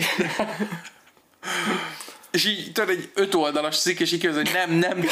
És 2.31 2.47
így 2.47 2.73
tudod, 2.73 2.91
egy 2.91 3.11
öt 3.15 3.35
oldalas 3.35 3.79
cikk, 3.79 3.99
és 3.99 4.13
így 4.13 4.25
hogy 4.25 4.51
nem, 4.53 4.71
nem 4.71 5.01
tud. 5.01 5.11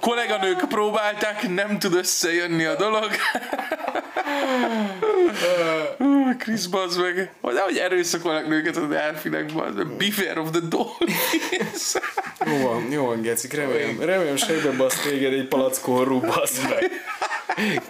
Kolléganők 0.00 0.64
próbálták, 0.68 1.48
nem 1.48 1.78
tud 1.78 1.94
összejönni 1.94 2.64
a 2.64 2.76
dolog. 2.76 3.10
Krisz, 6.38 6.66
bazd 6.66 7.00
meg. 7.00 7.14
De 7.42 7.60
hogy 7.60 7.76
erőszakolnak 7.76 8.48
nőket 8.48 8.76
a 8.76 8.86
delfinek, 8.86 9.52
bazd 9.52 9.76
meg. 9.76 9.86
Beaver 9.86 10.38
of 10.38 10.50
the 10.50 10.60
Dolphins. 10.68 11.92
Jó 12.46 12.68
van, 12.68 12.90
jó 12.90 13.04
van, 13.04 13.20
Gecik, 13.20 13.52
remélem, 13.52 14.00
remélem 14.00 14.36
segbe 14.36 14.70
basz 14.70 15.00
téged 15.00 15.32
egy 15.32 15.48
palackon 15.48 16.04
rúbasz 16.04 16.60
meg. 16.68 16.90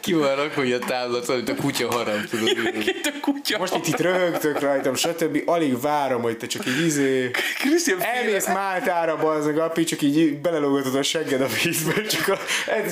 Ki 0.00 0.12
van 0.12 0.36
rakva, 0.36 0.60
hogy 0.60 0.72
a 0.72 0.78
táblat, 0.78 1.28
amit 1.28 1.48
a 1.48 1.54
kutya 1.54 1.90
harap, 1.90 2.26
tudod. 2.30 2.48
Itt 2.74 3.06
a 3.06 3.20
kutya. 3.20 3.58
Most 3.58 3.74
itt, 3.74 3.86
itt 3.86 4.00
röhögtök 4.00 4.60
rajtam, 4.60 4.94
stb. 4.94 5.42
Alig 5.46 5.80
várom, 5.80 6.22
hogy 6.22 6.36
te 6.36 6.46
csak 6.46 6.66
így 6.66 6.86
izé... 6.86 7.30
Krisztián 7.58 8.00
Elmész 8.00 8.46
Máltára, 8.46 9.16
bazd 9.16 9.46
meg, 9.46 9.58
api, 9.58 9.84
csak 9.84 10.02
így 10.02 10.40
belelógatod 10.40 10.94
a 10.94 11.02
segged 11.02 11.40
a 11.40 11.46
vízbe, 11.62 12.02
csak, 12.02 12.28
a, 12.28 12.38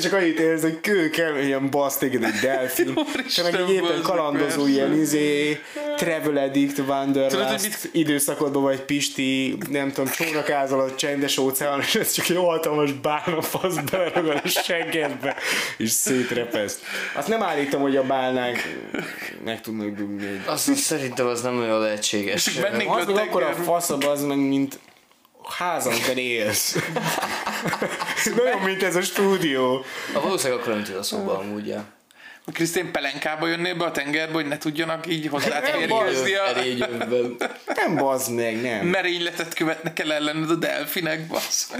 csak 0.02 0.12
annyit 0.12 0.38
érz, 0.38 0.62
hogy 0.62 0.80
kő 0.80 1.10
ilyen 1.42 1.70
basz 1.70 1.96
téged 1.96 2.24
egy 2.24 2.38
delfin, 2.42 2.98
és 3.40 3.46
Úristen, 3.46 3.60
meg 3.64 3.70
így 3.70 3.82
éppen 3.82 4.02
kalandozó 4.02 4.56
persze. 4.62 4.68
ilyen 4.70 4.92
izé, 5.00 5.60
Travel 5.96 6.36
Addict 6.36 6.78
Wanderlust 6.78 7.62
mit- 7.62 7.88
időszakodban 7.92 8.62
vagy 8.62 8.80
Pisti, 8.80 9.56
nem 9.70 9.92
tudom, 9.92 10.10
csónakázol 10.10 10.80
a 10.80 10.94
csendes 10.94 11.38
óceán, 11.38 11.80
és 11.80 11.94
ez 11.94 12.12
csak 12.12 12.28
egy 12.28 12.36
hatalmas 12.36 12.92
bálna 12.92 13.42
fasz 13.42 13.74
beleragad 13.90 14.40
a 14.44 14.48
seggedbe, 14.48 15.36
és 15.76 15.90
szétrepeszt. 15.90 16.80
Azt 17.14 17.28
nem 17.28 17.42
állítom, 17.42 17.80
hogy 17.80 17.96
a 17.96 18.02
bálnák 18.02 18.76
meg 19.44 19.60
tudnak 19.60 19.88
dugni. 19.94 20.26
egy- 20.26 20.40
Azt, 20.46 20.74
szerintem 20.74 21.26
az 21.26 21.42
nem 21.42 21.58
olyan 21.58 21.80
lehetséges. 21.80 22.46
Az 22.46 23.06
meg 23.06 23.28
akkor 23.28 23.42
a 23.42 23.52
faszab 23.52 24.04
az 24.04 24.22
meg, 24.22 24.38
mint 24.38 24.78
házamban 25.58 26.16
élsz. 26.16 26.76
Nagyon, 28.36 28.60
mint 28.64 28.82
ez 28.82 28.96
a 28.96 29.00
stúdió. 29.02 29.84
A 30.14 30.20
valószínűleg 30.20 30.60
akkor 30.60 30.72
nem 30.74 30.82
tud 30.84 30.94
a 30.94 31.02
szóba 31.02 31.38
amúgy, 31.38 31.66
ja. 31.66 31.84
Krisztén 32.52 32.92
pelenkába 32.92 33.46
jönnél 33.46 33.74
be 33.74 33.84
a 33.84 33.90
tengerbe, 33.90 34.32
hogy 34.32 34.46
ne 34.46 34.58
tudjanak 34.58 35.06
így 35.06 35.26
hozzá 35.26 35.60
Nem 35.60 35.70
férjőzni 35.72 36.34
a. 36.34 36.42
Nem 37.74 37.96
bazd 37.96 38.34
meg, 38.34 38.60
nem. 38.62 38.86
merényletet 38.86 39.54
követnek 39.54 39.98
el 39.98 40.12
ellened 40.12 40.50
a 40.50 40.54
delfinek, 40.54 41.26
bassz. 41.26 41.70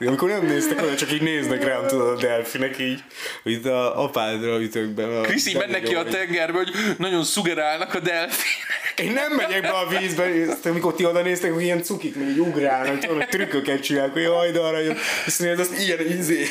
Amikor 0.00 0.28
nem 0.28 0.46
néztek 0.46 0.82
oda, 0.82 0.94
csak 0.94 1.12
így 1.12 1.22
néznek 1.22 1.64
rám, 1.64 1.86
tudod, 1.86 2.08
a 2.18 2.20
delfinek 2.20 2.78
így, 2.78 3.02
hogy 3.42 3.52
itt 3.52 3.66
a 3.66 4.02
apádra 4.02 4.60
ütök 4.60 4.88
be. 4.88 5.18
a 5.18 5.20
Krisz 5.20 5.46
így 5.46 5.56
mennek 5.56 5.82
ki 5.82 5.94
a 5.94 6.02
tengerbe. 6.02 6.18
tengerbe, 6.18 6.58
hogy 6.58 6.70
nagyon 6.98 7.24
szugerálnak 7.24 7.94
a 7.94 7.98
delfinek. 7.98 8.93
Én 8.96 9.12
nem 9.12 9.32
megyek 9.32 9.62
be 9.62 9.70
a 9.70 9.88
vízbe, 9.88 10.30
aztán, 10.48 10.72
amikor 10.72 10.94
ti 10.94 11.04
oda 11.04 11.22
néztek, 11.22 11.52
hogy 11.52 11.62
ilyen 11.62 11.82
cukik 11.82 12.16
még 12.16 12.28
így 12.28 12.38
ugrálnak, 12.38 12.98
tudod, 12.98 13.16
hogy 13.16 13.28
trükköket 13.28 13.82
csinálnak, 13.82 14.12
hogy 14.12 14.22
jaj, 14.22 14.50
de 14.50 14.58
arra 14.58 14.78
jön. 14.78 14.96
És 15.26 15.36
nézd, 15.36 15.60
azt 15.60 15.78
ilyen 15.78 16.00
izé, 16.18 16.46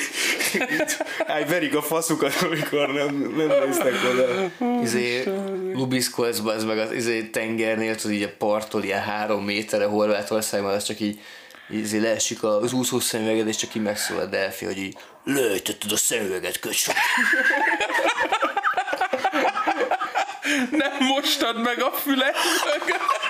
így 1.40 1.48
verik 1.48 1.76
a 1.76 1.82
faszukat, 1.82 2.36
amikor 2.42 2.88
nem, 2.88 3.34
nem 3.38 3.66
néztek 3.66 3.94
oda. 4.14 4.52
Izé, 4.82 5.24
Lubiszkolcba, 5.74 6.54
ez 6.54 6.64
meg 6.64 6.78
az 6.78 6.92
izé 6.92 7.22
tengernél, 7.22 7.96
tudod 7.96 8.16
így 8.16 8.24
a 8.24 8.34
parttól 8.38 8.84
ilyen 8.84 9.02
három 9.02 9.44
méterre 9.44 9.86
Horvátországban, 9.86 10.74
az 10.74 10.84
csak 10.84 11.00
így 11.00 11.20
izé 11.70 11.98
leesik 11.98 12.44
az 12.44 12.74
úszó 12.74 13.00
szemüveged, 13.00 13.48
és 13.48 13.56
csak 13.56 13.76
így 13.76 13.82
megszól 13.82 14.20
a 14.20 14.26
delfi, 14.26 14.66
hogy 14.66 14.78
így 14.78 14.98
lejtetted 15.24 15.92
a 15.92 15.98
szemüveget, 15.98 16.60
köcsög. 16.60 16.96
Nem 20.70 20.92
mostad 21.00 21.62
meg 21.62 21.82
a 21.82 21.92
fület 21.92 22.36
mögött. 22.66 23.22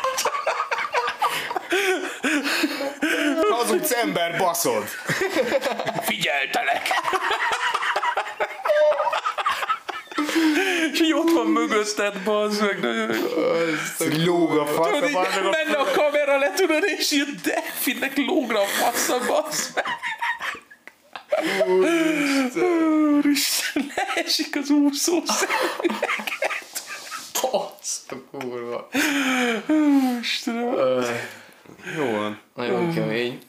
Hazudsz 3.49 3.91
ember, 3.91 4.38
baszod! 4.38 4.88
Figyeltelek! 6.01 6.89
És 10.91 11.01
így 11.01 11.14
ott 11.14 11.32
van 11.32 11.47
mögözted, 11.47 12.18
bazd 12.24 12.61
meg. 12.61 12.84
Lóg 14.26 14.57
a 14.57 14.66
fasz, 14.66 14.91
Tudod, 14.91 15.09
így 15.09 15.16
menne 15.51 15.78
a 15.78 15.91
kamera 15.91 16.38
le, 16.38 16.51
tudod, 16.53 16.84
és 16.84 17.11
így 17.11 17.36
delfinnek 17.43 18.18
lógra 18.18 18.59
a 18.61 18.66
fassa, 18.66 19.18
bazd 19.28 19.72
meg. 19.76 19.86
Úristen, 23.24 23.91
leesik 23.95 24.55
az 24.55 24.70
úszó 24.70 25.24
szemüveget. 25.26 26.73
Basz, 27.42 28.06
a 28.10 28.16
kurva. 28.32 28.90
Istenem. 30.22 30.76
Jó 31.98 32.12
van. 32.12 32.40
Nagyon 32.56 32.94
kemény. 32.94 33.40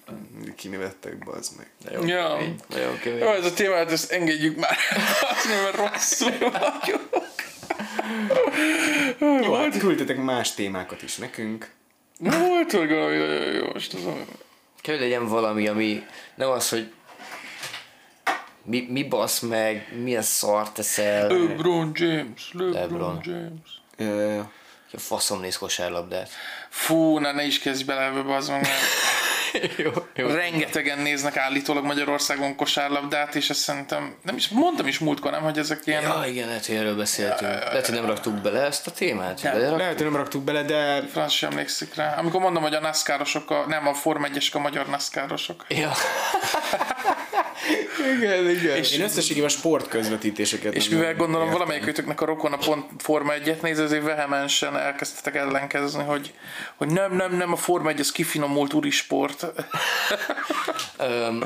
Kinevettek, 0.57 1.25
bazd 1.25 1.53
meg. 1.57 1.71
Nagyon 1.85 2.07
Ja. 2.09 2.29
kemény. 2.29 2.55
Nagyon 2.69 2.99
kemény. 2.99 3.19
Jó, 3.19 3.29
ez 3.33 3.45
a 3.45 3.53
témát, 3.53 3.91
ezt 3.93 4.11
engedjük 4.13 4.57
már. 4.57 4.77
Azt 5.31 5.49
mert 5.49 5.77
rosszul 5.77 6.31
vagyok. 6.39 7.03
Jó, 9.45 9.55
hát 9.55 9.79
küldtetek 9.79 10.17
más 10.17 10.55
témákat 10.55 11.03
is 11.03 11.17
nekünk. 11.17 11.71
Na, 12.19 12.39
volt 12.39 12.73
valami 12.73 13.17
nagyon 13.17 13.53
jó, 13.53 13.67
most 13.73 13.95
az. 13.95 14.01
Kell, 14.81 14.99
legyen 14.99 15.29
valami, 15.29 15.69
ami 15.69 16.07
nem 16.35 16.51
az, 16.51 16.69
hogy 16.69 16.93
mi, 18.65 18.87
mi 18.91 19.03
basz 19.03 19.41
meg, 19.41 19.87
milyen 20.03 20.23
szart 20.23 20.75
teszel, 20.75 21.29
LeBron 21.29 21.91
James, 21.95 22.51
LeBron, 22.53 22.73
LeBron. 22.73 23.21
James. 23.23 23.81
Ö, 23.97 24.39
a 24.93 24.99
faszom 24.99 25.41
néz 25.41 25.57
kosárlabdát. 25.57 26.31
Fú, 26.69 27.19
na 27.19 27.33
ne 27.33 27.45
is 27.45 27.59
kezdj 27.59 27.85
bele 27.85 28.03
ebbe, 28.03 28.23
bazd 28.23 28.51
meg, 28.51 28.67
jó, 29.85 29.91
jó. 30.15 30.29
rengetegen 30.29 30.99
néznek 30.99 31.37
állítólag 31.37 31.85
Magyarországon 31.85 32.57
kosárlabdát, 32.57 33.35
és 33.35 33.51
ezt 33.51 33.61
szerintem, 33.61 34.15
nem 34.23 34.37
is, 34.37 34.49
mondtam 34.49 34.87
is 34.87 34.99
múltkor, 34.99 35.31
nem, 35.31 35.43
hogy 35.43 35.59
ezek 35.59 35.81
ilyen... 35.85 36.03
Ja, 36.03 36.25
igen, 36.27 36.47
lehet, 36.47 36.67
hogy 36.67 36.75
erről 36.75 36.97
beszéltünk. 36.97 37.51
Lehet, 37.51 37.87
hogy 37.87 37.95
nem 37.95 38.07
raktuk 38.07 38.35
bele 38.35 38.61
ezt 38.61 38.87
a 38.87 38.91
témát. 38.91 39.43
Nem. 39.43 39.53
Belerak- 39.53 39.79
lehet, 39.79 39.95
hogy 39.95 40.05
nem 40.05 40.17
raktuk 40.17 40.43
bele, 40.43 40.63
de 40.63 41.03
Franz 41.03 41.33
sem 41.33 41.51
emlékszik 41.51 41.95
rá. 41.95 42.15
Amikor 42.19 42.41
mondom, 42.41 42.63
hogy 42.63 42.75
a 42.75 42.81
NASCAR-osok, 42.81 43.51
a, 43.51 43.65
nem 43.69 43.87
a 43.87 43.95
Form 43.95 44.25
1 44.25 44.51
a 44.53 44.59
magyar 44.59 44.87
NASCAR-osok. 44.87 45.65
Ja. 45.69 45.93
igen, 48.17 48.51
igen. 48.51 48.77
én 48.77 49.01
összességében 49.01 49.49
a 49.49 49.53
sportközvetítéseket 49.53 50.75
És 50.75 50.89
mivel 50.89 51.15
gondolom 51.15 51.47
értem. 51.47 51.59
valamelyik 51.59 51.87
őtöknek 51.87 52.21
a 52.21 52.25
rokona 52.25 52.57
pont 52.57 52.85
Forma 52.99 53.33
1-et 53.37 53.61
néz, 53.61 53.79
ezért 53.79 54.05
vehemensen 54.05 54.77
elkezdtetek 54.77 55.35
ellenkezni, 55.35 56.05
hogy, 56.05 56.35
hogy 56.75 56.89
nem, 56.89 57.17
nem, 57.17 57.37
nem, 57.37 57.53
a 57.53 57.57
Forma 57.57 57.89
1 57.89 58.01
az 58.01 58.13
kifinomult 58.13 58.73
úrisport. 58.75 59.47
Öm, 60.99 61.45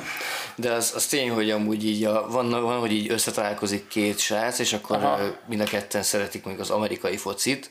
de 0.55 0.73
az, 0.73 0.93
az 0.95 1.07
tény, 1.07 1.31
hogy 1.31 1.51
amúgy 1.51 1.87
így 1.87 2.05
a, 2.05 2.29
van, 2.31 2.51
van, 2.51 2.79
hogy 2.79 2.93
így 2.93 3.11
összetalálkozik 3.11 3.89
két 3.89 4.19
srác, 4.19 4.59
és 4.59 4.73
akkor 4.73 4.97
Aha. 4.97 5.37
mind 5.49 5.61
a 5.61 5.65
ketten 5.65 6.03
szeretik 6.03 6.45
mondjuk 6.45 6.67
az 6.69 6.75
amerikai 6.75 7.17
focit, 7.17 7.71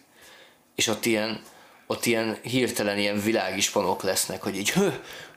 és 0.76 0.88
ott 0.88 1.06
ilyen, 1.06 1.42
ott 1.88 2.06
ilyen 2.06 2.38
hirtelen 2.42 2.98
ilyen 2.98 3.22
világispanok 3.22 4.04
lesznek, 4.04 4.44
hogy 4.44 4.58
így, 4.58 4.70
"Hö, 4.72 4.90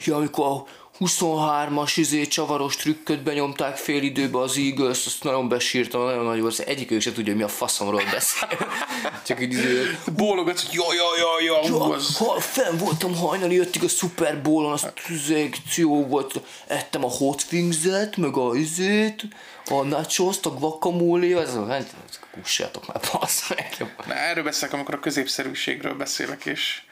ja, 0.04 0.16
amikor 0.16 0.46
a 0.46 0.64
23-as 1.01 1.92
izé 1.96 2.26
csavaros 2.26 2.76
trükköt 2.76 3.22
benyomták 3.22 3.76
fél 3.76 4.03
időbe 4.03 4.38
az 4.38 4.57
Eagles, 4.57 5.07
azt 5.07 5.24
nagyon 5.24 5.48
besírtam, 5.48 6.05
nagyon 6.05 6.24
nagy 6.24 6.40
volt, 6.40 6.59
egyik 6.59 6.90
ők 6.90 7.01
se 7.01 7.12
tudja, 7.12 7.36
mi 7.36 7.42
a 7.42 7.48
faszomról 7.48 8.03
beszél. 8.11 8.48
Csak 9.26 9.40
így 9.40 9.53
izé, 9.53 9.82
Bólogatsz, 10.16 10.66
hogy 10.66 10.74
ja, 10.74 10.84
ja, 10.94 11.05
ja, 11.18 11.61
ja, 11.62 11.70
ú, 11.70 11.76
Ja, 11.76 11.94
az... 11.94 12.16
ha, 12.16 12.40
fenn 12.40 12.76
voltam 12.76 13.16
hajnali 13.16 13.59
ötig 13.59 13.84
a 13.84 13.88
Super 13.88 14.42
Bowl-on, 14.42 14.72
az 14.72 14.86
szekció 15.26 16.07
volt, 16.07 16.40
ettem 16.66 17.05
a 17.05 17.09
Hot 17.09 17.44
Wings-et, 17.53 18.16
meg 18.16 18.36
a 18.36 18.55
izét, 18.55 19.22
a 19.66 19.82
nachos-t, 19.82 20.46
a 20.46 20.51
guacamole 20.51 21.40
ez 21.40 21.55
a 21.55 21.66
hát, 21.66 21.94
kussátok 22.32 22.86
már, 22.86 23.01
bassz 23.12 23.48
meg. 23.48 23.86
Na, 24.07 24.14
erről 24.14 24.44
beszélek, 24.44 24.74
amikor 24.74 24.94
a 24.94 25.01
középszerűségről 25.01 25.94
beszélek, 25.94 26.44
és 26.44 26.82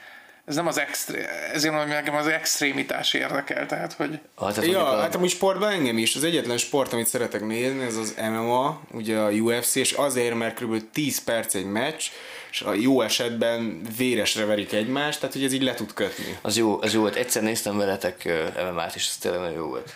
ez 0.48 0.54
nem 0.54 0.66
az 0.66 0.78
extré... 0.78 1.24
ezért 1.52 1.72
mondom, 1.72 1.88
hogy 1.90 1.98
nekem 2.02 2.14
az 2.14 2.26
extrémitás 2.26 3.14
érdekel, 3.14 3.66
tehát, 3.66 3.92
hogy 3.92 4.18
Ah, 4.34 4.52
tehát 4.52 4.70
Ja, 4.70 4.88
a- 4.88 5.00
hát 5.00 5.14
amúgy 5.14 5.30
sportban 5.30 5.70
engem 5.70 5.98
is. 5.98 6.14
Az 6.14 6.24
egyetlen 6.24 6.56
sport, 6.58 6.92
amit 6.92 7.06
szeretek 7.06 7.46
nézni, 7.46 7.84
ez 7.84 7.96
az 7.96 8.14
MMA, 8.18 8.80
ugye 8.92 9.18
a 9.18 9.30
UFC, 9.30 9.74
és 9.74 9.92
azért, 9.92 10.34
mert 10.34 10.58
kb. 10.62 10.82
10 10.92 11.24
perc 11.24 11.54
egy 11.54 11.66
meccs, 11.66 12.02
és 12.50 12.60
a 12.60 12.74
jó 12.74 13.00
esetben 13.02 13.82
véresre 13.96 14.44
verik 14.44 14.72
egymást, 14.72 15.20
tehát 15.20 15.34
hogy 15.34 15.44
ez 15.44 15.52
így 15.52 15.62
le 15.62 15.74
tud 15.74 15.92
kötni. 15.94 16.38
az 16.42 16.56
jó, 16.56 16.78
az 16.82 16.92
jó 16.94 17.00
volt. 17.00 17.14
Egyszer 17.16 17.42
néztem 17.42 17.76
veletek 17.78 18.24
MMA-t, 18.72 18.94
és 18.94 19.06
ez 19.06 19.16
tényleg 19.16 19.40
nagyon 19.40 19.56
jó 19.56 19.66
volt. 19.66 19.94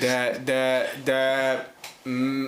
De, 0.00 0.38
de, 0.44 0.92
de 1.04 1.72
mm, 2.08 2.46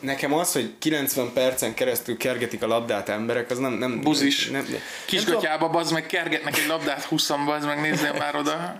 nekem 0.00 0.32
az, 0.32 0.52
hogy 0.52 0.72
90 0.78 1.32
percen 1.32 1.74
keresztül 1.74 2.16
kergetik 2.16 2.62
a 2.62 2.66
labdát 2.66 3.08
emberek, 3.08 3.50
az 3.50 3.58
nem... 3.58 3.72
nem 3.72 4.00
Buzis. 4.00 4.48
Nem, 4.48 4.66
nem, 4.70 4.80
kisgatyába 5.04 5.68
bazd 5.68 5.92
meg, 5.92 6.06
kergetnek 6.06 6.58
egy 6.58 6.66
labdát 6.66 7.02
20 7.02 7.28
bazd 7.28 7.66
meg, 7.66 7.80
nézzél 7.80 8.12
már 8.12 8.36
oda. 8.36 8.76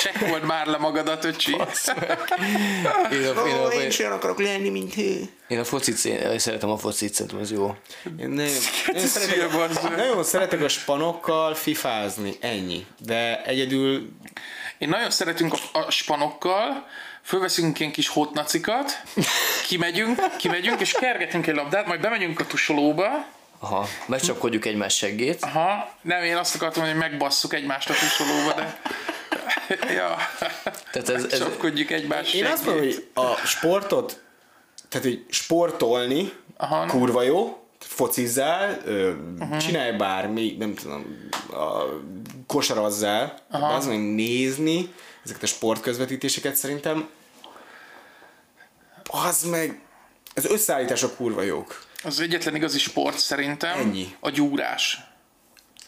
Csekkold 0.00 0.44
már 0.44 0.66
le 0.66 0.78
magadat, 0.78 1.24
öcsi. 1.24 1.52
Én 3.12 3.26
a, 3.26 3.46
én 3.46 3.54
a, 3.54 3.72
én, 3.72 3.90
olyan 3.98 4.12
akarok 4.12 4.38
lenni, 4.38 4.68
mint 4.68 4.96
ő. 4.96 5.20
én 5.48 5.58
a 5.58 5.64
focit, 5.64 6.04
én 6.04 6.38
szeretem 6.38 6.70
a 6.70 6.78
focit, 6.78 7.14
szerintem 7.14 7.40
az 7.40 7.50
jó. 7.50 7.76
Én 8.20 8.28
nagyon, 8.28 8.52
nagyon, 8.86 9.06
Szia, 9.06 9.48
szeretek, 9.50 9.96
nagyon 9.96 10.24
szeretek 10.24 10.62
a 10.62 10.68
spanokkal 10.68 11.54
fifázni, 11.54 12.36
ennyi. 12.40 12.86
De 12.98 13.44
egyedül 13.44 14.08
Én 14.78 14.88
nagyon 14.88 15.10
szeretünk 15.10 15.52
a, 15.52 15.78
a 15.78 15.90
spanokkal, 15.90 16.86
fölveszünk 17.28 17.80
ilyen 17.80 17.92
kis 17.92 18.08
hotnacikat, 18.08 19.02
kimegyünk, 19.68 20.36
kimegyünk, 20.36 20.80
és 20.80 20.92
kergetünk 20.92 21.46
egy 21.46 21.54
labdát, 21.54 21.86
majd 21.86 22.00
bemegyünk 22.00 22.40
a 22.40 22.46
tusolóba, 22.46 23.26
Aha, 23.58 23.86
megcsapkodjuk 24.06 24.64
egymás 24.64 24.96
seggét. 24.96 25.42
Aha, 25.42 25.94
nem, 26.02 26.22
én 26.22 26.36
azt 26.36 26.54
akartam, 26.54 26.84
hogy 26.84 26.94
megbasszuk 26.96 27.54
egymást 27.54 27.90
a 27.90 27.92
tusolóba, 27.92 28.52
de... 28.52 28.80
ja, 29.94 30.16
Tehát 30.92 31.08
ez, 31.08 31.24
ez, 31.24 31.38
csapkodjuk 31.38 31.90
egymást. 31.90 32.34
Én 32.34 32.44
azt 32.44 32.64
mondom, 32.64 32.84
hogy 32.84 33.08
a 33.14 33.34
sportot, 33.46 34.22
tehát 34.88 35.06
hogy 35.06 35.24
sportolni 35.28 36.32
Aha. 36.56 36.86
kurva 36.86 37.22
jó, 37.22 37.62
focizzál, 37.78 38.78
ö, 38.84 39.12
csinálj 39.60 39.92
bármi, 39.92 40.56
nem 40.58 40.74
tudom, 40.74 41.28
a, 41.50 41.82
kosarazzál, 42.46 43.38
az 43.50 43.86
meg 43.86 44.14
nézni 44.14 44.94
ezeket 45.24 45.42
a 45.42 45.46
sportközvetítéseket 45.46 46.56
szerintem, 46.56 47.08
az 49.08 49.42
meg, 49.42 49.80
az 50.34 50.46
összeállítások 50.46 51.16
kurva 51.16 51.42
jók. 51.42 51.82
Az 52.02 52.20
egyetlen 52.20 52.54
igazi 52.54 52.78
sport 52.78 53.18
szerintem 53.18 53.78
Ennyi. 53.78 54.16
a 54.20 54.30
gyúrás. 54.30 55.00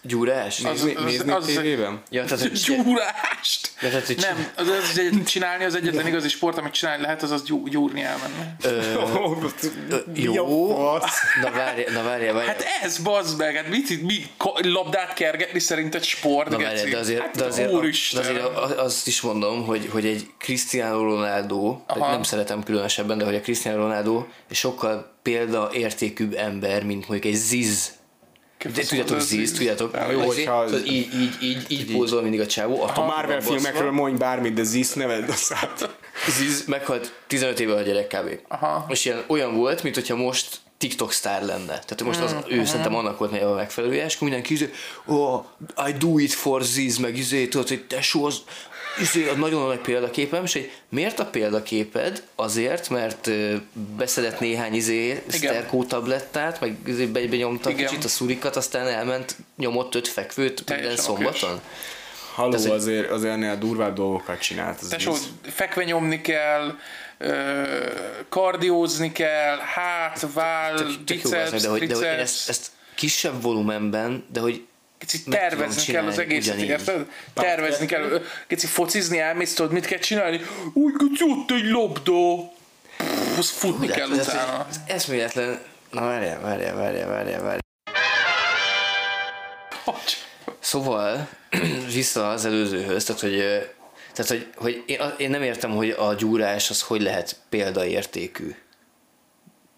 Gyúrás? 0.02 0.58
Nézni, 0.58 0.94
az- 0.94 1.04
nézni 1.04 1.32
az- 1.32 1.44
tévében? 1.44 2.02
Ja, 2.10 2.24
tehát, 2.24 2.40
hogy 2.40 2.52
Gyúrást! 2.52 3.72
Ja, 3.80 3.88
tehát, 3.88 4.06
hogy 4.06 4.16
Nem, 4.16 4.46
az, 4.56 4.68
az 4.68 4.98
egy, 4.98 5.24
csinálni 5.24 5.64
az 5.64 5.74
egyetlen 5.74 6.06
igazi 6.06 6.28
sport, 6.28 6.58
amit 6.58 6.72
csinálni 6.72 7.02
lehet, 7.02 7.22
az 7.22 7.30
az 7.30 7.42
gyú, 7.42 7.66
gyúrni 7.68 8.02
elmenni. 8.02 8.44
Mi 10.14 10.26
a 10.26 10.32
jó. 10.32 10.92
Na 11.42 11.50
várj, 11.50 11.82
na 11.92 12.02
várj, 12.02 12.26
várj. 12.30 12.46
Hát 12.46 12.64
ez, 12.82 12.98
bazd 12.98 13.38
meg, 13.38 13.54
hát 13.56 13.68
mit, 13.68 14.02
mi, 14.02 14.26
ko- 14.36 14.64
labdát 14.66 15.14
kergetni 15.14 15.58
szerinted 15.58 16.02
sport, 16.02 16.48
Na 16.50 16.58
várj, 16.58 16.90
de 16.90 16.98
azért, 16.98 17.20
hát, 17.20 17.36
de 17.36 17.44
azért, 17.44 17.70
de 18.12 18.18
azért 18.20 18.44
azt 18.78 19.06
is 19.06 19.20
mondom, 19.20 19.64
hogy, 19.66 19.88
hogy 19.92 20.06
egy 20.06 20.26
Cristiano 20.38 21.02
Ronaldo, 21.02 21.80
nem 21.96 22.22
szeretem 22.22 22.62
különösebben, 22.62 23.18
de 23.18 23.24
hogy 23.24 23.34
a 23.34 23.40
Cristiano 23.40 23.76
Ronaldo 23.76 24.24
egy 24.50 24.56
sokkal 24.56 25.12
példaértékűbb 25.22 26.34
ember, 26.34 26.84
mint 26.84 27.08
mondjuk 27.08 27.34
egy 27.34 27.38
Ziz. 27.40 27.98
De 28.64 28.82
tudjátok, 28.82 29.16
az 29.16 29.26
Ziz, 29.26 29.38
Ziz. 29.38 29.52
tudjátok? 29.52 29.98
Jó, 30.10 30.20
hogyha- 30.20 30.66
tudod, 30.66 30.86
így, 30.86 31.14
így, 31.20 31.36
így, 31.42 31.64
így 31.68 31.92
pózol 31.92 32.22
mindig 32.22 32.40
a 32.40 32.46
csávó. 32.46 32.82
A 32.82 33.04
Marvel 33.04 33.40
filmekről 33.40 33.90
mondj 33.90 34.18
bármit, 34.18 34.54
de 34.54 34.62
Zisz 34.62 34.92
neved 34.92 35.28
a 35.28 35.32
szállt. 35.32 35.88
Ziz 36.28 36.64
meghalt 36.66 37.12
15 37.26 37.60
éve 37.60 37.74
a 37.74 37.80
gyerek 37.80 38.06
kb. 38.06 38.38
Aha. 38.48 38.86
És 38.88 39.04
ilyen, 39.04 39.24
olyan 39.26 39.56
volt, 39.56 39.82
mint 39.82 39.94
hogyha 39.94 40.16
most 40.16 40.60
TikTok 40.78 41.12
sztár 41.12 41.44
lenne. 41.44 41.64
Tehát 41.66 42.02
most 42.02 42.20
az, 42.20 42.36
ő 42.48 42.64
szerintem 42.64 42.94
annak 42.94 43.18
volt 43.18 43.42
a 43.42 43.54
megfelelője, 43.54 44.04
és 44.04 44.14
akkor 44.14 44.28
mindenki 44.28 44.52
izé, 44.52 44.70
oh, 45.06 45.44
I 45.88 45.92
do 45.98 46.18
it 46.18 46.32
for 46.32 46.62
Ziz, 46.62 46.96
meg 46.96 47.16
izé, 47.16 47.46
tudod, 47.46 47.68
hogy 47.68 47.84
tesó, 47.86 48.24
az, 48.24 48.36
izé, 49.00 49.28
az 49.28 49.36
nagyon 49.36 49.66
nagy 49.66 49.78
példaképem, 49.80 50.44
és 50.44 50.52
hogy 50.52 50.70
miért 50.88 51.18
a 51.18 51.24
példaképed? 51.26 52.22
Azért, 52.34 52.88
mert 52.88 53.30
beszedett 53.96 54.40
néhány 54.40 54.74
izé, 54.74 55.22
Sterkó 55.30 55.84
tablettát, 55.84 56.60
meg 56.60 56.76
izé 56.86 57.06
be- 57.06 57.26
benyomta 57.26 57.70
Igen. 57.70 57.86
kicsit 57.86 58.04
a 58.04 58.08
szurikat, 58.08 58.56
aztán 58.56 58.86
elment, 58.86 59.36
nyomott 59.56 59.94
öt 59.94 60.08
fekvőt 60.08 60.48
minden 60.66 60.76
Teljesen 60.84 61.04
szombaton. 61.04 61.60
Halló, 62.34 62.54
Ez 62.54 62.64
egy- 62.64 62.70
azért, 62.70 63.10
azért 63.10 63.32
ennél 63.32 63.56
durvább 63.56 63.94
dolgokat 63.94 64.40
csinált. 64.40 64.80
Az 64.80 64.88
Tesó, 64.88 65.14
fekve 65.42 65.84
nyomni 65.84 66.20
kell, 66.20 66.76
kardiózni 68.28 69.12
kell, 69.12 69.58
hát, 69.58 70.26
váll, 70.34 70.84
biceps, 71.06 71.62
de 71.62 71.68
hogy, 71.68 71.86
de 71.86 71.94
hogy 71.94 72.04
ezt, 72.04 72.48
ezt 72.48 72.70
kisebb 72.94 73.42
volumenben, 73.42 74.24
de 74.32 74.40
hogy 74.40 74.64
Kicsit 75.00 75.24
tervezni 75.28 75.92
kell 75.92 76.06
az 76.06 76.18
egészet, 76.18 76.54
ugyanígy. 76.54 76.70
érted? 76.70 77.06
Tervezni 77.34 77.86
kell. 77.86 78.22
Kicsit 78.46 78.70
focizni 78.70 79.18
elmész, 79.18 79.54
tudod, 79.54 79.72
mit 79.72 79.86
kell 79.86 79.98
csinálni? 79.98 80.40
Úgy, 80.74 80.92
kicsi, 80.98 81.24
ott 81.24 81.50
egy 81.50 81.64
labda. 81.70 82.48
Pff, 83.36 83.50
futni 83.58 83.86
Hú, 83.86 83.92
kell 83.92 84.08
de- 84.08 84.18
ez- 84.18 84.26
utána. 84.26 84.66
Ez 84.68 84.80
eszméletlen. 84.86 85.60
Na 85.90 86.00
várjál, 86.00 86.40
várjál, 86.40 86.74
várjál, 86.74 87.08
várjál, 87.08 87.40
várjál. 87.42 87.58
Hogy? 89.84 90.16
Szóval, 90.58 91.28
vissza 91.94 92.28
az 92.28 92.44
előzőhöz, 92.44 93.04
tehát 93.04 93.20
hogy, 93.20 93.36
tehát, 94.14 94.30
hogy, 94.30 94.46
hogy 94.56 94.82
én, 94.86 95.00
én 95.16 95.30
nem 95.30 95.42
értem, 95.42 95.70
hogy 95.70 95.90
a 95.90 96.14
gyúrás 96.14 96.70
az 96.70 96.82
hogy 96.82 97.02
lehet 97.02 97.36
példaértékű 97.48 98.54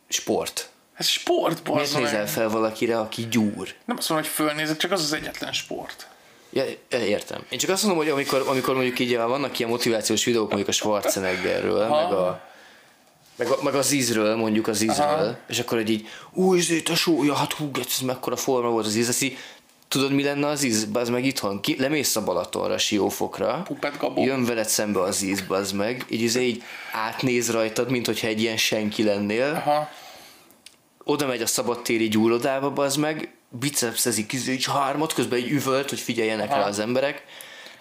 sport. 0.09 0.71
Ez 1.03 1.09
sport, 1.09 1.69
Miért 1.69 1.79
bazd 1.79 1.99
nézel 1.99 2.29
fel 2.29 2.49
valakire, 2.49 2.99
aki 2.99 3.27
gyúr? 3.31 3.75
Nem 3.85 3.97
azt 3.97 4.09
mondom, 4.09 4.29
hogy 4.29 4.37
fölnézek, 4.37 4.77
csak 4.77 4.91
az 4.91 5.03
az 5.03 5.13
egyetlen 5.13 5.53
sport. 5.53 6.07
Ja, 6.53 6.65
értem. 6.91 7.45
Én 7.49 7.59
csak 7.59 7.71
azt 7.71 7.83
mondom, 7.83 8.03
hogy 8.03 8.13
amikor, 8.13 8.45
amikor 8.47 8.75
mondjuk 8.75 8.99
így 8.99 9.17
vannak 9.17 9.59
ilyen 9.59 9.71
motivációs 9.71 10.25
videók 10.25 10.47
mondjuk 10.47 10.69
a 10.69 10.73
Schwarzeneggerről, 10.73 11.81
Aha. 11.81 12.03
meg 12.03 12.13
a 12.13 12.51
meg, 13.37 13.49
a, 13.49 13.59
meg 13.63 13.75
az 13.75 13.93
ízről, 13.93 14.37
mondjuk 14.37 14.67
az 14.67 14.83
ízről, 14.83 15.07
Aha. 15.07 15.37
és 15.49 15.59
akkor 15.59 15.79
egy 15.79 15.91
így, 15.91 16.09
új, 16.33 16.61
zét 16.61 16.89
a 16.89 16.95
sója, 16.95 17.35
hát 17.35 17.53
hú, 17.53 17.71
ez 17.79 17.99
mekkora 18.01 18.37
forma 18.37 18.69
volt 18.69 18.87
az 18.87 18.95
íz, 18.95 19.09
azt 19.09 19.23
így, 19.23 19.39
tudod 19.89 20.13
mi 20.13 20.23
lenne 20.23 20.47
az 20.47 20.63
íz, 20.63 20.89
az 20.93 21.09
meg 21.09 21.25
itthon, 21.25 21.61
Ki, 21.61 21.77
lemész 21.79 22.17
a 22.17 22.25
Balatonra, 22.25 22.79
Siófokra, 22.79 23.67
jön 24.15 24.45
veled 24.45 24.69
szembe 24.69 25.01
az 25.01 25.23
íz, 25.23 25.41
bazd 25.41 25.75
meg, 25.75 26.05
így, 26.09 26.21
izé 26.21 26.43
így 26.43 26.63
átnéz 26.93 27.51
rajtad, 27.51 27.91
mint 27.91 28.07
hogyha 28.07 28.27
egy 28.27 28.41
ilyen 28.41 28.57
senki 28.57 29.03
lennél, 29.03 29.63
Aha. 29.67 29.91
Oda 31.05 31.27
megy 31.27 31.43
a 31.43 31.47
szabadtéri 31.47 32.09
gyúrodába, 32.09 32.71
bazd 32.71 32.99
meg, 32.99 33.33
bicepszezik, 33.49 34.33
így 34.33 34.67
hármat, 34.67 35.13
közben 35.13 35.39
egy 35.39 35.51
üvölt, 35.51 35.89
hogy 35.89 36.01
figyeljenek 36.01 36.51
Aha. 36.51 36.61
rá 36.61 36.67
az 36.67 36.79
emberek, 36.79 37.23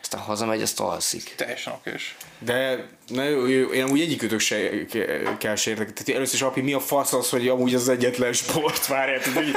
aztán 0.01 0.21
hazamegy, 0.21 0.61
azt 0.61 0.79
alszik. 0.79 1.33
Teljesen 1.35 1.73
okés. 1.73 2.15
De 2.39 2.87
jó, 3.09 3.47
én 3.47 3.83
amúgy 3.83 4.01
egyikőtök 4.01 4.39
se 4.39 4.85
ke- 4.85 5.37
kell 5.37 5.55
sértek. 5.55 5.93
Tehát 5.93 6.09
először 6.09 6.35
is, 6.35 6.41
Api, 6.41 6.61
mi 6.61 6.73
a 6.73 6.79
fasz 6.79 7.13
az, 7.13 7.29
hogy 7.29 7.47
amúgy 7.47 7.75
az 7.75 7.89
egyetlen 7.89 8.33
sport? 8.33 8.87
Várjál, 8.87 9.19
tehát, 9.19 9.37
hogy 9.37 9.55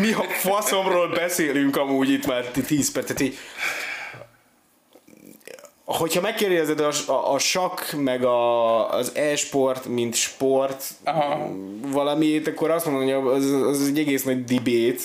mi 0.00 0.12
a 0.12 0.22
faszomról 0.22 1.08
beszélünk 1.08 1.76
amúgy 1.76 2.10
itt 2.10 2.26
már 2.26 2.44
10 2.44 2.92
perc. 2.92 3.06
Tehát 3.06 3.22
így, 3.22 3.38
hogyha 5.94 6.20
megkérdezed 6.20 6.80
a, 6.80 6.92
a, 7.06 7.32
a 7.32 7.38
sakk 7.38 7.80
meg 7.92 8.24
a, 8.24 8.90
az 8.90 9.12
e-sport, 9.14 9.84
mint 9.86 10.14
sport 10.14 10.84
Aha. 11.04 11.48
valamit, 11.86 12.46
akkor 12.46 12.70
azt 12.70 12.86
mondom, 12.86 13.24
hogy 13.24 13.34
az, 13.36 13.50
az 13.52 13.86
egy 13.86 13.98
egész 13.98 14.22
nagy 14.22 14.44
dibét. 14.44 15.00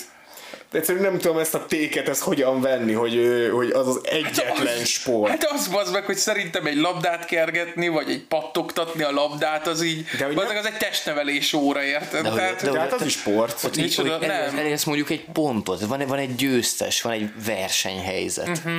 De 0.71 0.77
egyszerűen 0.77 1.03
nem 1.03 1.17
tudom 1.17 1.38
ezt 1.38 1.55
a 1.55 1.65
téket, 1.65 2.07
ezt 2.07 2.21
hogyan 2.21 2.61
venni, 2.61 2.93
hogy, 2.93 3.49
hogy 3.53 3.69
az 3.69 3.88
az 3.88 3.99
egyetlen 4.03 4.86
sport. 4.86 5.29
Hát 5.32 5.51
az 5.51 5.67
bazd 5.67 5.91
meg, 5.93 6.05
hogy 6.05 6.15
szerintem 6.15 6.65
egy 6.65 6.75
labdát 6.77 7.25
kergetni, 7.25 7.88
vagy 7.88 8.09
egy 8.09 8.23
pattogtatni 8.27 9.03
a 9.03 9.11
labdát, 9.11 9.67
az 9.67 9.82
így, 9.84 10.05
De 10.17 10.25
hogy 10.25 10.36
nem- 10.36 10.57
az 10.57 10.65
egy 10.65 10.77
testnevelés 10.77 11.53
óra, 11.53 11.84
érted? 11.84 12.23
De 12.23 12.29
Tehát, 12.29 12.55
de 12.61 12.69
hogy- 12.69 12.77
Tehát 12.77 12.93
az 12.93 13.05
is 13.05 13.11
sport. 13.13 13.63
Ott 13.63 13.77
így, 13.77 13.95
hogy 13.95 14.07
elérsz, 14.21 14.53
elérsz 14.53 14.84
mondjuk 14.84 15.09
egy 15.09 15.25
pontot, 15.34 15.86
van, 15.86 16.03
van 16.07 16.17
egy 16.19 16.36
győztes, 16.36 17.01
van 17.01 17.13
egy 17.13 17.29
versenyhelyzet. 17.45 18.47
Uh-huh. 18.47 18.73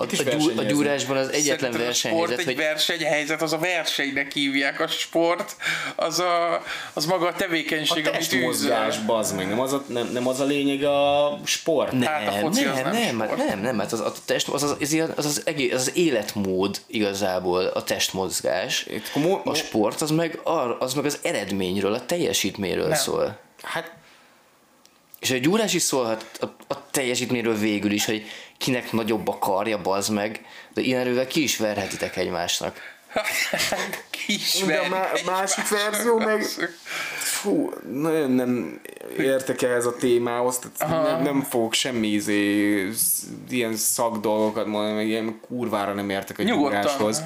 A, 0.00 0.02
a, 0.02 0.06
gyú, 0.06 0.16
a 0.20 0.24
versenyezni. 0.24 0.66
gyúrásban 0.66 1.16
az 1.16 1.28
egyetlen 1.32 1.72
versenyhelyzet, 1.72 2.38
egy 2.38 2.44
hogy 2.44 2.56
versenyhelyzet, 2.56 3.42
az 3.42 3.52
a 3.52 3.58
versenynek 3.58 4.32
hívják 4.32 4.80
a 4.80 4.86
sport, 4.86 5.56
az, 5.96 6.18
a, 6.18 6.62
az 6.92 7.04
maga 7.06 7.26
a 7.26 7.32
tevékenység, 7.32 8.06
A 8.06 8.08
amit 8.08 8.20
testmozgás, 8.20 8.94
űzöl. 8.94 9.04
bazd 9.06 9.36
meg, 9.36 9.48
nem 9.48 9.60
az, 9.60 9.72
a, 9.72 9.84
nem, 9.86 10.08
nem 10.12 10.26
az 10.28 10.40
a 10.40 10.44
lényeg 10.44 10.82
a 10.84 11.38
sport? 11.44 11.92
nem, 11.92 12.02
Hát 12.02 12.28
a 12.28 12.30
foci 12.32 12.62
nem, 12.64 12.72
az 12.72 12.80
nem 12.80 12.92
nem, 12.92 13.22
sport. 13.26 13.46
nem, 13.48 13.60
nem, 13.60 13.78
hát 13.78 13.92
az, 13.92 14.00
a 14.00 14.12
test, 14.24 14.48
az, 14.48 14.62
az, 14.62 14.76
az, 14.80 14.92
az, 15.16 15.24
az, 15.26 15.42
egész, 15.44 15.72
az, 15.72 15.80
az 15.80 15.96
életmód 15.96 16.80
igazából, 16.86 17.64
a 17.64 17.82
testmozgás. 17.84 18.86
Itt 18.90 19.06
akkor 19.10 19.22
mo- 19.22 19.46
A 19.46 19.54
sport 19.54 20.00
az 20.00 20.10
meg, 20.10 20.40
ar, 20.42 20.76
az 20.80 20.94
meg 20.94 21.04
az 21.04 21.18
eredményről, 21.22 21.92
a 21.94 22.06
teljesítményről 22.06 22.88
Nem. 22.88 22.96
szól. 22.98 23.38
Hát 23.62 23.92
És 25.18 25.30
a 25.30 25.36
gyúrás 25.36 25.74
is 25.74 25.82
szólhat 25.82 26.24
a, 26.40 26.44
a 26.74 26.90
teljesítményről 26.90 27.56
végül 27.58 27.90
is, 27.90 28.04
hogy 28.04 28.24
kinek 28.60 28.92
nagyobb 28.92 29.28
a 29.28 29.38
karja, 29.38 29.80
bazd 29.82 30.12
meg, 30.12 30.44
de 30.74 30.80
ilyen 30.80 31.00
erővel 31.00 31.26
ki 31.26 31.42
is 31.42 31.56
verhetitek 31.56 32.16
egymásnak. 32.16 32.76
Kis 34.10 34.52
De 34.66 34.76
a 34.78 34.88
má- 34.88 35.24
másik 35.26 35.68
verzió 35.68 36.18
meg- 36.18 36.42
fú, 37.18 37.70
nagyon 37.92 38.30
nem 38.30 38.80
értek 39.18 39.62
ehhez 39.62 39.86
a 39.86 39.96
témához, 39.96 40.58
tehát 40.78 41.02
nem, 41.04 41.22
nem 41.22 41.42
fogok 41.42 41.72
semmi 41.74 42.06
izé, 42.08 42.88
ilyen 43.50 43.76
szakdolgokat 43.76 44.66
mondani, 44.66 44.94
meg 44.94 45.06
ilyen 45.06 45.40
kurvára 45.48 45.92
nem 45.92 46.10
értek 46.10 46.38
a 46.38 46.42
gyúráshoz. 46.42 47.22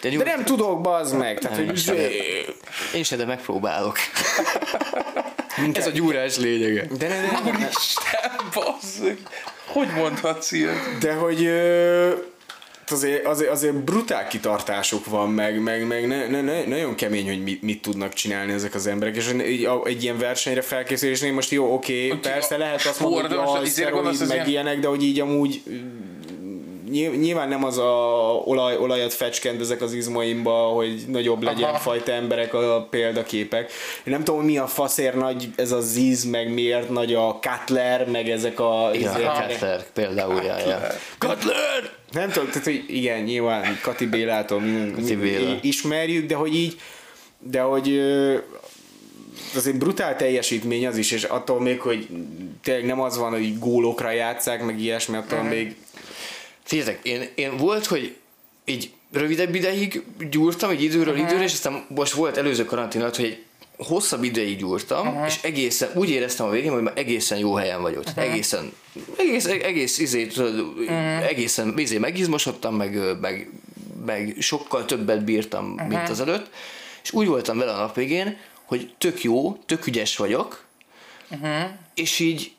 De, 0.00 0.08
De 0.16 0.24
nem 0.24 0.44
tudok, 0.44 0.80
bazd 0.80 1.16
meg! 1.16 1.38
Tehát, 1.38 1.56
Nem, 1.56 1.66
hogy 1.66 1.78
sem. 1.78 1.94
izé, 1.94 2.44
Én 2.94 3.02
sem, 3.02 3.18
de 3.18 3.24
megpróbálok. 3.24 3.96
Ez 5.72 5.86
a 5.86 5.90
gyúrás 5.90 6.36
lényege. 6.36 6.86
de, 6.98 7.08
ne, 7.08 7.20
ne, 7.20 7.50
ne, 7.58 7.68
Isten, 7.68 8.30
bazzeg. 8.54 9.18
Hogy 9.68 9.88
mondhatsz 9.96 10.52
ilyet? 10.52 10.98
de 11.00 11.12
hogy 11.12 11.44
ö, 11.44 12.10
azért, 12.90 13.26
azért, 13.26 13.50
azért 13.50 13.74
brutál 13.74 14.26
kitartásuk 14.28 15.06
van, 15.06 15.30
meg, 15.30 15.60
meg, 15.62 15.86
meg 15.86 16.06
ne, 16.06 16.26
ne, 16.28 16.40
ne, 16.40 16.64
nagyon 16.64 16.94
kemény, 16.94 17.26
hogy 17.28 17.42
mit, 17.42 17.62
mit 17.62 17.82
tudnak 17.82 18.12
csinálni 18.12 18.52
ezek 18.52 18.74
az 18.74 18.86
emberek, 18.86 19.16
és 19.16 19.28
egy, 19.38 19.64
a- 19.64 19.82
egy 19.84 20.02
ilyen 20.02 20.18
versenyre 20.18 20.60
felkészülésnél 20.60 21.32
most 21.32 21.50
jó, 21.50 21.72
oké, 21.74 22.06
okay, 22.06 22.18
persze 22.18 22.54
a 22.54 22.58
lehet 22.58 22.86
azt 22.86 23.00
mondani, 23.00 23.34
hogy 23.34 23.62
a 23.62 23.64
szteroid, 23.66 24.06
az 24.06 24.18
meg 24.20 24.30
ilyen- 24.36 24.46
ilyenek, 24.48 24.78
de 24.78 24.88
hogy 24.88 25.02
így 25.02 25.20
amúgy 25.20 25.62
ny- 25.64 26.17
nyilván 26.90 27.48
nem 27.48 27.64
az 27.64 27.78
a 27.78 27.82
olaj, 28.44 28.76
olajat 28.76 29.12
fecskend 29.14 29.60
ezek 29.60 29.82
az 29.82 29.92
izmaimba, 29.92 30.52
hogy 30.52 31.04
nagyobb 31.08 31.42
legyen 31.42 31.68
Aha. 31.68 31.78
fajta 31.78 32.12
emberek 32.12 32.54
a 32.54 32.86
példaképek. 32.90 33.70
Én 34.04 34.12
nem 34.12 34.24
tudom, 34.24 34.44
mi 34.44 34.58
a 34.58 34.66
faszért 34.66 35.14
nagy 35.16 35.48
ez 35.56 35.72
a 35.72 35.80
Ziz, 35.80 36.24
meg 36.24 36.52
miért 36.52 36.88
nagy 36.90 37.14
a 37.14 37.38
Cutler, 37.40 38.06
meg 38.10 38.28
ezek 38.30 38.60
a... 38.60 38.90
Igen, 38.92 39.10
izé- 39.14 39.24
a 39.26 39.32
Cutler 39.48 39.84
például, 39.92 40.42
ja, 40.42 40.58
ja. 40.58 40.80
Cutler! 41.18 41.90
nem 42.12 42.30
tudom, 42.30 42.48
tehát 42.48 42.64
hogy 42.64 42.84
igen, 42.86 43.22
nyilván 43.22 43.78
Kati 43.82 44.06
Bélától 44.06 44.60
mi, 44.60 44.90
Kati 44.94 45.16
Béla. 45.16 45.48
mi 45.50 45.58
ismerjük, 45.62 46.26
de 46.26 46.34
hogy 46.34 46.54
így, 46.54 46.76
de 47.38 47.60
hogy 47.60 48.00
azért 49.56 49.78
brutál 49.78 50.16
teljesítmény 50.16 50.86
az 50.86 50.96
is, 50.96 51.10
és 51.10 51.22
attól 51.24 51.60
még, 51.60 51.80
hogy 51.80 52.08
tényleg 52.62 52.84
nem 52.86 53.00
az 53.00 53.18
van, 53.18 53.30
hogy 53.30 53.58
gólokra 53.58 54.10
játszák, 54.10 54.64
meg 54.64 54.80
ilyesmi, 54.80 55.16
attól 55.16 55.38
Mhm. 55.38 55.48
még 55.48 55.76
Figyeljetek, 56.68 57.04
én, 57.06 57.28
én 57.34 57.56
volt, 57.56 57.86
hogy 57.86 58.16
így 58.64 58.90
rövidebb 59.12 59.54
ideig 59.54 60.02
gyúrtam, 60.30 60.70
egy 60.70 60.82
időről 60.82 61.14
Mhm. 61.14 61.26
időre, 61.26 61.42
és 61.42 61.52
aztán 61.52 61.84
most 61.88 62.12
volt 62.12 62.36
előző 62.36 62.64
karantén 62.64 63.00
alatt, 63.00 63.16
hogy 63.16 63.24
egy 63.24 63.44
hosszabb 63.76 64.22
ideig 64.22 64.58
gyúrtam, 64.58 65.06
uh-huh. 65.08 65.26
és 65.26 65.38
egészen, 65.42 65.90
úgy 65.94 66.10
éreztem 66.10 66.46
a 66.46 66.50
végén, 66.50 66.72
hogy 66.72 66.82
már 66.82 66.92
egészen 66.96 67.38
jó 67.38 67.54
helyen 67.54 67.82
vagyok. 67.82 68.04
Uh-huh. 68.06 68.24
Egészen, 68.24 68.72
egész, 69.16 69.44
egész 69.44 69.98
izé, 69.98 70.26
tudod, 70.26 70.58
uh-huh. 70.58 71.26
egészen 71.26 71.78
izé 71.78 71.98
megizmosodtam, 71.98 72.74
meg, 72.74 73.20
meg, 73.20 73.50
meg 74.06 74.36
sokkal 74.38 74.84
többet 74.84 75.24
bírtam, 75.24 75.72
uh-huh. 75.72 75.88
mint 75.88 76.08
az 76.08 76.20
előtt, 76.20 76.50
és 77.02 77.12
úgy 77.12 77.26
voltam 77.26 77.58
vele 77.58 77.72
a 77.72 77.78
nap 77.78 77.94
végén, 77.94 78.36
hogy 78.64 78.92
tök 78.98 79.22
jó, 79.22 79.56
tök 79.66 79.86
ügyes 79.86 80.16
vagyok, 80.16 80.64
uh-huh. 81.30 81.70
és 81.94 82.18
így 82.18 82.52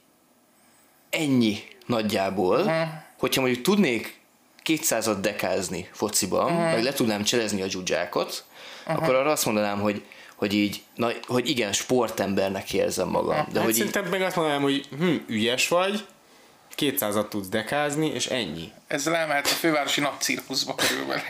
ennyi 1.10 1.58
nagyjából, 1.90 2.58
uh-huh. 2.58 2.88
hogyha 3.18 3.42
mondjuk 3.42 3.64
tudnék 3.64 4.20
200-at 4.66 5.18
dekázni 5.22 5.90
fociban, 5.92 6.46
uh-huh. 6.46 6.72
meg 6.72 6.84
le 6.84 6.94
tudnám 6.94 7.24
cselezni 7.24 7.62
a 7.62 7.66
dzsudzsákot, 7.66 8.44
uh-huh. 8.86 9.04
akkor 9.04 9.16
arra 9.16 9.32
azt 9.32 9.46
mondanám, 9.46 9.80
hogy 9.80 10.04
hogy 10.36 10.54
így, 10.54 10.84
na, 10.96 11.12
hogy 11.28 11.50
igen, 11.50 11.74
sportembernek 11.74 12.74
érzem 12.74 13.08
magam. 13.08 13.36
De 13.36 13.52
De 13.52 13.60
hát 13.60 13.68
hogy 13.68 13.70
így, 13.70 13.76
szerintem 13.76 14.06
meg 14.06 14.22
azt 14.22 14.36
mondanám, 14.36 14.62
hogy 14.62 14.88
hm, 14.98 15.16
ügyes 15.28 15.68
vagy, 15.68 16.06
200-at 16.78 17.28
tudsz 17.28 17.48
dekázni, 17.48 18.08
és 18.08 18.26
ennyi. 18.26 18.72
Ezzel 18.88 19.16
elmehet 19.16 19.46
a 19.46 19.50
fővárosi 19.50 20.02
napcirkuszba 20.02 20.76
körülbelül. 20.76 21.24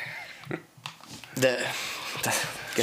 de, 1.41 1.55
de 2.21 2.33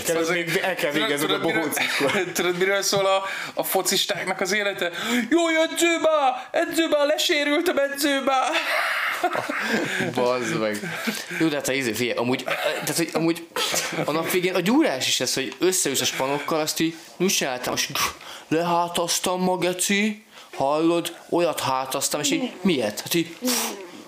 Kell, 0.05 0.16
az 0.16 0.28
még 0.28 0.61
el 0.62 0.74
kell 0.74 0.90
végezni 0.90 1.32
a 1.32 1.40
bohócikkor. 1.40 2.12
miről, 2.12 2.32
tudod, 2.32 2.59
miről 2.59 2.82
szól 2.82 3.07
a, 3.07 3.24
a 3.55 3.62
focistáknak 3.62 4.40
az 4.40 4.53
élete? 4.53 4.90
Jó, 5.30 5.49
edzőbe! 5.49 6.49
Edzőbe! 6.51 7.05
Lesérültem 7.05 7.78
edzőbe! 7.78 8.34
Bazd 10.14 10.59
meg. 10.59 10.80
Jó, 11.40 11.49
de 11.49 11.55
hát 11.55 11.68
a 11.68 11.72
izé, 11.72 11.92
figyelj, 11.92 12.18
amúgy, 12.18 12.44
tehát, 12.44 12.97
hogy 12.97 13.11
amúgy 13.12 13.47
a 14.05 14.11
nap 14.11 14.30
végén 14.30 14.55
a 14.55 14.61
gyúrás 14.61 15.07
is 15.07 15.20
ez, 15.20 15.34
hogy 15.34 15.55
összeülsz 15.59 16.01
a 16.01 16.05
spanokkal, 16.05 16.61
azt 16.61 16.80
így 16.80 16.94
úgy 17.16 17.32
csináltam, 17.32 17.74
és 17.74 17.88
lehátaztam 18.49 19.40
ma, 19.40 19.57
geci, 19.57 20.24
hallod, 20.55 21.16
olyat 21.30 21.61
hátaztam, 21.61 22.20
és 22.20 22.30
így 22.30 22.53
miért? 22.61 23.01
Hát 23.01 23.14
így, 23.14 23.36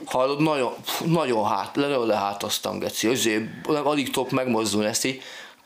hallod, 0.04 0.40
nagyon, 0.40 0.74
nagyon 1.04 1.48
hát, 1.48 1.74
nagyon 1.74 2.06
lehátaztam, 2.06 2.78
geci, 2.78 3.06
azért 3.06 3.42
alig 3.66 4.10
tudok 4.10 4.30
megmozdulni, 4.30 4.88
ezt 4.88 5.04
így, 5.04 5.22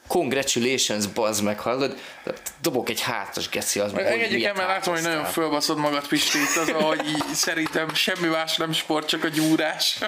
congratulations, 0.07 1.07
bazd 1.07 1.43
meg, 1.43 1.61
hallod? 1.61 1.97
Dobok 2.61 2.89
egy 2.89 3.01
hátas 3.01 3.49
geci, 3.49 3.79
az 3.81 3.93
meg, 3.93 4.31
miért 4.31 4.57
mert 4.57 4.69
látom, 4.69 4.95
hogy 4.95 5.03
nagyon 5.03 5.25
fölbaszod 5.25 5.79
magad, 5.79 6.07
Pisti, 6.07 6.39
itt 6.39 6.57
az, 6.57 6.69
ahogy 6.69 7.01
szerintem 7.33 7.95
semmi 7.95 8.27
más 8.27 8.57
nem 8.57 8.73
sport, 8.73 9.09
csak 9.09 9.25
a 9.25 9.29
gyúrás. 9.29 9.99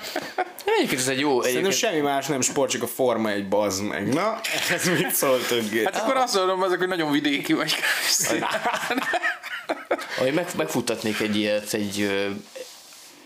Egyébként 0.64 1.00
ez 1.00 1.08
egy 1.08 1.20
jó, 1.20 1.42
Szerintem 1.42 1.70
egyébként, 1.70 1.92
semmi 1.92 2.00
más 2.00 2.26
nem 2.26 2.40
sport, 2.40 2.70
csak 2.70 2.82
a 2.82 2.86
Forma 2.86 3.30
egy 3.30 3.48
bazd 3.48 3.82
meg. 3.82 4.12
Na, 4.12 4.40
ez 4.70 4.88
mit 4.88 5.14
szólt 5.14 5.46
többé? 5.46 5.84
Hát 5.84 5.96
akkor 5.96 6.16
azt 6.16 6.34
mondom, 6.34 6.62
azok, 6.62 6.78
hogy 6.78 6.88
nagyon 6.88 7.10
vidéki 7.10 7.52
vagy. 7.52 7.74
ahogy 10.18 10.34
meg, 10.34 10.46
megfuttatnék 10.56 11.20
egy 11.20 11.36
ilyet 11.36 11.74
egy, 11.74 12.10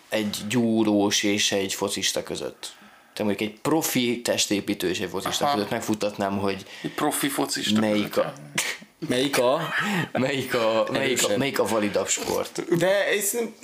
egy 0.09 0.37
gyúrós 0.49 1.23
és 1.23 1.53
egy 1.53 1.75
focista 1.75 2.23
között. 2.23 2.77
Te 3.19 3.25
mondjuk 3.25 3.51
egy 3.51 3.61
profi 3.61 4.21
testépítő 4.23 4.89
és 4.89 5.01
egy 5.01 5.09
focista 5.09 5.45
Aha. 5.45 5.55
között 5.55 5.71
megfutatnám, 5.71 6.39
hogy 6.39 6.65
Egy 6.83 6.91
profi 6.95 7.29
focista. 7.29 7.81
melyik 7.81 8.17
a, 8.17 8.33
Melyik 9.09 9.39
a? 9.39 9.61
melyik 10.13 10.55
a, 10.55 10.87
melyik 10.93 11.25
a, 11.25 11.37
melyik 11.37 11.59
a 11.59 11.65
validabb 11.67 12.09
sport. 12.09 12.77
De 12.77 13.07
ez 13.07 13.31
nem... 13.33 13.55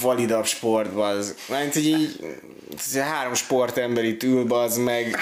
Validabb 0.00 0.46
sport, 0.46 0.94
az. 0.96 1.36
Mert 1.48 1.72
hogy 1.74 1.86
így... 1.86 2.20
Három 2.94 3.34
sportember 3.34 4.04
itt 4.04 4.22
ül, 4.22 4.44
bazd 4.44 4.80
meg. 4.80 5.16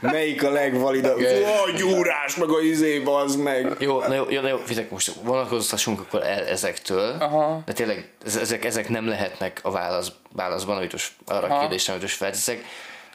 Melyik 0.00 0.42
a 0.42 0.50
legvalidabb? 0.50 1.18
Ó, 1.20 1.46
a 1.66 1.70
gyúrás, 1.76 2.34
meg 2.36 2.48
a 2.50 2.60
izé, 2.60 2.98
bazd 2.98 3.38
meg. 3.38 3.76
Jó, 3.78 4.00
na 4.00 4.14
jó, 4.14 4.30
jó, 4.30 4.40
na 4.40 4.48
jó 4.48 4.56
figyelj, 4.56 4.86
most 4.90 5.12
vonatkoztassunk 5.22 6.00
akkor 6.00 6.22
el 6.22 6.46
ezektől, 6.46 7.16
Aha. 7.20 7.62
de 7.66 7.72
tényleg 7.72 8.08
ez- 8.24 8.36
ezek, 8.36 8.64
ezek 8.64 8.88
nem 8.88 9.08
lehetnek 9.08 9.60
a 9.62 9.70
válasz, 9.70 10.08
válaszban, 10.32 10.76
amit 10.76 10.92
most 10.92 11.12
arra 11.26 11.46
a 11.46 11.50
Aha. 11.50 11.60
kérdésre, 11.60 11.92
amit 11.92 12.04
most 12.04 12.16
felteszek. 12.16 12.64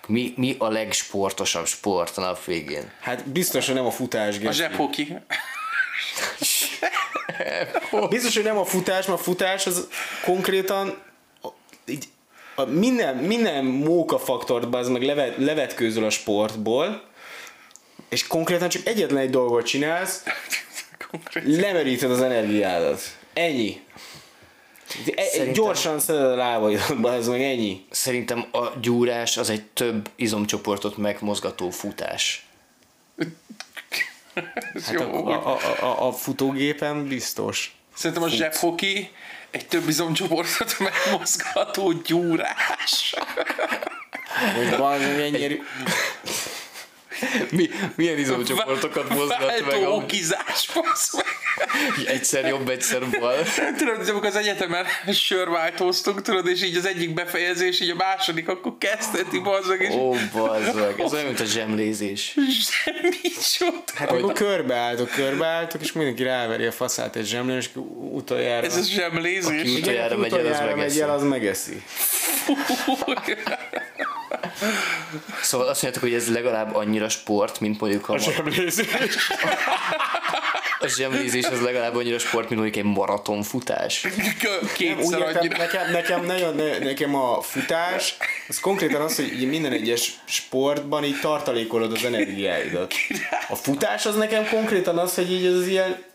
Mi, 0.08 0.34
mi 0.38 0.56
a 0.60 0.68
legsportosabb 0.70 1.66
sport 1.66 2.18
a 2.18 2.22
nap 2.22 2.46
végén? 2.46 2.92
Hát 3.02 3.28
biztos, 3.30 3.66
hogy 3.66 3.76
nem 3.76 3.86
a 3.86 3.92
futás, 3.92 4.36
A 4.36 4.40
Geci. 4.40 4.54
zsebhoki. 4.56 5.18
Biztos, 8.10 8.36
hogy 8.36 8.44
nem 8.44 8.58
a 8.58 8.66
futás, 8.66 9.06
mert 9.06 9.20
a 9.20 9.24
futás 9.24 9.66
az 9.68 9.88
konkrétan 10.24 11.02
a- 11.42 11.48
így, 11.86 12.06
a 12.60 12.66
minden, 12.66 13.16
minden 13.16 13.66
mókafaktort 13.66 14.76
az 14.76 14.88
meg 14.88 15.04
levet, 15.04 15.38
levetkőzöl 15.38 16.04
a 16.06 16.10
sportból, 16.10 17.02
és 18.10 18.28
konkrétan 18.28 18.70
csak 18.70 18.86
egyetlen 18.88 19.20
egy 19.20 19.30
dolgot 19.30 19.66
csinálsz, 19.66 20.24
lemeríted 21.62 22.12
az 22.12 22.22
energiádat. 22.22 23.02
Ennyi. 23.34 23.82
E- 25.16 25.24
Szerintem- 25.24 25.54
Gyorsan 25.54 26.00
szeded 26.00 26.26
a 26.26 26.36
lábaidat, 26.36 27.06
az 27.06 27.28
meg 27.28 27.42
ennyi. 27.42 27.86
Szerintem 27.90 28.46
a 28.52 28.66
gyúrás 28.82 29.38
az 29.38 29.50
egy 29.50 29.64
több 29.64 30.10
izomcsoportot 30.16 30.98
megmozgató 30.98 31.70
futás. 31.70 32.46
Ez 34.74 34.86
Hát 34.86 34.94
jó. 34.94 35.26
a, 35.28 35.48
a, 35.48 35.58
a, 35.58 35.86
a, 35.86 36.08
a 36.08 36.12
futógépen 36.12 37.08
biztos. 37.08 37.78
Szerintem 37.96 38.24
a 38.24 38.30
zsebhoki 38.30 39.10
egy 39.52 39.68
több 39.68 39.88
izomcsoportot 39.88 40.80
megmozgató 40.80 41.92
gyúrás. 41.92 43.16
Hogy 44.56 44.78
van, 44.78 44.98
hogy 44.98 45.22
ennyi 45.22 45.44
erő... 45.44 45.62
Mi, 47.52 47.70
milyen 47.96 48.18
izomcsoportokat 48.18 49.10
mozgat 49.10 49.40
meg? 49.40 49.80
basz 50.74 51.14
meg. 51.14 51.26
Egyszer 52.08 52.48
jobb, 52.48 52.70
egyszer 52.70 53.10
bal. 53.20 53.44
Tudod, 53.78 53.98
hogy 53.98 54.10
amikor 54.10 54.28
az 54.28 54.36
egyetemen 54.36 54.86
sörváltóztunk, 55.14 56.22
tudod, 56.22 56.48
és 56.48 56.64
így 56.64 56.78
az 56.78 56.86
egyik 56.86 57.14
befejezés, 57.14 57.80
így 57.80 57.90
a 57.90 57.96
második, 57.96 58.48
akkor 58.48 58.74
kezdheti, 58.78 59.40
bazzag, 59.40 59.82
és 59.82 59.94
Ó, 59.94 60.16
bazd 60.34 60.76
meg. 60.76 61.00
Ez 61.00 61.14
olyan, 61.14 61.26
mint 61.26 61.40
a 61.40 61.46
zsemlézés. 61.46 62.36
semmi 62.60 63.32
csod. 63.58 63.84
Hát 63.96 64.10
amikor 64.10 64.34
körbeálltok, 64.34 65.10
körbeálltok, 65.10 65.82
és 65.82 65.92
mindenki 65.92 66.24
ráveri 66.24 66.66
a 66.66 66.72
faszát 66.72 67.16
egy 67.16 67.26
zsemlén, 67.26 67.58
és 67.58 67.70
akkor 67.74 67.84
utoljára... 68.12 68.66
Ez 68.66 68.76
a 68.78 68.82
zsemlézés. 68.82 69.60
Aki 69.60 69.76
utoljára 69.76 70.18
megy 70.18 70.34
el, 70.34 70.40
az 70.40 70.46
utoljára 70.46 70.66
megy 70.66 70.76
megeszi. 70.76 71.02
el, 71.02 71.10
az 71.10 71.24
megeszi. 71.24 71.84
Szóval 75.42 75.68
azt 75.68 75.82
mondjátok, 75.82 76.10
hogy 76.10 76.20
ez 76.20 76.32
legalább 76.32 76.76
annyira 76.76 77.10
sport, 77.10 77.60
mint 77.60 77.80
mondjuk 77.80 78.10
a, 78.10 78.14
a, 78.14 78.18
a 80.80 80.88
zsemlézés, 80.88 81.46
az 81.46 81.62
legalább 81.62 81.96
annyira 81.96 82.20
sport, 82.20 82.50
mint 82.50 82.62
mondjuk 82.62 82.86
egy 82.86 82.92
maratonfutás. 82.92 84.08
Kétszer 84.74 85.22
annyira. 85.22 85.58
nekem, 85.58 85.92
nekem, 85.92 86.26
nagyon, 86.26 86.56
ne, 86.56 86.78
nekem 86.78 87.16
a 87.16 87.42
futás, 87.42 88.18
az 88.48 88.60
konkrétan 88.60 89.02
az, 89.02 89.16
hogy 89.16 89.48
minden 89.48 89.72
egyes 89.72 90.14
sportban 90.26 91.04
így 91.04 91.20
tartalékolod 91.20 91.92
az 91.92 92.06
energiáidat. 92.06 92.94
A 93.50 93.56
futás 93.56 94.06
az 94.06 94.16
nekem 94.16 94.48
konkrétan 94.50 94.98
az, 94.98 95.16
hogy 95.16 95.32
így 95.32 95.46
az 95.46 95.68
ilyen 95.68 96.08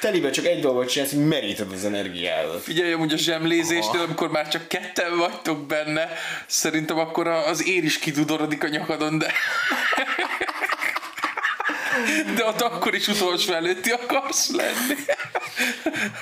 telibe 0.00 0.30
csak 0.30 0.46
egy 0.46 0.60
dolgot 0.60 0.88
csinálsz, 0.88 1.12
hogy 1.12 1.26
meríted 1.26 1.72
az 1.72 1.84
energiádat. 1.84 2.62
Figyelj, 2.62 2.92
amúgy 2.92 3.12
a 3.12 3.16
zsemlézésnél, 3.16 4.00
amikor 4.00 4.30
már 4.30 4.48
csak 4.48 4.68
ketten 4.68 5.16
vagytok 5.16 5.66
benne, 5.66 6.08
szerintem 6.46 6.98
akkor 6.98 7.26
az 7.26 7.66
ér 7.66 7.84
is 7.84 7.98
kidudorodik 7.98 8.64
a 8.64 8.68
nyakadon, 8.68 9.18
de... 9.18 9.32
De 12.36 12.44
ott 12.44 12.60
akkor 12.60 12.94
is 12.94 13.08
utolsó 13.08 13.52
előtti 13.52 13.90
akarsz 13.90 14.50
lenni. 14.50 14.94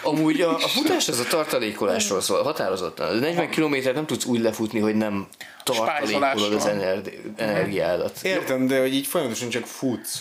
Amúgy 0.02 0.40
a, 0.40 0.54
a 0.54 0.68
futás 0.68 1.08
az 1.08 1.18
a 1.18 1.24
tartalékolásról 1.24 2.20
szól, 2.20 2.42
határozottan. 2.42 3.08
A 3.08 3.18
40 3.18 3.50
kilométert 3.50 3.94
nem 3.94 4.06
tudsz 4.06 4.24
úgy 4.24 4.40
lefutni, 4.40 4.80
hogy 4.80 4.94
nem 4.94 5.26
tartalékolod 5.64 6.52
az 6.52 6.66
ener- 6.66 7.12
energiádat. 7.36 8.18
Értem, 8.22 8.66
de 8.66 8.80
hogy 8.80 8.94
így 8.94 9.06
folyamatosan 9.06 9.48
csak 9.48 9.66
futsz. 9.66 10.20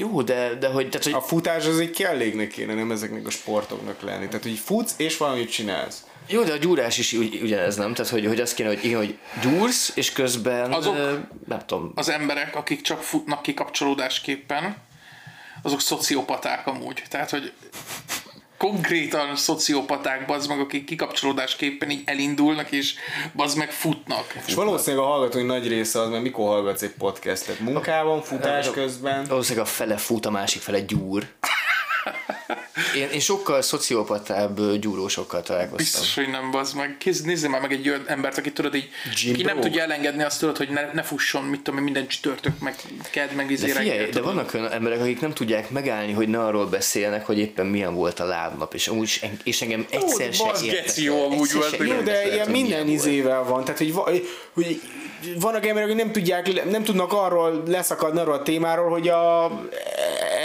Jó, 0.00 0.22
de, 0.22 0.54
de 0.54 0.68
hogy, 0.68 0.88
tehát, 0.88 1.04
hogy 1.04 1.12
A 1.12 1.20
futás 1.20 1.66
az 1.66 1.78
egy 1.78 1.90
kelléknek 1.90 2.48
kéne, 2.48 2.74
nem 2.74 2.90
ezeknek 2.90 3.26
a 3.26 3.30
sportoknak 3.30 4.00
lenni. 4.02 4.26
Tehát, 4.26 4.42
hogy 4.42 4.58
futsz 4.58 4.94
és 4.96 5.16
valamit 5.16 5.50
csinálsz. 5.50 6.04
Jó, 6.28 6.42
de 6.42 6.52
a 6.52 6.56
gyúrás 6.56 6.98
is 6.98 7.12
ugy, 7.12 7.40
ugyanez, 7.42 7.76
nem? 7.76 7.94
Tehát, 7.94 8.10
hogy, 8.10 8.26
hogy 8.26 8.40
azt 8.40 8.54
kéne, 8.54 8.68
hogy 8.68 8.84
igen, 8.84 8.96
hogy 8.98 9.18
gyúrsz, 9.42 9.92
és 9.94 10.12
közben, 10.12 10.72
Azok- 10.72 10.96
ö, 10.96 11.14
nem 11.46 11.58
tudom, 11.66 11.92
Az 11.94 12.08
emberek, 12.08 12.56
akik 12.56 12.80
csak 12.80 13.02
futnak 13.02 13.42
kikapcsolódásképpen, 13.42 14.76
azok 15.62 15.80
szociopaták 15.80 16.66
amúgy. 16.66 17.02
Tehát, 17.08 17.30
hogy 17.30 17.52
konkrétan 18.60 19.36
szociopaták, 19.36 20.26
bazd 20.26 20.48
meg, 20.48 20.60
akik 20.60 20.84
kikapcsolódásképpen 20.84 21.90
így 21.90 22.02
elindulnak, 22.04 22.70
és 22.72 22.94
bazd 23.32 23.58
meg 23.58 23.70
futnak. 23.70 24.34
És 24.46 24.54
valószínűleg 24.54 25.04
a 25.04 25.08
hallgatói 25.08 25.42
nagy 25.42 25.68
része 25.68 26.00
az, 26.00 26.08
mert 26.08 26.22
mikor 26.22 26.46
hallgatsz 26.46 26.82
egy 26.82 26.94
podcastet? 26.98 27.60
Munkában, 27.60 28.22
futás 28.22 28.70
közben? 28.70 29.24
valószínűleg 29.24 29.66
a 29.66 29.68
fele 29.68 29.96
fut, 29.96 30.26
a 30.26 30.30
másik 30.30 30.62
fele 30.62 30.80
gyúr. 30.80 31.26
Én, 32.96 33.08
én 33.12 33.20
sokkal 33.20 33.62
szociopatább 33.62 34.76
gyúrósokkal 34.76 35.42
találkoztam. 35.42 36.00
Biztos, 36.00 36.14
hogy 36.14 36.28
nem 36.28 36.50
bazd 36.50 36.76
meg. 36.76 36.96
Nézzél 37.24 37.48
már 37.48 37.60
meg 37.60 37.72
egy 37.72 37.88
olyan 37.88 38.04
embert, 38.06 38.38
aki 38.38 38.52
tudod 38.52 38.74
így, 38.74 38.88
Jim 39.14 39.34
ki 39.34 39.42
nem 39.42 39.60
tudja 39.60 39.82
elengedni 39.82 40.22
azt 40.22 40.40
tudod, 40.40 40.56
hogy 40.56 40.68
ne, 40.68 40.92
ne 40.92 41.02
fusson, 41.02 41.44
mit 41.44 41.60
tudom 41.60 41.78
én, 41.78 41.84
minden 41.84 42.06
csütörtök, 42.06 42.58
meg 42.58 42.74
kedd, 43.10 43.34
meg 43.34 43.50
izé 43.50 43.66
De 43.66 43.72
figyelj, 43.72 44.10
de 44.10 44.20
vannak 44.20 44.54
olyan 44.54 44.72
emberek, 44.72 45.00
akik 45.00 45.20
nem 45.20 45.32
tudják 45.32 45.70
megállni, 45.70 46.12
hogy 46.12 46.28
ne 46.28 46.44
arról 46.44 46.66
beszélnek, 46.66 47.26
hogy 47.26 47.38
éppen 47.38 47.66
milyen 47.66 47.94
volt 47.94 48.20
a 48.20 48.24
lábnap, 48.24 48.74
és, 48.74 48.88
amúgy, 48.88 49.20
és 49.44 49.62
engem 49.62 49.86
egyszer 49.90 50.32
se 50.32 50.44
bazd, 50.44 50.64
érdekel. 50.64 50.84
geci 50.84 51.04
jó 51.04 51.24
amúgy 51.24 51.52
volt, 51.52 51.76
se 51.76 51.84
Jó, 51.84 52.00
de 52.00 52.32
ilyen 52.32 52.50
minden 52.50 52.88
izével 52.88 53.42
van, 53.42 53.64
tehát 53.64 53.78
hogy, 53.78 54.22
hogy 54.52 54.80
vannak 55.40 55.66
emberek, 55.66 55.88
akik 55.88 56.02
nem 56.02 56.12
tudják, 56.12 56.70
nem 56.70 56.82
tudnak 56.82 57.12
arról 57.12 57.62
leszakadni 57.66 58.20
arról 58.20 58.34
a 58.34 58.42
témáról, 58.42 58.90
hogy 58.90 59.08
a 59.08 59.50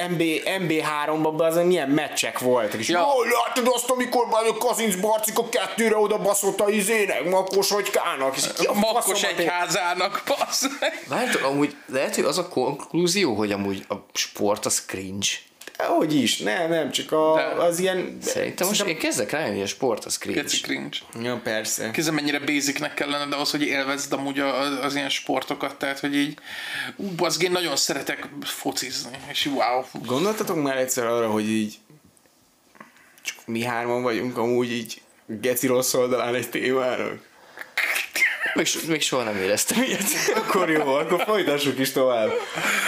MB, 0.09 0.21
MB3-ban 0.59 1.37
az 1.37 1.55
milyen 1.55 1.89
meccsek 1.89 2.39
voltak. 2.39 2.79
És 2.79 2.87
Ja. 2.89 2.99
jól 2.99 3.25
látod 3.45 3.73
azt, 3.73 3.89
amikor 3.89 4.27
már 4.27 4.45
a 4.45 4.57
Kazinc 4.57 4.95
Barcika 4.95 5.49
kettőre 5.49 5.97
oda 5.97 6.17
baszott 6.17 6.59
a 6.59 6.69
izének, 6.69 7.29
Makos 7.29 7.71
Hagykának. 7.71 8.35
És 8.37 8.43
ki 8.57 8.65
a 8.65 8.73
ér- 9.15 9.23
egyházának, 9.39 10.23
bassz. 10.27 10.65
Várjátok, 11.07 11.43
amúgy 11.43 11.75
lehet, 11.85 12.15
hogy 12.15 12.23
az 12.23 12.37
a 12.37 12.47
konklúzió, 12.47 13.33
hogy 13.33 13.51
amúgy 13.51 13.85
a 13.89 13.93
sport 14.13 14.65
az 14.65 14.85
cringe. 14.85 15.27
Hogy 15.77 16.15
is, 16.15 16.37
nem, 16.37 16.69
nem, 16.69 16.91
csak 16.91 17.11
a, 17.11 17.33
De- 17.35 17.63
az 17.63 17.79
ilyen... 17.79 18.17
Szerintem 18.21 18.67
most 18.67 18.83
én 18.85 18.97
kezdek 18.97 19.31
rájönni, 19.31 19.53
hogy 19.53 19.63
a 19.63 19.67
sport 19.67 20.05
az 20.05 20.17
cringe. 20.17 20.41
Geci 20.41 20.61
cringe. 20.61 20.97
Ja, 21.21 21.39
persze. 21.43 21.91
Kézzel 21.91 22.13
mennyire 22.13 22.39
basicnek 22.39 22.93
kellene, 22.93 23.25
de 23.25 23.35
az, 23.35 23.51
hogy 23.51 23.61
élvezd 23.61 24.13
amúgy 24.13 24.39
a- 24.39 24.59
az, 24.59 24.77
az 24.81 24.95
ilyen 24.95 25.09
sportokat, 25.09 25.75
tehát, 25.75 25.99
hogy 25.99 26.15
így, 26.15 26.37
ú, 26.95 27.07
bazd, 27.15 27.41
én 27.43 27.51
nagyon 27.51 27.75
szeretek 27.75 28.27
focizni, 28.41 29.17
és 29.31 29.45
wow. 29.45 29.83
Gondoltatok 30.05 30.61
már 30.63 30.77
egyszer 30.77 31.05
arra, 31.05 31.29
hogy 31.29 31.49
így 31.49 31.75
csak 33.21 33.37
mi 33.45 33.63
hárman 33.63 34.01
vagyunk 34.01 34.37
amúgy 34.37 34.71
így 34.71 35.01
geci 35.25 35.67
rossz 35.67 35.93
oldalán 35.93 36.35
egy 36.35 36.49
témának? 36.49 37.19
Még, 38.53 38.65
so- 38.65 38.87
még 38.87 39.01
soha 39.01 39.23
nem 39.23 39.35
éreztem 39.35 39.83
ilyet. 39.83 40.03
Akkor 40.41 40.69
jó, 40.69 40.93
akkor 40.93 41.23
folytassuk 41.23 41.79
is 41.79 41.91
tovább. 41.91 42.31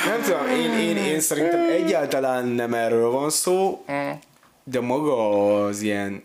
Nem 0.06 0.22
tudom, 0.22 0.48
én, 0.48 0.72
én, 0.72 0.98
én 0.98 1.20
szerintem 1.20 1.70
egyáltalán 1.70 2.46
nem 2.46 2.74
erről 2.74 3.10
van 3.10 3.30
szó, 3.30 3.86
de 4.64 4.80
maga 4.80 5.66
az 5.66 5.82
ilyen 5.82 6.24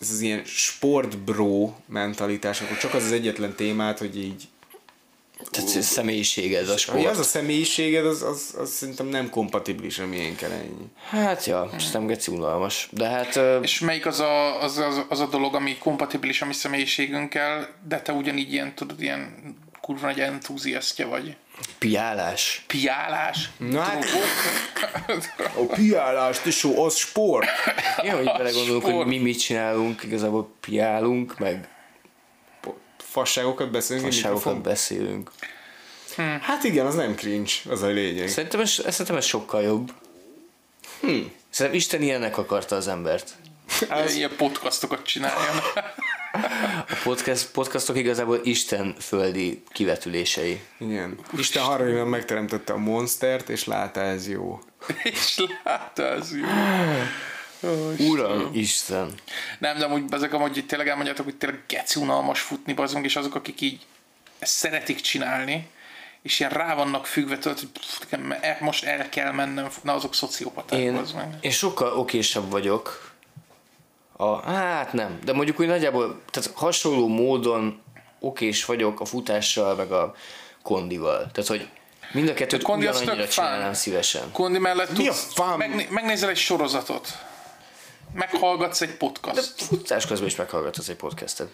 ez 0.00 0.10
az 0.10 0.20
ilyen 0.20 0.42
sportbro 0.44 1.72
mentalitás, 1.86 2.60
akkor 2.60 2.76
csak 2.76 2.94
az 2.94 3.04
az 3.04 3.12
egyetlen 3.12 3.54
témát, 3.54 3.98
hogy 3.98 4.18
így 4.18 4.48
Tehát 5.50 5.82
személyiséged 5.82 6.62
a 6.62 6.66
hogy 6.66 6.76
az 6.76 6.80
sport. 6.80 7.18
a 7.18 7.22
személyiséged, 7.22 8.06
az, 8.06 8.22
az, 8.22 8.54
az 8.58 8.70
szerintem 8.70 9.06
nem 9.06 9.30
kompatibilis 9.30 9.98
a 9.98 10.06
miénkkel 10.06 10.52
ennyi. 10.52 10.86
Hát 11.08 11.44
ja, 11.44 11.70
nem 11.92 12.06
geci 12.06 12.30
unalmas. 12.30 12.88
De 12.90 13.08
hát 13.08 13.40
És 13.62 13.80
melyik 13.80 14.06
az 14.06 14.20
a, 14.20 14.62
az, 14.62 14.78
az, 14.78 15.00
az 15.08 15.20
a 15.20 15.26
dolog, 15.26 15.54
ami 15.54 15.78
kompatibilis 15.78 16.42
a 16.42 16.46
mi 16.46 16.52
személyiségünkkel, 16.52 17.68
de 17.88 18.00
te 18.00 18.12
ugyanígy 18.12 18.52
ilyen, 18.52 18.74
tudod, 18.74 19.02
ilyen 19.02 19.34
kurva 19.80 20.06
nagy 20.06 20.20
entuziasztja 20.20 21.08
vagy. 21.08 21.36
piálás. 21.78 22.64
Piálás. 22.66 23.50
Na 23.56 23.80
hát, 23.80 24.04
a 25.36 25.74
piálás, 25.74 26.40
tesó, 26.40 26.84
az 26.84 26.96
sport. 26.96 27.48
Ja, 28.02 28.16
hogy 28.16 28.24
belegondolunk, 28.38 28.82
sport. 28.82 28.96
hogy 28.96 29.06
mi 29.06 29.18
mit 29.18 29.40
csinálunk, 29.40 30.02
igazából 30.02 30.54
piálunk, 30.60 31.38
meg 31.38 31.68
Fasságokat 33.14 33.70
beszélünk, 33.70 34.04
fasságokat 34.04 34.60
beszélünk. 34.60 35.30
Hát 36.40 36.64
igen, 36.64 36.86
az 36.86 36.94
nem 36.94 37.14
cringe, 37.14 37.52
az 37.68 37.82
a 37.82 37.86
lényeg. 37.86 38.28
Szerintem 38.28 38.60
ez, 38.60 38.70
szerintem 38.70 39.16
ez 39.16 39.24
sokkal 39.24 39.62
jobb. 39.62 39.92
Hmm. 41.00 41.32
Szerintem 41.50 41.80
Isten 41.80 42.02
ilyennek 42.02 42.38
akarta 42.38 42.76
az 42.76 42.88
embert. 42.88 43.34
Az, 43.88 44.14
Ilyen 44.14 44.36
podcastokat 44.36 45.06
csináljon. 45.06 45.56
A 46.88 46.96
podcast, 47.02 47.50
podcastok 47.50 47.96
igazából 47.96 48.40
Isten 48.42 48.94
földi 49.00 49.62
kivetülései. 49.68 50.60
igen. 50.78 51.18
Isten 51.36 51.62
harmadik 51.62 52.04
megteremtette 52.04 52.72
a 52.72 52.76
monstert, 52.76 53.48
és 53.48 53.64
látta 53.64 54.00
ez 54.00 54.28
jó. 54.28 54.60
és 55.02 55.44
látta, 55.64 56.02
ez 56.02 56.36
jó. 56.36 56.44
Uram, 57.98 58.50
Isten. 58.52 59.14
Nem, 59.58 59.78
de 59.78 59.84
amúgy 59.84 60.02
ezek 60.10 60.32
amúgy 60.32 60.64
tényleg 60.68 60.88
elmondjátok, 60.88 61.24
hogy 61.24 61.36
tényleg 61.36 61.60
geci 61.68 62.00
unalmas 62.00 62.40
futni 62.40 62.72
bazunk, 62.72 63.04
és 63.04 63.16
azok, 63.16 63.34
akik 63.34 63.60
így 63.60 63.80
ezt 64.38 64.52
szeretik 64.52 65.00
csinálni, 65.00 65.68
és 66.22 66.40
ilyen 66.40 66.52
rá 66.52 66.74
vannak 66.74 67.06
függve 67.06 67.38
tőle, 67.38 67.56
hogy 67.58 67.68
pff, 67.68 68.12
e- 68.40 68.58
most 68.60 68.84
el 68.84 69.08
kell 69.08 69.32
mennem, 69.32 69.68
na 69.82 69.92
azok 69.94 70.14
szociopaták, 70.14 70.78
Én, 70.78 70.92
meg. 70.92 71.26
én 71.40 71.50
sokkal 71.50 71.92
okésabb 71.98 72.50
vagyok. 72.50 73.12
A, 74.16 74.50
hát 74.50 74.92
nem, 74.92 75.18
de 75.24 75.32
mondjuk 75.32 75.60
úgy 75.60 75.66
nagyjából, 75.66 76.20
tehát 76.30 76.50
hasonló 76.54 77.08
módon 77.08 77.80
okés 78.20 78.64
vagyok 78.64 79.00
a 79.00 79.04
futással, 79.04 79.74
meg 79.74 79.92
a 79.92 80.14
kondival. 80.62 81.30
Tehát, 81.32 81.46
hogy 81.50 81.68
mind 82.12 82.28
a 82.28 82.34
kettőt 82.34 82.62
A 82.62 82.66
kondi 82.66 82.86
ugyanannyira 82.86 83.14
tök 83.14 83.30
fán. 83.30 83.46
csinálnám 83.46 83.72
szívesen. 83.72 84.32
Kondi 84.32 84.58
mellett 84.58 84.96
Mi 84.96 85.08
a 85.08 85.12
tudsz, 85.12 85.32
fám? 85.34 85.58
megné- 85.58 85.90
megnézel 85.90 86.28
egy 86.28 86.36
sorozatot, 86.36 87.08
meghallgatsz 88.14 88.80
egy 88.80 88.88
De 88.88 88.96
podcast. 88.96 89.52
futás 89.56 90.06
közben 90.06 90.28
is 90.28 90.36
meghallgatsz 90.36 90.88
egy 90.88 90.96
podcastet. 90.96 91.48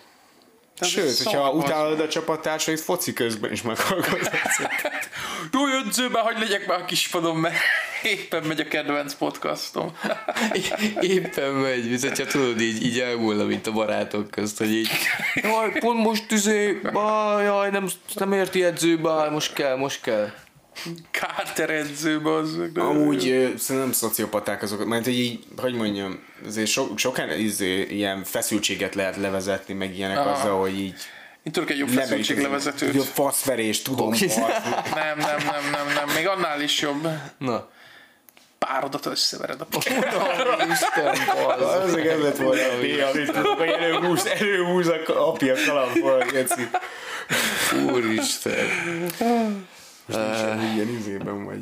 Ez 0.79 0.89
Sőt, 0.89 1.09
egy 1.09 1.25
hogyha 1.25 1.51
utálod 1.51 2.01
a 2.01 2.09
csapattársait, 2.09 2.81
foci 2.81 3.13
közben 3.13 3.53
is 3.53 3.63
meghallgatsz. 3.63 4.61
Jó 5.53 5.67
edzőben, 5.67 6.23
hogy 6.23 6.39
legyek 6.39 6.67
már 6.67 6.81
a 6.81 6.85
kispadon, 6.85 7.37
mert 7.37 7.55
éppen 8.03 8.43
megy 8.43 8.61
a 8.61 8.69
kedvenc 8.69 9.15
podcastom. 9.15 9.97
Éppen 11.01 11.53
megy, 11.53 11.89
mint 11.89 12.01
hogyha 12.01 12.25
tudod, 12.25 12.61
így, 12.61 12.85
így 12.85 13.01
elmúlna, 13.01 13.45
mint 13.45 13.67
a 13.67 13.73
barátok 13.73 14.31
közt, 14.31 14.59
hogy 14.59 14.75
így 14.75 14.89
jaj, 15.35 15.79
pont 15.79 16.03
most 16.03 16.31
izé, 16.31 16.73
bá, 16.93 17.43
jaj, 17.43 17.71
nem, 17.71 17.89
nem 18.15 18.33
érti 18.33 18.65
edzőbe, 18.65 19.31
most 19.31 19.53
kell, 19.53 19.77
most 19.77 20.01
kell. 20.01 20.33
Carter 21.11 21.71
edzőbe 21.71 22.35
az. 22.35 22.59
Amúgy 22.75 23.29
ö, 23.29 23.49
szerintem 23.57 23.93
szociopaták 23.93 24.63
azok, 24.63 24.87
mert 24.87 25.05
hogy 25.05 25.19
így, 25.19 25.45
hogy 25.57 25.75
mondjam, 25.75 26.25
azért 26.47 26.69
so, 26.69 26.87
sokan 26.97 27.31
izé, 27.31 27.83
ilyen 27.83 28.25
feszültséget 28.25 28.95
lehet 28.95 29.17
levezetni, 29.17 29.75
meg 29.75 29.97
ilyenek 29.97 30.19
Aha. 30.19 30.31
azzal, 30.31 30.61
hogy 30.61 30.79
így 30.79 30.95
Én 31.43 31.53
tudok 31.53 31.71
egy 31.71 31.79
jobb 31.79 31.89
feszültséglevezetőt. 31.89 33.01
A 33.01 33.03
faszverés, 33.03 33.83
tudom. 33.83 34.09
Nem, 34.95 35.19
nem, 35.19 35.37
nem, 35.39 35.71
nem, 35.73 35.87
nem. 35.95 36.15
Még 36.15 36.29
annál 36.29 36.61
is 36.61 36.81
jobb. 36.81 37.09
Na. 37.39 37.69
Párodat 38.59 39.07
összevered 39.07 39.61
a 39.61 39.67
Isten, 40.73 41.07
az. 41.59 41.95
Meg 41.95 42.07
ez 42.07 42.21
lett 42.21 42.37
volna 42.37 42.63
a 42.63 42.77
hogy 43.57 43.69
előhúz, 43.69 44.27
előhúz 44.27 44.89
a 44.89 45.29
apja 45.29 45.55
kalapból. 45.67 46.25
Úristen. 47.93 48.67
Most 50.17 50.39
sem 50.39 50.73
ilyen 50.75 50.89
izében 50.99 51.45
vagy. 51.45 51.59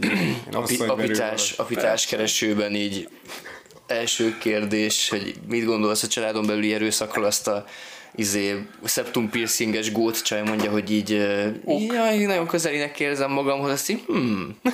Api, 0.53 0.77
apitás, 0.87 1.53
apitás 1.53 2.07
keresőben 2.07 2.75
így 2.75 3.09
első 3.87 4.39
kérdés, 4.39 5.09
hogy 5.09 5.35
mit 5.49 5.65
gondolsz 5.65 6.03
a 6.03 6.07
családon 6.07 6.47
belüli 6.47 6.75
erőszakról, 6.75 7.25
azt 7.25 7.49
a 7.49 7.65
izé, 8.15 8.67
septum 8.85 9.31
piercinges 9.31 9.93
gót 9.93 10.23
csaj 10.23 10.43
mondja, 10.43 10.71
hogy 10.71 10.91
így 10.91 11.13
uh, 11.13 11.87
jaj, 11.87 12.19
nagyon 12.19 12.47
közelinek 12.47 13.01
érzem 13.01 13.31
magamhoz, 13.31 13.71
azt 13.71 13.89
így, 13.89 14.03
hmm, 14.07 14.59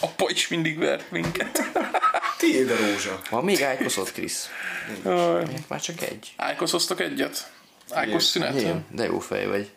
Apa 0.00 0.30
is 0.30 0.48
mindig 0.48 0.78
vert 0.78 1.10
minket. 1.10 1.62
Tiéd 2.38 2.70
a 2.70 2.76
rózsa. 2.76 3.20
van 3.30 3.44
még 3.44 3.62
ájkoszott, 3.62 4.12
Krisz? 4.12 4.50
Már 5.68 5.80
csak 5.80 6.02
egy. 6.02 6.32
Ájkoszoztok 6.36 7.00
egyet? 7.00 7.50
Ájkos 7.90 8.22
szünet? 8.24 8.60
Igen, 8.60 8.84
de 8.90 9.04
jó 9.04 9.18
fej 9.18 9.46
vagy. 9.46 9.70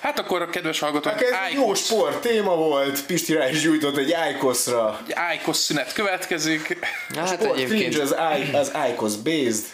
Hát 0.00 0.18
akkor, 0.18 0.50
kedves 0.50 0.78
hallgatók, 0.78 1.12
Hát 1.12 1.20
ez 1.22 1.30
egy 1.48 1.54
jó 1.54 1.74
sport 1.74 2.20
téma 2.20 2.54
volt, 2.56 3.06
Pisti 3.06 3.32
rá 3.32 3.48
is 3.50 3.60
gyújtott 3.60 3.96
egy 3.96 4.12
Ájkoszra. 4.12 5.00
Ájkos 5.14 5.56
szünet 5.56 5.92
következik. 5.92 6.78
Hát 7.14 7.28
Sport 7.42 7.56
egyébként, 7.58 7.98
az, 7.98 8.16
Áj- 8.16 8.54
az 8.54 8.74
Ájkosz 8.74 9.14
based. 9.14 9.64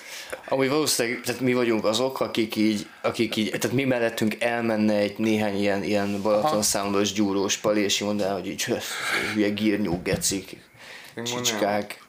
amúgy 0.49 0.69
valószínűleg, 0.69 1.21
tehát 1.25 1.41
mi 1.41 1.53
vagyunk 1.55 1.85
azok, 1.85 2.21
akik 2.21 2.57
így, 2.57 2.87
akik 3.03 3.37
így, 3.37 3.51
tehát 3.51 3.77
mi 3.77 3.85
mellettünk 3.85 4.37
elmenne 4.41 4.95
egy 4.95 5.15
néhány 5.19 5.59
ilyen, 5.61 5.83
ilyen 5.83 6.23
Balaton 6.23 6.63
számos 6.63 7.13
gyúrós 7.13 7.57
pali, 7.57 7.81
és 7.83 7.99
mondaná, 8.01 8.33
hogy 8.33 8.47
így 8.49 8.65
"Höh, 8.65 8.81
hülye 9.35 9.49
gírnyúk, 9.49 10.03
gecik, 10.05 10.57
csicskák. 11.25 12.03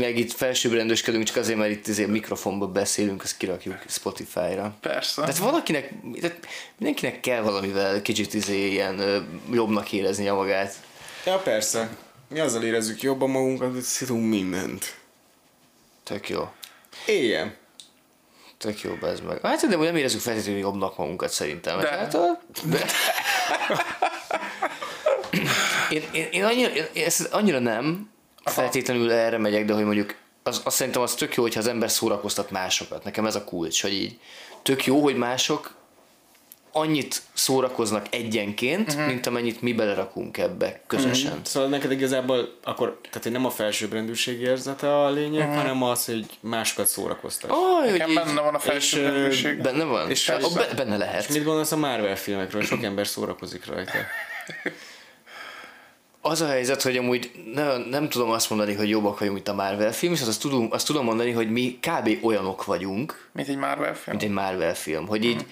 Meg 0.00 0.18
itt 0.18 0.32
felsőbbrendősködünk, 0.32 1.24
csak 1.24 1.36
azért, 1.36 1.58
mert 1.58 1.70
itt 1.70 1.88
azért 1.88 2.08
mikrofonba 2.08 2.66
beszélünk, 2.66 3.22
azt 3.22 3.36
kirakjuk 3.36 3.82
Spotify-ra. 3.88 4.74
Persze. 4.80 5.20
Tehát 5.20 5.38
valakinek, 5.38 5.92
tehát 6.20 6.46
mindenkinek 6.78 7.20
kell 7.20 7.40
valamivel 7.42 8.02
kicsit 8.02 8.34
izé 8.34 8.68
ilyen 8.70 9.26
jobbnak 9.52 9.92
éreznie 9.92 10.32
magát. 10.32 10.74
Ja, 11.26 11.38
persze. 11.38 11.88
Mi 12.28 12.40
azzal 12.40 12.62
érezzük 12.62 13.02
jobban 13.02 13.30
magunkat, 13.30 13.72
hogy 13.72 13.82
szidunk 13.82 14.28
mindent. 14.28 14.96
Tök 16.04 16.28
jó. 16.28 16.48
Éljen. 17.06 17.54
Tök 18.58 18.80
jó, 18.80 18.96
ez 19.02 19.20
meg. 19.20 19.40
Hát 19.42 19.68
de 19.68 19.76
nem 19.76 19.96
érezzük 19.96 20.20
feltétlenül 20.20 20.60
jobbnak 20.60 20.96
magunkat 20.96 21.30
szerintem. 21.30 21.80
De. 21.80 21.88
Hát, 21.88 22.14
a- 22.14 22.40
de. 22.64 22.84
Én, 25.90 26.02
én, 26.12 26.28
én, 26.30 26.44
annyira, 26.44 26.70
én 26.92 27.04
ezt 27.04 27.20
annyira 27.32 27.58
nem 27.58 28.09
feltétlenül 28.44 29.12
erre 29.12 29.38
megyek, 29.38 29.64
de 29.64 29.72
hogy 29.72 29.84
mondjuk 29.84 30.14
az, 30.42 30.60
azt 30.64 30.76
szerintem 30.76 31.02
az 31.02 31.14
tök 31.14 31.34
jó, 31.34 31.42
hogyha 31.42 31.60
az 31.60 31.66
ember 31.66 31.90
szórakoztat 31.90 32.50
másokat. 32.50 33.04
Nekem 33.04 33.26
ez 33.26 33.34
a 33.34 33.44
kulcs, 33.44 33.82
hogy 33.82 33.92
így 33.92 34.18
tök 34.62 34.84
jó, 34.84 35.02
hogy 35.02 35.16
mások 35.16 35.78
annyit 36.72 37.22
szórakoznak 37.32 38.06
egyenként, 38.10 38.88
uh-huh. 38.88 39.06
mint 39.06 39.26
amennyit 39.26 39.62
mi 39.62 39.72
belerakunk 39.72 40.38
ebbe 40.38 40.80
közösen. 40.86 41.30
Uh-huh. 41.30 41.44
Szóval 41.44 41.68
neked 41.68 41.90
igazából 41.90 42.54
akkor, 42.64 43.00
tehát 43.10 43.30
nem 43.30 43.44
a 43.44 43.50
felsőbbrendűség 43.50 44.40
érzete 44.40 44.98
a 45.04 45.10
lényeg, 45.10 45.40
uh-huh. 45.40 45.56
hanem 45.56 45.82
az, 45.82 46.04
hogy 46.04 46.26
másokat 46.40 46.86
szórakoztat. 46.86 47.50
Oh, 47.50 47.80
hogy 47.82 47.92
Nekem 47.92 48.08
így, 48.08 48.14
benne 48.14 48.40
van 48.40 48.54
a 48.54 48.58
és, 48.58 48.64
felsőbbrendűség. 48.64 49.60
benne 49.60 49.84
van? 49.84 50.10
És 50.10 50.28
És 50.38 50.52
be, 50.54 50.68
benne 50.76 50.96
lehet. 50.96 51.28
Mit 51.28 51.44
gondolsz 51.44 51.72
a 51.72 51.76
Marvel 51.76 52.16
filmekről? 52.16 52.62
Sok 52.62 52.82
ember 52.82 53.06
szórakozik 53.06 53.66
rajta. 53.66 53.92
Az 56.22 56.40
a 56.40 56.46
helyzet, 56.46 56.82
hogy 56.82 56.96
amúgy 56.96 57.30
ne, 57.54 57.76
nem 57.76 58.08
tudom 58.08 58.30
azt 58.30 58.50
mondani, 58.50 58.74
hogy 58.74 58.88
jobbak 58.88 59.18
vagyunk, 59.18 59.34
mint 59.36 59.48
a 59.48 59.54
Marvel 59.54 59.92
film, 59.92 60.12
és 60.12 60.20
azt 60.20 60.40
tudom, 60.40 60.68
azt 60.70 60.86
tudom 60.86 61.04
mondani, 61.04 61.30
hogy 61.30 61.50
mi 61.50 61.78
kb. 61.80 62.24
olyanok 62.24 62.64
vagyunk, 62.64 63.28
Mint 63.32 63.48
egy 63.48 63.56
Marvel 63.56 63.94
film. 63.94 64.16
mint 64.16 64.22
egy 64.22 64.30
Marvel 64.30 64.74
film, 64.74 65.06
hogy 65.06 65.24
így 65.24 65.44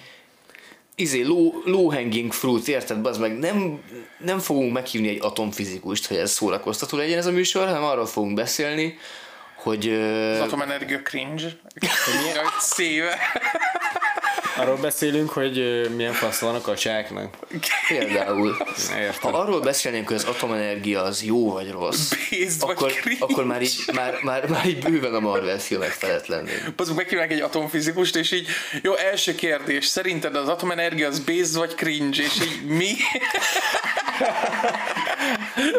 izé, 0.95 1.21
low, 1.21 1.51
low 1.65 1.91
hanging 1.91 2.31
fruit, 2.31 2.67
érted, 2.67 3.05
az 3.05 3.17
meg 3.17 3.37
nem, 3.39 3.79
nem 4.19 4.39
fogunk 4.39 4.73
meghívni 4.73 5.07
egy 5.07 5.19
atomfizikust, 5.21 6.07
hogy 6.07 6.17
ez 6.17 6.31
szórakoztató 6.31 6.97
legyen 6.97 7.17
ez 7.17 7.25
a 7.25 7.31
műsor, 7.31 7.65
hanem 7.67 7.83
arról 7.83 8.05
fogunk 8.05 8.33
beszélni, 8.33 8.97
hogy 9.55 9.89
Az 10.33 10.39
atomenergia 10.39 11.01
cringe. 11.01 11.43
Jaj, 12.35 12.45
széve. 12.59 13.17
Arról 14.59 14.75
beszélünk, 14.77 15.29
hogy 15.29 15.87
milyen 15.95 16.13
fasz 16.13 16.39
van 16.39 16.55
a 16.55 16.61
kacsáknak. 16.61 17.35
például, 17.87 18.57
Ne 18.89 18.93
ha 18.93 18.99
értem. 19.01 19.33
arról 19.35 19.59
beszélnénk, 19.59 20.07
hogy 20.07 20.15
az 20.15 20.23
atomenergia 20.23 21.01
az 21.01 21.23
jó 21.23 21.51
vagy 21.51 21.71
rossz, 21.71 22.09
Based 22.29 22.59
vagy 22.61 22.69
akkor, 22.75 22.91
cringe. 22.91 23.17
akkor 23.25 23.45
már, 23.45 23.61
így, 23.61 23.75
már, 23.93 24.19
már, 24.23 24.47
már 24.47 24.65
így 24.65 24.79
bőven 24.83 25.13
a 25.13 25.19
Marvel 25.19 25.59
filmek 25.59 25.89
felett 25.89 26.27
lennénk. 26.27 26.63
Azok 26.77 26.95
meghívnák 26.95 27.31
egy 27.31 27.41
atomfizikust, 27.41 28.15
és 28.15 28.31
így, 28.31 28.47
jó, 28.81 28.95
első 28.95 29.35
kérdés, 29.35 29.85
szerinted 29.85 30.35
az 30.35 30.47
atomenergia 30.47 31.07
az 31.07 31.19
based 31.19 31.55
vagy 31.55 31.75
cringe, 31.75 32.21
és 32.23 32.35
így 32.41 32.65
mi? 32.65 32.91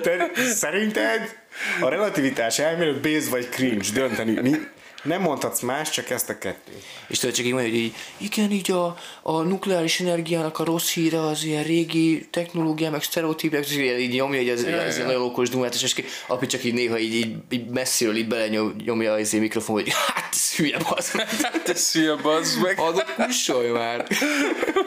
Te 0.02 0.30
szerinted 0.54 1.36
a 1.80 1.88
relativitás 1.88 2.58
elmélet 2.58 3.00
base 3.00 3.30
vagy 3.30 3.48
cringe 3.48 3.86
dönteni? 3.94 4.40
Mi? 4.40 4.56
Nem 5.02 5.20
mondhatsz 5.20 5.60
más, 5.60 5.90
csak 5.90 6.10
ezt 6.10 6.28
a 6.28 6.38
kettőt. 6.38 6.82
És 7.08 7.18
tudod 7.18 7.34
csak 7.34 7.44
így 7.46 7.52
mondja, 7.52 7.70
hogy 7.70 7.78
így, 7.78 7.94
igen, 8.16 8.50
így 8.50 8.70
a, 8.70 8.96
a 9.22 9.40
nukleáris 9.40 10.00
energiának 10.00 10.58
a 10.58 10.64
rossz 10.64 10.92
híre 10.92 11.20
az 11.20 11.44
ilyen 11.44 11.62
régi 11.62 12.28
technológia, 12.30 12.90
meg 12.90 13.02
sztereotípiák, 13.02 13.64
és 13.66 13.76
így, 13.76 14.00
így 14.00 14.12
nyomja, 14.14 14.38
hogy 14.38 14.48
ez, 14.48 14.62
ez 14.62 14.96
egy 14.96 15.04
nagyon 15.04 15.22
okos 15.22 15.48
dumát, 15.48 15.74
és 15.74 15.94
ki- 15.94 16.04
api 16.26 16.46
csak 16.46 16.64
így 16.64 16.74
néha 16.74 16.98
így, 16.98 17.14
így, 17.14 17.36
így 17.50 17.66
messziről 17.66 18.16
így 18.16 18.28
belenyomja 18.28 19.12
az 19.12 19.34
én 19.34 19.40
mikrofon, 19.40 19.76
hogy 19.76 19.92
hát 20.14 20.28
ez 20.32 20.54
hülye 20.54 20.76
az. 20.94 21.10
Hát 21.42 21.62
te 21.64 21.74
szülye, 21.74 22.14
bazd 22.14 22.62
meg. 22.62 22.78
Adok 22.78 23.14
kussolj 23.14 23.68
már. 23.68 24.06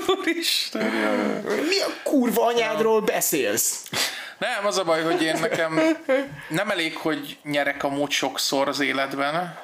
Úristen. 0.07 0.91
Mi 1.43 1.79
a 1.79 1.93
kurva 2.03 2.45
anyádról 2.45 3.01
beszélsz? 3.01 3.83
Nem, 4.39 4.65
az 4.65 4.77
a 4.77 4.83
baj, 4.83 5.03
hogy 5.03 5.21
én 5.21 5.37
nekem 5.39 5.79
nem 6.49 6.69
elég, 6.69 6.95
hogy 6.97 7.37
nyerek 7.43 7.83
amúgy 7.83 8.11
sokszor 8.11 8.67
az 8.67 8.79
életben. 8.79 9.59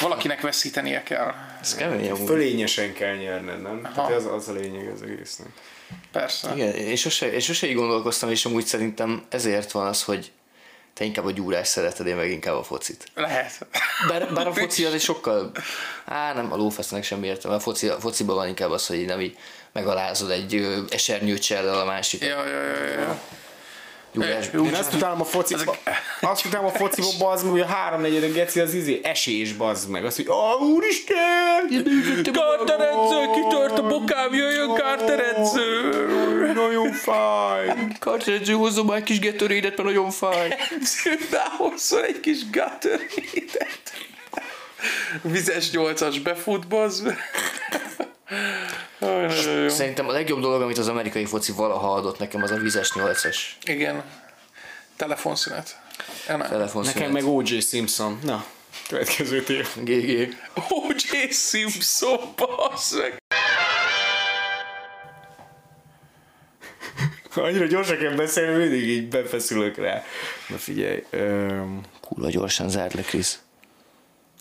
Valakinek 0.00 0.40
veszítenie 0.40 1.02
kell. 1.02 1.34
Ez 1.60 1.74
kemény 1.74 2.10
amúgy. 2.10 2.26
Fölényesen 2.26 2.92
kell 2.92 3.16
nyerned, 3.16 3.62
nem? 3.62 3.90
Tehát 3.94 4.12
az, 4.12 4.26
az 4.26 4.48
a 4.48 4.52
lényeg 4.52 4.88
az 4.88 5.02
egésznek. 5.02 5.48
Persze. 6.12 6.52
Igen, 6.54 6.74
én 6.74 6.96
sose, 6.96 7.32
én 7.32 7.40
sose 7.40 7.66
így 7.66 7.74
gondolkoztam, 7.74 8.30
és 8.30 8.44
amúgy 8.44 8.66
szerintem 8.66 9.24
ezért 9.28 9.70
van 9.70 9.86
az, 9.86 10.02
hogy 10.02 10.32
te 10.94 11.04
inkább 11.04 11.24
a 11.24 11.30
gyúrás 11.30 11.68
szereted, 11.68 12.06
én 12.06 12.16
meg 12.16 12.30
inkább 12.30 12.56
a 12.56 12.62
focit. 12.62 13.04
Lehet. 13.14 13.66
Bár, 14.08 14.32
bár 14.32 14.46
a 14.46 14.52
foci 14.60 14.84
az 14.84 14.94
egy 14.94 15.00
sokkal... 15.00 15.52
Á, 16.04 16.32
nem, 16.32 16.52
a 16.52 16.56
lófesznek 16.56 17.04
sem 17.04 17.22
értem. 17.22 17.50
A, 17.50 17.60
foci, 17.60 17.88
a 17.88 18.00
fociban 18.00 18.36
van 18.36 18.48
inkább 18.48 18.70
az, 18.70 18.86
hogy 18.86 19.04
nem 19.04 19.20
így 19.20 19.36
megalázod 19.72 20.30
egy 20.30 20.66
esernyőcsellel 20.90 21.80
a 21.80 21.84
másik. 21.84 22.22
Ja, 22.22 22.46
ja, 22.46 22.62
ja, 22.62 23.00
ja. 23.00 23.20
Gyúrás. 24.12 24.46
Jó, 24.52 24.64
Én 24.64 24.74
azt 24.74 24.94
utálom 24.94 25.20
a 25.20 25.24
fociba, 25.24 25.76
azt 26.20 26.44
utálom 26.44 26.66
a 26.66 26.70
fociba, 26.70 27.08
bazd 27.18 27.42
meg, 27.42 27.52
hogy 27.52 27.60
a 27.60 27.66
háromnegyedek 27.66 28.32
geci 28.32 28.60
az 28.60 28.74
izé 28.74 29.00
esés, 29.02 29.52
bazd 29.52 29.88
meg. 29.88 30.04
Azt, 30.04 30.16
hogy, 30.16 30.28
ó, 30.28 30.64
úristen! 30.74 31.68
Carter 32.32 32.80
edző, 32.80 33.30
kitört 33.34 33.78
a 33.78 33.86
bokám, 33.86 34.34
jöjjön 34.34 34.74
Carter 34.74 35.20
edző! 35.20 35.90
Nagyon 36.54 36.92
fáj. 36.92 37.74
Kartredző, 37.98 38.52
hozzon 38.52 38.86
már 38.86 38.96
egy 38.96 39.02
kis 39.02 39.18
gettörédet, 39.18 39.76
mert 39.76 39.88
nagyon 39.88 40.10
fáj. 40.10 40.56
Behozzon 41.30 42.04
egy 42.04 42.20
kis 42.20 42.50
Gatorédet. 42.50 43.82
Vizes 45.22 45.70
nyolcas 45.70 46.18
befut, 46.18 46.68
bazd 46.68 47.04
meg. 47.04 47.18
Aj. 49.00 49.68
Szerintem 49.68 50.08
a 50.08 50.12
legjobb 50.12 50.40
dolog, 50.40 50.62
amit 50.62 50.78
az 50.78 50.88
amerikai 50.88 51.24
foci 51.24 51.52
valaha 51.52 51.92
adott 51.92 52.18
nekem, 52.18 52.42
az 52.42 52.50
a 52.50 52.56
vizes 52.56 52.92
nyolcas 52.92 53.58
Igen. 53.64 54.02
Telefonszünet. 54.96 55.80
Nem. 56.28 56.40
telefonszünet. 56.40 56.98
Nekem 56.98 57.12
meg 57.12 57.24
O.J. 57.24 57.58
Simpson. 57.60 58.18
Na, 58.22 58.44
következő 58.88 59.42
tév. 59.42 59.68
GG. 59.76 60.34
O.J. 60.68 61.32
Simpson, 61.32 62.18
bassz 62.36 62.92
meg. 62.92 63.18
Annyira 67.34 67.66
gyorsan 67.66 67.98
kell 67.98 68.14
beszélni, 68.14 68.58
mindig 68.58 68.88
így 68.88 69.08
befeszülök 69.08 69.76
rá. 69.76 70.04
Na 70.48 70.56
figyelj, 70.56 71.04
öm, 71.10 71.80
Kurva 72.00 72.30
gyorsan 72.30 72.68
zárt 72.68 72.92
le, 72.92 73.02
Krisz. 73.02 73.38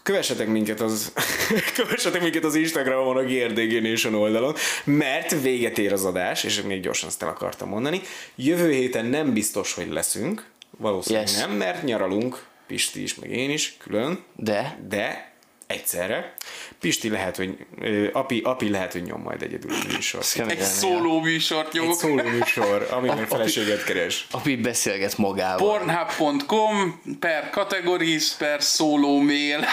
Kövessetek 0.09 0.47
minket 0.47 0.81
az, 0.81 1.11
kövessetek 1.75 2.21
minket 2.21 2.43
az 2.43 2.55
Instagramon 2.55 3.17
a 3.17 3.23
GRDG 3.23 3.81
Nation 3.81 4.13
oldalon, 4.13 4.55
mert 4.83 5.41
véget 5.41 5.77
ér 5.77 5.93
az 5.93 6.05
adás, 6.05 6.43
és 6.43 6.61
még 6.61 6.81
gyorsan 6.81 7.09
ezt 7.09 7.23
el 7.23 7.29
akartam 7.29 7.69
mondani. 7.69 8.01
Jövő 8.35 8.71
héten 8.71 9.05
nem 9.05 9.33
biztos, 9.33 9.73
hogy 9.73 9.89
leszünk, 9.89 10.45
valószínűleg 10.77 11.27
Yes. 11.27 11.37
nem, 11.37 11.51
mert 11.51 11.83
nyaralunk, 11.83 12.45
Pisti 12.67 13.01
is, 13.01 13.15
meg 13.15 13.31
én 13.31 13.49
is, 13.49 13.75
külön, 13.77 14.23
De 14.35 14.79
de 14.87 15.33
egyszerre. 15.69 16.33
Pisti 16.79 17.09
lehet, 17.09 17.35
hogy, 17.35 17.57
ö, 17.81 18.07
api, 18.13 18.41
api 18.43 18.69
lehet, 18.69 18.91
hogy 18.91 19.03
nyom 19.03 19.21
majd 19.21 19.41
egyedül 19.41 19.71
a 19.71 19.93
műsor. 19.93 20.21
kemény 20.33 20.51
Egy 20.51 20.57
lenne. 20.57 20.69
szóló 20.69 21.19
műsort 21.21 21.67
Egy 21.73 21.81
nyomok. 21.81 21.95
szóló 21.99 22.23
műsor, 22.23 22.87
ami 22.91 23.07
meg 23.07 23.27
feleséget 23.27 23.83
keres. 23.83 24.27
Api 24.31 24.55
beszélget 24.55 25.17
magával. 25.17 25.77
Pornhub.com 25.79 27.01
per 27.19 27.49
categories 27.51 28.27
per 28.37 28.63
szóló 28.63 29.21
mail. 29.21 29.65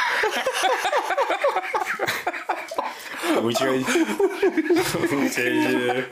Úgyhogy... 3.43 3.85
Úgyhogy... 5.23 6.07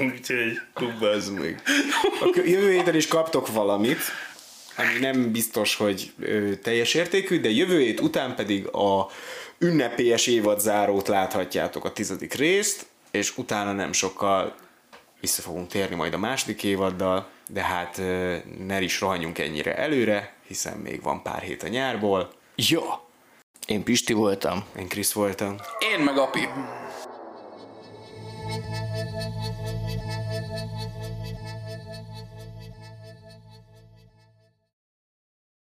Úgyhogy... 0.00 0.60
Kubbazz 0.74 1.28
meg. 1.28 1.62
Akkor 2.20 2.46
jövő 2.46 2.72
héten 2.72 2.94
is 2.94 3.06
kaptok 3.06 3.52
valamit, 3.52 4.00
ami 4.78 4.98
nem 5.00 5.32
biztos, 5.32 5.74
hogy 5.74 6.12
ö, 6.20 6.54
teljes 6.54 6.94
értékű, 6.94 7.40
de 7.40 7.50
jövő 7.50 7.80
hét 7.80 8.00
után 8.00 8.34
pedig 8.34 8.66
a 8.66 9.08
ünnepélyes 9.58 10.26
évadzárót 10.26 11.08
láthatjátok 11.08 11.84
a 11.84 11.92
tizedik 11.92 12.34
részt, 12.34 12.86
és 13.10 13.38
utána 13.38 13.72
nem 13.72 13.92
sokkal 13.92 14.54
vissza 15.20 15.42
fogunk 15.42 15.68
térni 15.68 15.94
majd 15.94 16.14
a 16.14 16.18
második 16.18 16.62
évaddal, 16.62 17.28
de 17.50 17.62
hát 17.62 17.98
ö, 17.98 18.36
ne 18.66 18.80
is 18.80 19.00
rohanjunk 19.00 19.38
ennyire 19.38 19.76
előre, 19.76 20.34
hiszen 20.46 20.78
még 20.78 21.02
van 21.02 21.22
pár 21.22 21.42
hét 21.42 21.62
a 21.62 21.68
nyárból. 21.68 22.32
Ja. 22.54 23.06
Én 23.66 23.82
Pisti 23.82 24.12
voltam. 24.12 24.64
Én 24.78 24.88
Krisz 24.88 25.12
voltam. 25.12 25.56
Én 25.92 26.04
meg 26.04 26.18
api. 26.18 26.48